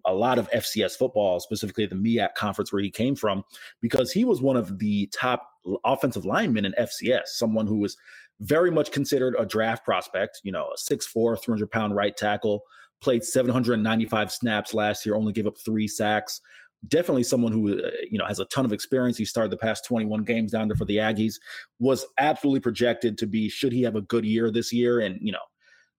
a 0.07 0.15
lot 0.15 0.39
of 0.39 0.51
FCS 0.51 0.97
football, 0.97 1.41
specifically 1.41 1.87
the 1.87 1.97
MEAC 1.97 2.35
conference 2.35 2.73
where 2.73 2.83
he 2.83 2.91
came 2.91 3.17
from, 3.17 3.45
because 3.81 4.13
he 4.13 4.25
was 4.25 4.41
one 4.41 4.57
of 4.57 4.79
the 4.79 5.09
top 5.09 5.47
offensive 5.85 6.25
linemen 6.25 6.65
in 6.65 6.75
FCS, 6.79 7.27
someone 7.27 7.67
who 7.67 7.79
was 7.79 7.97
very 8.41 8.71
much 8.71 8.93
considered 8.93 9.35
a 9.39 9.45
draft 9.45 9.85
prospect, 9.85 10.41
you 10.45 10.53
know, 10.53 10.69
a 10.69 10.93
6'4, 10.93 11.43
300 11.43 11.71
pound 11.71 11.95
right 11.95 12.17
tackle, 12.17 12.63
played 13.01 13.25
795 13.25 14.33
snaps 14.33 14.75
last 14.75 15.05
year, 15.05 15.15
only 15.15 15.33
gave 15.33 15.47
up 15.47 15.59
three 15.59 15.89
sacks. 15.89 16.41
Definitely 16.89 17.25
someone 17.25 17.53
who 17.53 17.79
uh, 17.79 17.91
you 18.11 18.19
know 18.19 18.27
has 18.27 18.39
a 18.39 18.47
ton 18.47 18.65
of 18.65 18.73
experience. 18.73 19.19
He 19.19 19.25
started 19.25 19.53
the 19.53 19.59
past 19.59 19.85
21 19.85 20.25
games 20.25 20.53
down 20.53 20.69
there 20.69 20.77
for 20.77 20.87
the 20.87 20.97
Aggies. 20.97 21.35
Was 21.79 22.07
absolutely 22.19 22.61
projected 22.61 23.19
to 23.19 23.27
be 23.27 23.49
should 23.49 23.73
he 23.73 23.83
have 23.83 23.97
a 23.97 24.03
good 24.03 24.25
year 24.25 24.51
this 24.51 24.73
year, 24.73 25.01
and 25.01 25.19
you 25.21 25.33
know 25.33 25.39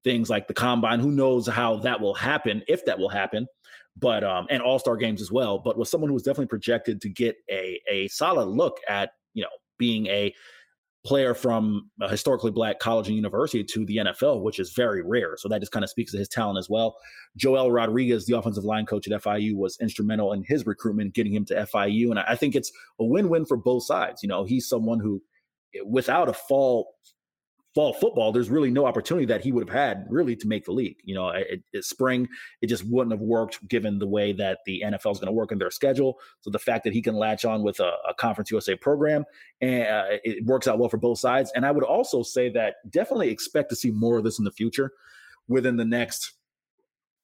things 0.04 0.30
like 0.30 0.48
the 0.48 0.54
combine. 0.54 1.00
Who 1.00 1.12
knows 1.12 1.48
how 1.48 1.78
that 1.78 2.02
will 2.02 2.16
happen, 2.16 2.64
if 2.68 2.84
that 2.86 2.98
will 2.98 3.10
happen, 3.10 3.46
but 3.96 4.24
um, 4.24 4.48
and 4.50 4.62
all 4.62 4.80
star 4.80 4.98
games 4.98 5.22
as 5.22 5.32
well. 5.32 5.60
But 5.60 5.78
was 5.78 5.90
someone 5.90 6.10
who 6.10 6.16
was 6.16 6.24
definitely 6.24 6.48
projected 6.48 7.00
to 7.02 7.10
get 7.10 7.36
a 7.50 7.80
a 7.90 8.08
solid 8.08 8.48
look 8.48 8.78
at 8.90 9.12
you 9.34 9.44
know 9.44 9.50
being 9.78 10.08
a 10.08 10.34
player 11.04 11.34
from 11.34 11.90
a 12.00 12.08
historically 12.08 12.52
black 12.52 12.80
college 12.80 13.08
and 13.08 13.16
university 13.16 13.64
to 13.64 13.86
the 13.86 13.98
NFL, 13.98 14.44
which 14.44 14.60
is 14.60 14.72
very 14.74 15.02
rare. 15.02 15.36
So 15.38 15.50
that 15.50 15.60
just 15.60 15.72
kind 15.72 15.84
of 15.84 15.90
speaks 15.90 16.12
to 16.12 16.18
his 16.18 16.28
talent 16.28 16.60
as 16.60 16.70
well. 16.70 16.96
Joel 17.36 17.72
Rodriguez, 17.72 18.26
the 18.26 18.38
offensive 18.38 18.64
line 18.64 18.86
coach 18.86 19.08
at 19.08 19.24
FIU, 19.24 19.56
was 19.56 19.78
instrumental 19.82 20.34
in 20.34 20.44
his 20.44 20.66
recruitment, 20.66 21.14
getting 21.14 21.34
him 21.34 21.46
to 21.46 21.66
FIU. 21.66 22.12
And 22.12 22.20
I 22.20 22.36
think 22.36 22.56
it's 22.56 22.72
a 23.00 23.06
win 23.06 23.30
win 23.30 23.46
for 23.46 23.58
both 23.58 23.84
sides. 23.86 24.22
You 24.22 24.30
know, 24.30 24.44
he's 24.44 24.68
someone 24.68 25.00
who, 25.00 25.22
without 25.86 26.30
a 26.30 26.34
fall 26.34 26.94
fall 27.74 27.94
football, 27.94 28.32
there's 28.32 28.50
really 28.50 28.70
no 28.70 28.86
opportunity 28.86 29.26
that 29.26 29.42
he 29.42 29.52
would 29.52 29.68
have 29.68 29.76
had 29.76 30.06
really 30.10 30.36
to 30.36 30.48
make 30.48 30.66
the 30.66 30.72
league. 30.72 30.98
You 31.04 31.16
know, 31.16 31.30
it, 31.30 31.64
it, 31.72 31.86
spring, 31.86 32.28
it 32.62 32.68
just 32.68 32.86
wouldn't 32.86 33.14
have 33.14 33.22
worked 33.22 33.66
given 33.68 33.98
the 33.98 34.08
way 34.08 34.34
that 34.34 34.60
the 34.66 34.84
NFL 34.86 35.14
is 35.14 35.20
going 35.20 35.28
to 35.28 35.32
work 35.32 35.52
in 35.52 35.58
their 35.58 35.72
schedule. 35.72 36.20
So 36.42 36.50
the 36.50 36.60
fact 36.60 36.84
that 36.84 36.94
he 36.94 37.02
can 37.02 37.16
latch 37.16 37.46
on 37.46 37.64
with 37.64 37.80
a, 37.80 37.94
a 38.10 38.14
Conference 38.14 38.52
USA 38.52 38.76
program, 38.76 39.24
and 39.62 39.84
uh, 39.84 40.18
it 40.24 40.46
works 40.46 40.68
out 40.68 40.80
well 40.80 40.90
for 40.90 40.98
both 40.98 41.20
sides. 41.20 41.52
And 41.56 41.66
I 41.66 41.72
would 41.72 41.84
also 41.84 42.24
say 42.24 42.50
that 42.50 42.76
definitely 42.90 43.30
expect 43.30 43.70
to 43.70 43.76
see 43.76 43.92
more 43.92 44.18
of 44.18 44.24
this 44.24 44.40
in 44.40 44.46
the 44.46 44.52
future 44.52 44.92
within 45.48 45.78
the 45.78 45.86
next 45.86 46.34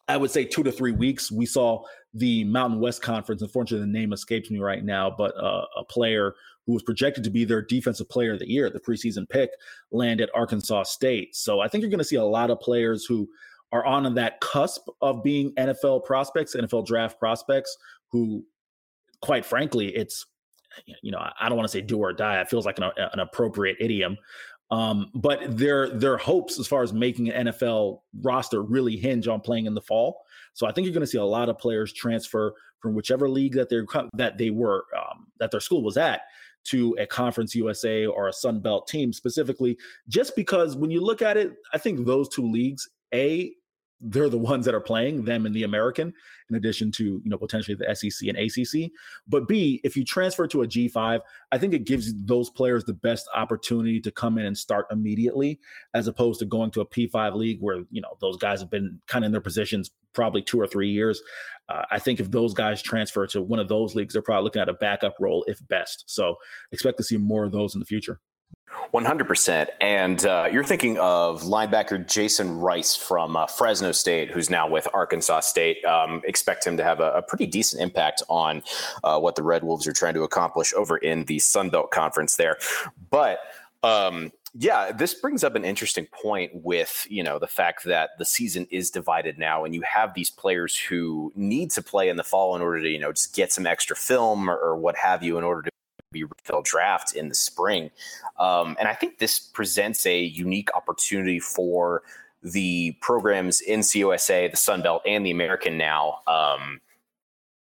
I 0.10 0.16
would 0.16 0.32
say 0.32 0.46
two 0.46 0.64
to 0.64 0.72
three 0.72 0.94
weeks. 0.94 1.32
We 1.32 1.46
saw 1.46 1.84
the 2.14 2.46
Mountain 2.46 2.80
West 2.80 3.02
Conference. 3.02 3.42
Unfortunately, 3.42 3.86
the 3.86 3.92
name 4.00 4.14
escapes 4.14 4.50
me 4.50 4.60
right 4.60 4.84
now, 4.84 5.14
but 5.16 5.36
uh, 5.36 5.66
a 5.76 5.84
player 5.84 6.34
who 6.68 6.74
was 6.74 6.84
projected 6.84 7.24
to 7.24 7.30
be 7.30 7.46
their 7.46 7.62
defensive 7.62 8.10
player 8.10 8.34
of 8.34 8.40
the 8.40 8.50
year, 8.50 8.70
the 8.70 8.80
preseason 8.80 9.28
pick, 9.28 9.50
landed 9.92 10.30
Arkansas 10.36 10.84
State. 10.84 11.36
So 11.36 11.62
I 11.62 11.70
think 11.70 11.82
you're 11.82 11.90
going 11.90 11.98
to 12.00 12.04
see 12.04 12.18
a 12.18 12.24
lot 12.24 12.52
of 12.52 12.60
players 12.60 13.06
who 13.06 13.28
are 13.72 13.86
on 13.86 14.14
that 14.14 14.40
cusp 14.42 14.88
of 15.02 15.24
being 15.24 15.54
NFL 15.56 16.04
prospects, 16.04 16.56
NFL 16.56 16.86
draft 16.86 17.20
prospects, 17.20 17.76
who, 18.12 18.46
quite 19.22 19.46
frankly, 19.46 19.96
it's 19.96 20.26
you 21.02 21.12
know 21.12 21.20
I 21.40 21.50
don't 21.50 21.58
want 21.58 21.68
to 21.68 21.72
say 21.72 21.82
do 21.82 21.98
or 21.98 22.14
die. 22.14 22.40
It 22.40 22.50
feels 22.50 22.66
like 22.66 22.78
an, 22.78 22.92
an 22.98 23.20
appropriate 23.20 23.78
idiom, 23.80 24.18
um, 24.70 25.10
but 25.16 25.58
their 25.58 25.90
their 25.90 26.18
hopes 26.18 26.60
as 26.60 26.68
far 26.68 26.84
as 26.84 26.94
making 26.94 27.30
an 27.30 27.48
NFL 27.48 28.02
roster 28.22 28.62
really 28.62 28.98
hinge 28.98 29.28
on 29.28 29.40
playing 29.42 29.66
in 29.66 29.74
the 29.74 29.82
fall. 29.82 30.22
So 30.54 30.68
I 30.68 30.72
think 30.72 30.86
you're 30.86 30.94
going 30.94 31.02
to 31.02 31.08
see 31.08 31.18
a 31.18 31.24
lot 31.24 31.50
of 31.50 31.58
players 31.58 31.94
transfer 31.94 32.54
from 32.80 32.94
whichever 32.94 33.30
league 33.30 33.54
that 33.54 33.70
they're 33.70 33.86
that 34.14 34.38
they 34.38 34.50
were 34.50 34.86
um, 34.98 35.28
that 35.40 35.52
their 35.52 35.60
school 35.60 35.84
was 35.84 35.98
at 35.98 36.22
to 36.70 36.96
a 37.00 37.06
Conference 37.06 37.56
USA 37.56 38.06
or 38.06 38.28
a 38.28 38.34
Sun 38.34 38.62
Belt 38.62 38.88
team 38.88 39.14
specifically, 39.14 39.78
just 40.08 40.36
because 40.36 40.76
when 40.76 40.92
you 40.92 41.02
look 41.02 41.22
at 41.22 41.38
it, 41.38 41.54
I 41.74 41.78
think 41.78 42.06
those 42.06 42.30
two 42.30 42.50
leagues, 42.50 42.88
A, 43.14 43.54
they're 44.00 44.30
the 44.30 44.38
ones 44.38 44.66
that 44.66 44.76
are 44.76 44.82
playing 44.82 45.24
them 45.24 45.46
in 45.46 45.54
the 45.54 45.64
American, 45.64 46.14
in 46.50 46.56
addition 46.56 46.92
to 46.94 47.04
you 47.04 47.30
know 47.30 47.38
potentially 47.38 47.76
the 47.76 47.96
SEC 47.96 48.28
and 48.28 48.38
ACC. 48.38 48.92
But 49.28 49.48
B, 49.48 49.82
if 49.84 49.98
you 49.98 50.06
transfer 50.06 50.48
to 50.48 50.62
a 50.62 50.68
G5, 50.68 51.22
I 51.52 51.58
think 51.58 51.74
it 51.74 51.86
gives 51.86 52.14
those 52.26 52.50
players 52.50 52.84
the 52.84 52.94
best 52.94 53.28
opportunity 53.34 54.00
to 54.02 54.12
come 54.12 54.38
in 54.38 54.46
and 54.46 54.58
start 54.58 54.88
immediately, 54.92 55.60
as 55.94 56.08
opposed 56.08 56.40
to 56.40 56.46
going 56.46 56.72
to 56.72 56.82
a 56.82 56.86
P5 56.86 57.36
league 57.36 57.60
where 57.62 57.84
you 57.92 58.02
know 58.02 58.18
those 58.22 58.38
guys 58.38 58.60
have 58.60 58.70
been 58.70 59.00
kind 59.08 59.26
of 59.26 59.28
in 59.28 59.32
their 59.32 59.42
positions 59.42 59.92
probably 60.14 60.42
two 60.42 60.60
or 60.60 60.68
three 60.68 60.90
years. 60.90 61.22
Uh, 61.70 61.84
I 61.92 62.00
think 62.00 62.20
if 62.20 62.32
those 62.32 62.54
guys 62.54 62.82
transfer 62.82 63.28
to 63.28 63.42
one 63.42 63.60
of 63.60 63.68
those 63.68 63.94
leagues, 63.94 64.14
they're 64.14 64.22
probably 64.22 64.44
looking 64.44 64.62
at 64.62 64.70
a 64.70 64.74
backup 64.74 65.16
role 65.20 65.44
if 65.48 65.66
best. 65.68 66.06
So 66.08 66.36
expect 66.72 66.98
to 66.98 67.04
see 67.04 67.18
more 67.18 67.46
of 67.46 67.52
those 67.52 67.76
in 67.76 67.80
the 67.80 67.86
future. 67.86 68.20
100%. 68.94 69.68
And 69.82 70.26
uh, 70.26 70.50
you're 70.52 70.64
thinking 70.64 70.98
of 71.00 71.44
linebacker 71.44 72.08
Justin 72.08 72.60
Rice 72.60 72.96
from 72.96 73.36
uh, 73.36 73.48
Fresno 73.48 73.92
State, 73.92 74.32
who's 74.32 74.50
now 74.50 74.68
with 74.68 74.88
Arkansas 74.94 75.42
State. 75.42 75.84
Um, 75.86 76.22
expect 76.26 76.66
him 76.66 76.78
to 76.78 76.84
have 76.84 77.00
a, 77.00 77.12
a 77.12 77.22
pretty 77.22 77.46
decent 77.46 77.82
impact 77.82 78.24
on 78.30 78.64
uh, 79.04 79.20
what 79.20 79.36
the 79.36 79.44
Red 79.44 79.64
Wolves 79.64 79.88
are 79.88 79.94
trying 79.94 80.14
to 80.16 80.24
accomplish 80.24 80.74
over 80.74 80.98
in 80.98 81.26
the 81.26 81.40
Sun 81.40 81.70
Belt 81.70 81.92
Conference 81.92 82.36
there. 82.36 82.58
But 83.10 83.40
um, 83.84 84.32
yeah, 84.54 84.92
this 84.92 85.14
brings 85.14 85.44
up 85.44 85.56
an 85.56 85.64
interesting 85.64 86.08
point 86.08 86.52
with, 86.54 87.06
you 87.10 87.24
know, 87.24 87.38
the 87.38 87.48
fact 87.48 87.84
that 87.84 88.12
the 88.18 88.26
season 88.26 88.68
is 88.72 88.90
divided 88.90 89.38
now 89.38 89.66
and 89.66 89.76
you 89.76 89.82
have 89.82 90.14
these 90.14 90.30
players 90.30 90.76
who 90.76 91.32
need 91.36 91.70
to 91.72 91.82
play 91.82 92.10
in 92.10 92.18
the 92.18 92.24
fall 92.24 92.56
in 92.56 92.62
order 92.62 92.82
to, 92.82 92.90
you 92.90 93.00
know, 93.00 93.12
just 93.12 93.36
get 93.36 93.54
some 93.54 93.68
extra 93.68 93.96
film 93.96 94.50
or, 94.50 94.58
or 94.58 94.76
what 94.76 94.96
have 94.96 95.22
you 95.22 95.38
in 95.38 95.44
order 95.44 95.62
to 95.62 95.72
be 96.12 96.24
refill 96.24 96.62
draft 96.62 97.16
in 97.16 97.30
the 97.30 97.36
spring. 97.36 97.92
Um, 98.40 98.76
and 98.80 98.88
I 98.88 98.94
think 98.94 99.18
this 99.18 99.40
presents 99.40 100.06
a 100.06 100.20
unique 100.20 100.70
opportunity 100.76 101.40
for 101.40 102.04
the 102.44 102.96
programs 103.02 103.62
in 103.62 103.82
CUSA, 103.82 104.52
the 104.52 104.58
Sun 104.58 104.84
Belt, 104.84 105.02
and 105.06 105.26
the 105.26 105.32
American 105.32 105.78
now 105.78 106.20
um, 106.28 106.80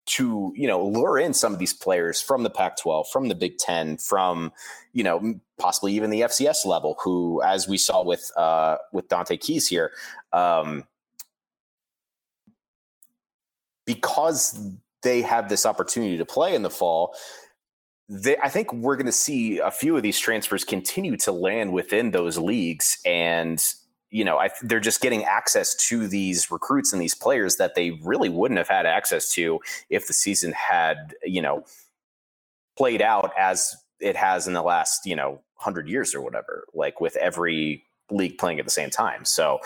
to 0.06 0.52
you 0.56 0.67
know 0.67 0.86
lure 0.86 1.19
in 1.19 1.34
some 1.34 1.54
of 1.54 1.60
these 1.60 1.74
players 1.74 2.22
from 2.22 2.43
the 2.43 2.50
Pac-12, 2.50 3.08
from 3.08 3.28
the 3.28 3.36
Big 3.36 3.58
Ten, 3.58 3.98
from 3.98 4.52
you 4.93 5.04
know 5.04 5.36
possibly 5.60 5.93
even 5.93 6.10
the 6.10 6.22
FCS 6.22 6.65
level, 6.65 6.98
who, 7.04 7.41
as 7.43 7.67
we 7.67 7.78
saw 7.78 8.04
with 8.04 8.32
uh, 8.38 8.78
with 8.91 9.08
Dontae 9.10 9.39
Keys 9.39 9.67
here, 9.67 9.91
um, 10.32 10.86
because 13.86 14.72
they 15.04 15.22
have 15.22 15.50
this 15.50 15.65
opportunity 15.65 16.17
to 16.17 16.26
play 16.26 16.56
in 16.56 16.63
the 16.63 16.69
fall, 16.69 17.13
they, 18.10 18.38
I 18.38 18.50
think 18.50 18.74
we're 18.74 18.96
going 18.96 19.06
to 19.06 19.12
see 19.12 19.60
a 19.60 19.72
few 19.72 19.96
of 19.96 20.04
these 20.04 20.20
transfers 20.20 20.63
continue 20.63 21.18
to 21.18 21.32
land 21.32 21.72
within 21.72 22.12
those 22.12 22.38
leagues, 22.38 22.98
and 23.06 23.63
you 24.13 24.24
know, 24.24 24.38
I, 24.38 24.52
they're 24.62 24.80
just 24.80 25.02
getting 25.02 25.24
access 25.24 25.74
to 25.88 26.08
these 26.08 26.52
recruits 26.52 26.94
and 26.94 27.02
these 27.02 27.16
players 27.16 27.56
that 27.56 27.74
they 27.74 27.92
really 28.04 28.30
wouldn't 28.30 28.60
have 28.60 28.68
had 28.68 28.86
access 28.86 29.28
to 29.34 29.60
if 29.89 30.06
the 30.06 30.13
season 30.13 30.52
had, 30.52 31.16
you 31.24 31.42
know, 31.42 31.66
played 32.78 33.02
out 33.02 33.32
as 33.36 33.76
it 34.00 34.16
has 34.16 34.46
in 34.46 34.54
the 34.54 34.62
last, 34.62 35.08
you 35.08 35.16
know, 35.16 35.42
hundred 35.56 35.89
years 35.89 36.13
or 36.13 36.22
whatever, 36.22 36.68
like 36.76 37.02
with 37.02 37.16
every 37.16 37.84
league 38.12 38.38
playing 38.38 38.60
at 38.60 38.66
the 38.66 38.72
same 38.72 38.92
time. 38.92 39.26
So, 39.26 39.60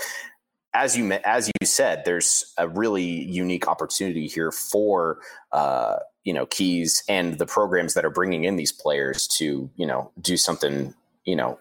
as 0.73 0.95
you 0.95 1.11
as 1.11 1.51
you 1.59 1.65
said, 1.65 2.03
there's 2.05 2.53
a 2.57 2.69
really 2.69 3.03
unique 3.03 3.67
opportunity 3.67 4.27
here 4.27 4.51
for 4.51 5.19
uh, 5.51 5.97
you 6.27 6.33
know 6.33 6.45
keys 6.47 7.03
and 7.07 7.37
the 7.37 7.45
programs 7.45 7.93
that 7.93 8.03
are 8.03 8.09
bringing 8.09 8.43
in 8.43 8.57
these 8.57 8.73
players 8.73 9.27
to 9.27 9.69
you 9.77 9.85
know 9.87 10.11
do 10.19 10.35
something 10.35 10.93
you 11.23 11.37
know 11.37 11.57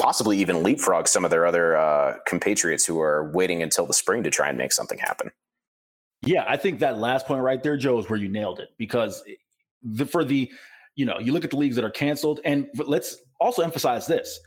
possibly 0.00 0.38
even 0.38 0.64
leapfrog 0.64 1.06
some 1.06 1.24
of 1.24 1.30
their 1.30 1.46
other 1.46 1.76
uh, 1.76 2.16
compatriots 2.26 2.84
who 2.84 3.00
are 3.00 3.30
waiting 3.30 3.62
until 3.62 3.86
the 3.86 3.94
spring 3.94 4.24
to 4.24 4.30
try 4.30 4.48
and 4.48 4.58
make 4.58 4.72
something 4.72 4.98
happen. 4.98 5.30
Yeah 6.22 6.44
i 6.48 6.56
think 6.56 6.80
that 6.80 6.98
last 6.98 7.26
point 7.26 7.42
right 7.42 7.62
there 7.62 7.76
joe 7.76 7.96
is 8.00 8.10
where 8.10 8.18
you 8.18 8.28
nailed 8.28 8.58
it 8.58 8.70
because 8.76 9.22
the, 9.84 10.04
for 10.04 10.24
the 10.24 10.50
you 10.96 11.06
know 11.06 11.20
you 11.20 11.32
look 11.32 11.44
at 11.44 11.50
the 11.50 11.56
leagues 11.56 11.76
that 11.76 11.84
are 11.84 11.90
canceled 11.90 12.40
and 12.44 12.66
let's 12.74 13.18
also 13.40 13.62
emphasize 13.62 14.08
this. 14.08 14.40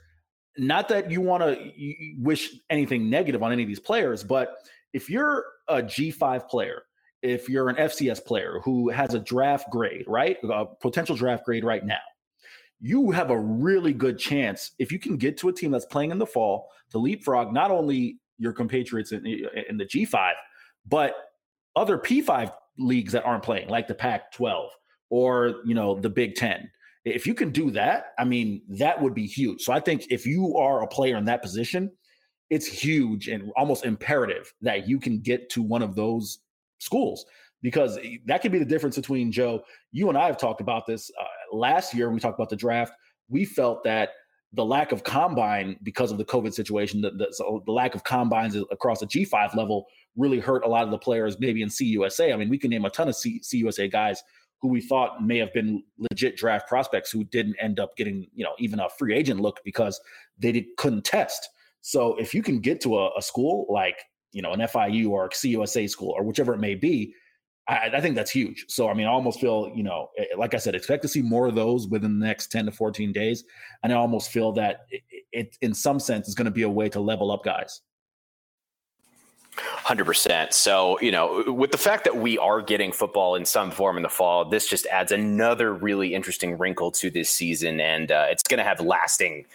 Not 0.58 0.90
that 0.90 1.10
you 1.10 1.22
want 1.22 1.44
to 1.44 1.72
wish 2.20 2.50
anything 2.70 3.10
negative 3.10 3.42
on 3.42 3.54
any 3.54 3.64
of 3.64 3.70
these 3.70 3.80
players 3.80 4.22
but 4.22 4.58
if 4.92 5.10
you're 5.10 5.46
a 5.70 5.82
g5 5.82 6.50
player 6.50 6.84
if 7.22 7.50
you're 7.50 7.70
an 7.70 7.76
FCS 7.76 8.24
player 8.26 8.60
who 8.64 8.90
has 8.90 9.14
a 9.14 9.20
draft 9.20 9.70
grade, 9.70 10.06
right? 10.08 10.38
A 10.44 10.66
potential 10.66 11.16
draft 11.16 11.46
grade 11.46 11.64
right 11.64 11.86
now, 11.86 12.00
you 12.80 13.12
have 13.12 13.30
a 13.30 13.40
really 13.40 13.94
good 13.94 14.18
chance 14.18 14.72
if 14.80 14.92
you 14.92 15.00
can 15.00 15.18
get 15.18 15.38
to 15.38 15.50
a 15.50 15.54
team 15.54 15.72
that's 15.72 15.86
playing 15.86 16.12
in 16.12 16.18
the 16.18 16.26
fall 16.26 16.70
to 16.90 16.98
leapfrog 16.98 17.54
not 17.54 17.70
only 17.70 18.18
your 18.40 18.54
compatriots 18.54 19.12
in, 19.12 19.26
in 19.70 19.78
the 19.78 19.86
G5, 19.86 20.32
but 20.88 21.16
other 21.76 21.98
P5 21.98 22.52
leagues 22.80 23.14
that 23.14 23.24
aren't 23.24 23.44
playing, 23.44 23.70
like 23.70 23.88
the 23.88 23.94
Pac 23.94 24.32
12 24.32 24.72
or, 25.10 25.56
you 25.64 25.76
know, 25.76 26.00
the 26.00 26.10
Big 26.10 26.36
10. 26.36 26.70
If 27.06 27.28
you 27.28 27.34
can 27.36 27.52
do 27.52 27.72
that, 27.72 28.14
I 28.18 28.26
mean, 28.26 28.62
that 28.70 29.02
would 29.02 29.14
be 29.14 29.28
huge. 29.28 29.62
So 29.62 29.74
I 29.74 29.80
think 29.80 30.08
if 30.10 30.26
you 30.26 30.56
are 30.58 30.82
a 30.82 30.88
player 30.88 31.18
in 31.18 31.26
that 31.26 31.42
position, 31.42 31.92
it's 32.50 32.68
huge 32.68 33.28
and 33.28 33.52
almost 33.56 33.86
imperative 33.86 34.54
that 34.62 34.88
you 34.88 35.00
can 35.00 35.20
get 35.20 35.50
to 35.52 35.62
one 35.62 35.82
of 35.82 35.96
those 35.96 36.40
schools 36.82 37.26
because 37.62 38.00
that 38.26 38.42
could 38.42 38.52
be 38.52 38.60
the 38.60 38.66
difference 38.66 38.96
between 38.96 39.32
Joe. 39.32 39.64
You 39.92 40.10
and 40.10 40.18
I 40.18 40.26
have 40.26 40.38
talked 40.38 40.62
about 40.62 40.88
this 40.88 41.12
uh, 41.20 41.56
last 41.56 41.94
year 41.94 42.08
when 42.08 42.16
we 42.16 42.20
talked 42.20 42.38
about 42.38 42.50
the 42.50 42.56
draft. 42.56 42.94
We 43.30 43.46
felt 43.46 43.84
that 43.84 44.10
the 44.54 44.66
lack 44.66 44.92
of 44.92 45.04
combine 45.04 45.78
because 45.84 46.12
of 46.12 46.18
the 46.18 46.26
COVID 46.26 46.54
situation, 46.54 47.02
the, 47.02 47.12
the, 47.12 47.28
so 47.32 47.64
the 47.66 47.72
lack 47.72 47.96
of 47.96 48.04
combines 48.04 48.56
across 48.72 49.00
the 49.00 49.06
G5 49.06 49.56
level 49.56 49.86
really 50.18 50.40
hurt 50.40 50.66
a 50.66 50.68
lot 50.68 50.84
of 50.84 50.92
the 50.92 50.98
players, 50.98 51.40
maybe 51.40 51.62
in 51.62 51.70
CUSA. 51.70 52.34
I 52.34 52.36
mean, 52.36 52.50
we 52.50 52.58
can 52.58 52.70
name 52.70 52.84
a 52.84 52.90
ton 52.90 53.08
of 53.08 53.16
C, 53.16 53.40
CUSA 53.40 53.92
guys 53.92 54.22
who 54.62 54.68
we 54.68 54.82
thought 54.82 55.24
may 55.24 55.38
have 55.38 55.54
been 55.54 55.84
legit 56.12 56.36
draft 56.36 56.68
prospects 56.68 57.12
who 57.12 57.24
didn't 57.24 57.56
end 57.60 57.80
up 57.80 57.96
getting, 57.96 58.28
you 58.36 58.44
know, 58.44 58.54
even 58.60 58.80
a 58.80 58.90
free 58.90 59.16
agent 59.16 59.40
look 59.40 59.60
because 59.64 60.00
they 60.38 60.52
did, 60.52 60.66
couldn't 60.78 61.04
test. 61.04 61.50
So 61.82 62.16
if 62.18 62.34
you 62.34 62.44
can 62.44 62.60
get 62.60 62.82
to 62.82 63.00
a, 63.00 63.10
a 63.18 63.22
school 63.22 63.66
like 63.70 63.98
you 64.32 64.42
know, 64.42 64.54
an 64.54 64.60
FIU 64.62 65.10
or 65.10 65.26
a 65.26 65.30
CUSA 65.30 65.90
school 65.90 66.14
or 66.18 66.24
whichever 66.24 66.54
it 66.54 66.60
may 66.60 66.76
be, 66.76 67.14
I, 67.68 67.90
I, 67.94 68.02
think 68.02 68.16
that's 68.16 68.32
huge. 68.32 68.66
So, 68.68 68.90
I 68.90 68.94
mean, 68.94 69.08
I 69.08 69.12
almost 69.12 69.40
feel, 69.40 69.72
you 69.76 69.84
know, 69.84 70.10
eh, 70.18 70.26
like 70.38 70.54
I 70.54 70.58
said, 70.58 70.76
expect 70.76 71.04
to 71.04 71.08
see 71.08 71.22
more 71.22 71.48
of 71.48 71.56
those 71.56 71.88
within 71.88 72.20
the 72.20 72.26
next 72.26 72.52
10 72.52 72.66
to 72.66 72.72
14 72.72 73.12
days. 73.12 73.44
And 73.84 73.94
I 73.94 73.96
almost 73.96 74.32
feel 74.32 74.52
that 74.54 74.86
it, 74.90 75.04
it 75.32 75.58
in 75.62 75.74
some 75.74 76.00
sense, 76.00 76.28
is 76.28 76.36
going 76.36 76.46
to 76.46 76.52
be 76.52 76.64
a 76.64 76.70
way 76.70 76.90
to 76.90 77.00
level 77.00 77.32
up 77.32 77.44
guys. 77.44 77.82
Hundred 79.58 80.06
percent. 80.06 80.54
So 80.54 80.98
you 81.02 81.12
know, 81.12 81.44
with 81.48 81.72
the 81.72 81.78
fact 81.78 82.06
that 82.06 82.16
we 82.16 82.38
are 82.38 82.62
getting 82.62 82.94
football 82.94 83.36
in 83.36 83.44
some 83.44 83.70
form 83.70 83.98
in 83.98 84.04
the 84.04 84.10
fall, 84.10 84.46
this 84.46 84.66
just 84.66 84.86
adds 84.86 85.12
another 85.12 85.74
really 85.74 86.16
interesting 86.16 86.58
wrinkle 86.58 86.90
to 86.92 87.10
this 87.10 87.30
season, 87.30 87.82
and 87.82 88.12
uh, 88.12 88.28
it's 88.30 88.44
going 88.44 88.60
to 88.60 88.64
have 88.64 88.80
lasting 88.80 89.46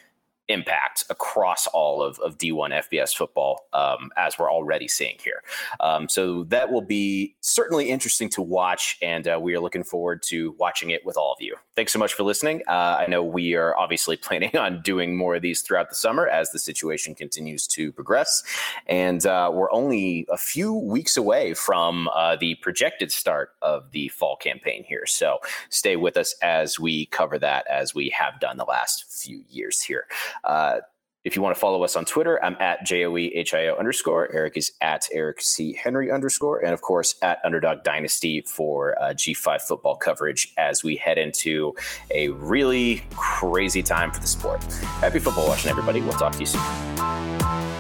impact 0.49 1.05
across 1.11 1.67
all 1.69 2.03
of, 2.03 2.19
of 2.21 2.39
D1 2.39 2.71
FBS 2.91 3.15
football, 3.15 3.67
um, 3.73 4.11
as 4.17 4.39
we're 4.39 4.51
already 4.51 4.89
seeing 4.89 5.17
here. 5.23 5.43
Um, 5.81 6.09
so 6.09 6.45
that 6.45 6.71
will 6.71 6.83
be 6.83 7.37
certainly 7.41 7.91
interesting 7.91 8.29
to 8.31 8.43
watch, 8.43 8.97
and 9.03 9.27
uh, 9.27 9.39
we 9.41 9.55
are 9.55 9.61
looking 9.61 9.85
forward 9.85 10.23
to 10.25 10.55
watching 10.59 10.91
it 10.91 11.05
with 11.05 11.17
all 11.17 11.33
of 11.33 11.41
you. 11.41 11.57
Thanks 11.75 11.93
so 11.93 11.99
much 11.99 12.15
for 12.15 12.23
listening. 12.23 12.63
Uh, 12.69 12.97
I 13.01 13.07
know 13.09 13.23
we 13.23 13.55
are 13.55 13.77
obviously 13.77 14.17
planning 14.27 14.57
on 14.57 14.83
doing 14.83 15.17
more 15.17 15.37
of 15.37 15.43
these 15.43 15.61
throughout 15.61 15.89
the 15.89 15.97
summer 15.97 16.27
as 16.29 16.51
the 16.51 16.59
situation 16.59 17.15
continues 17.15 17.67
to 17.69 17.93
progress, 17.93 18.43
and 18.87 19.25
uh, 19.27 19.51
we're 19.53 19.71
only 19.73 20.27
a 20.31 20.37
few 20.37 20.75
weeks 20.75 21.17
away 21.17 21.55
from 21.55 22.09
uh, 22.15 22.37
the 22.37 22.55
projected 22.57 23.11
start 23.13 23.51
of 23.63 23.91
the 23.93 24.09
fall 24.09 24.37
campaign 24.37 24.85
here. 24.85 25.07
So 25.07 25.39
stay 25.71 25.97
with 25.97 26.17
us 26.17 26.35
as 26.43 26.79
we 26.79 27.07
cover 27.07 27.39
that 27.39 27.67
as 27.69 27.95
we 27.95 28.11
have 28.11 28.41
done 28.41 28.57
the 28.57 28.65
last 28.65 29.05
few 29.13 29.45
years 29.49 29.81
here. 29.81 30.07
Uh, 30.45 30.79
if 31.27 31.35
you 31.35 31.43
want 31.43 31.57
to 31.57 31.61
follow 31.61 31.83
us 31.83 31.97
on 31.97 32.05
Twitter, 32.05 32.43
I'm 32.45 32.57
at 32.61 32.87
JOEHIO 32.87 33.77
underscore. 33.81 34.33
Eric 34.33 34.57
is 34.57 34.71
at 34.81 35.09
Eric 35.13 35.41
C. 35.41 35.73
Henry 35.73 36.09
underscore. 36.13 36.65
And 36.65 36.73
of 36.73 36.83
course, 36.83 37.17
at 37.21 37.41
Underdog 37.45 37.83
Dynasty 37.83 38.43
for 38.43 38.97
uh, 39.03 39.07
G5 39.07 39.63
football 39.63 39.97
coverage 39.97 40.55
as 40.57 40.85
we 40.85 40.95
head 40.95 41.19
into 41.19 41.75
a 42.15 42.29
really 42.29 43.03
crazy 43.17 43.83
time 43.83 44.13
for 44.13 44.21
the 44.21 44.29
sport. 44.29 44.63
Happy 45.03 45.19
football 45.19 45.49
watching, 45.49 45.69
everybody. 45.69 46.01
We'll 46.01 46.13
talk 46.13 46.35
to 46.35 46.39
you 46.39 46.47
soon. 46.47 47.76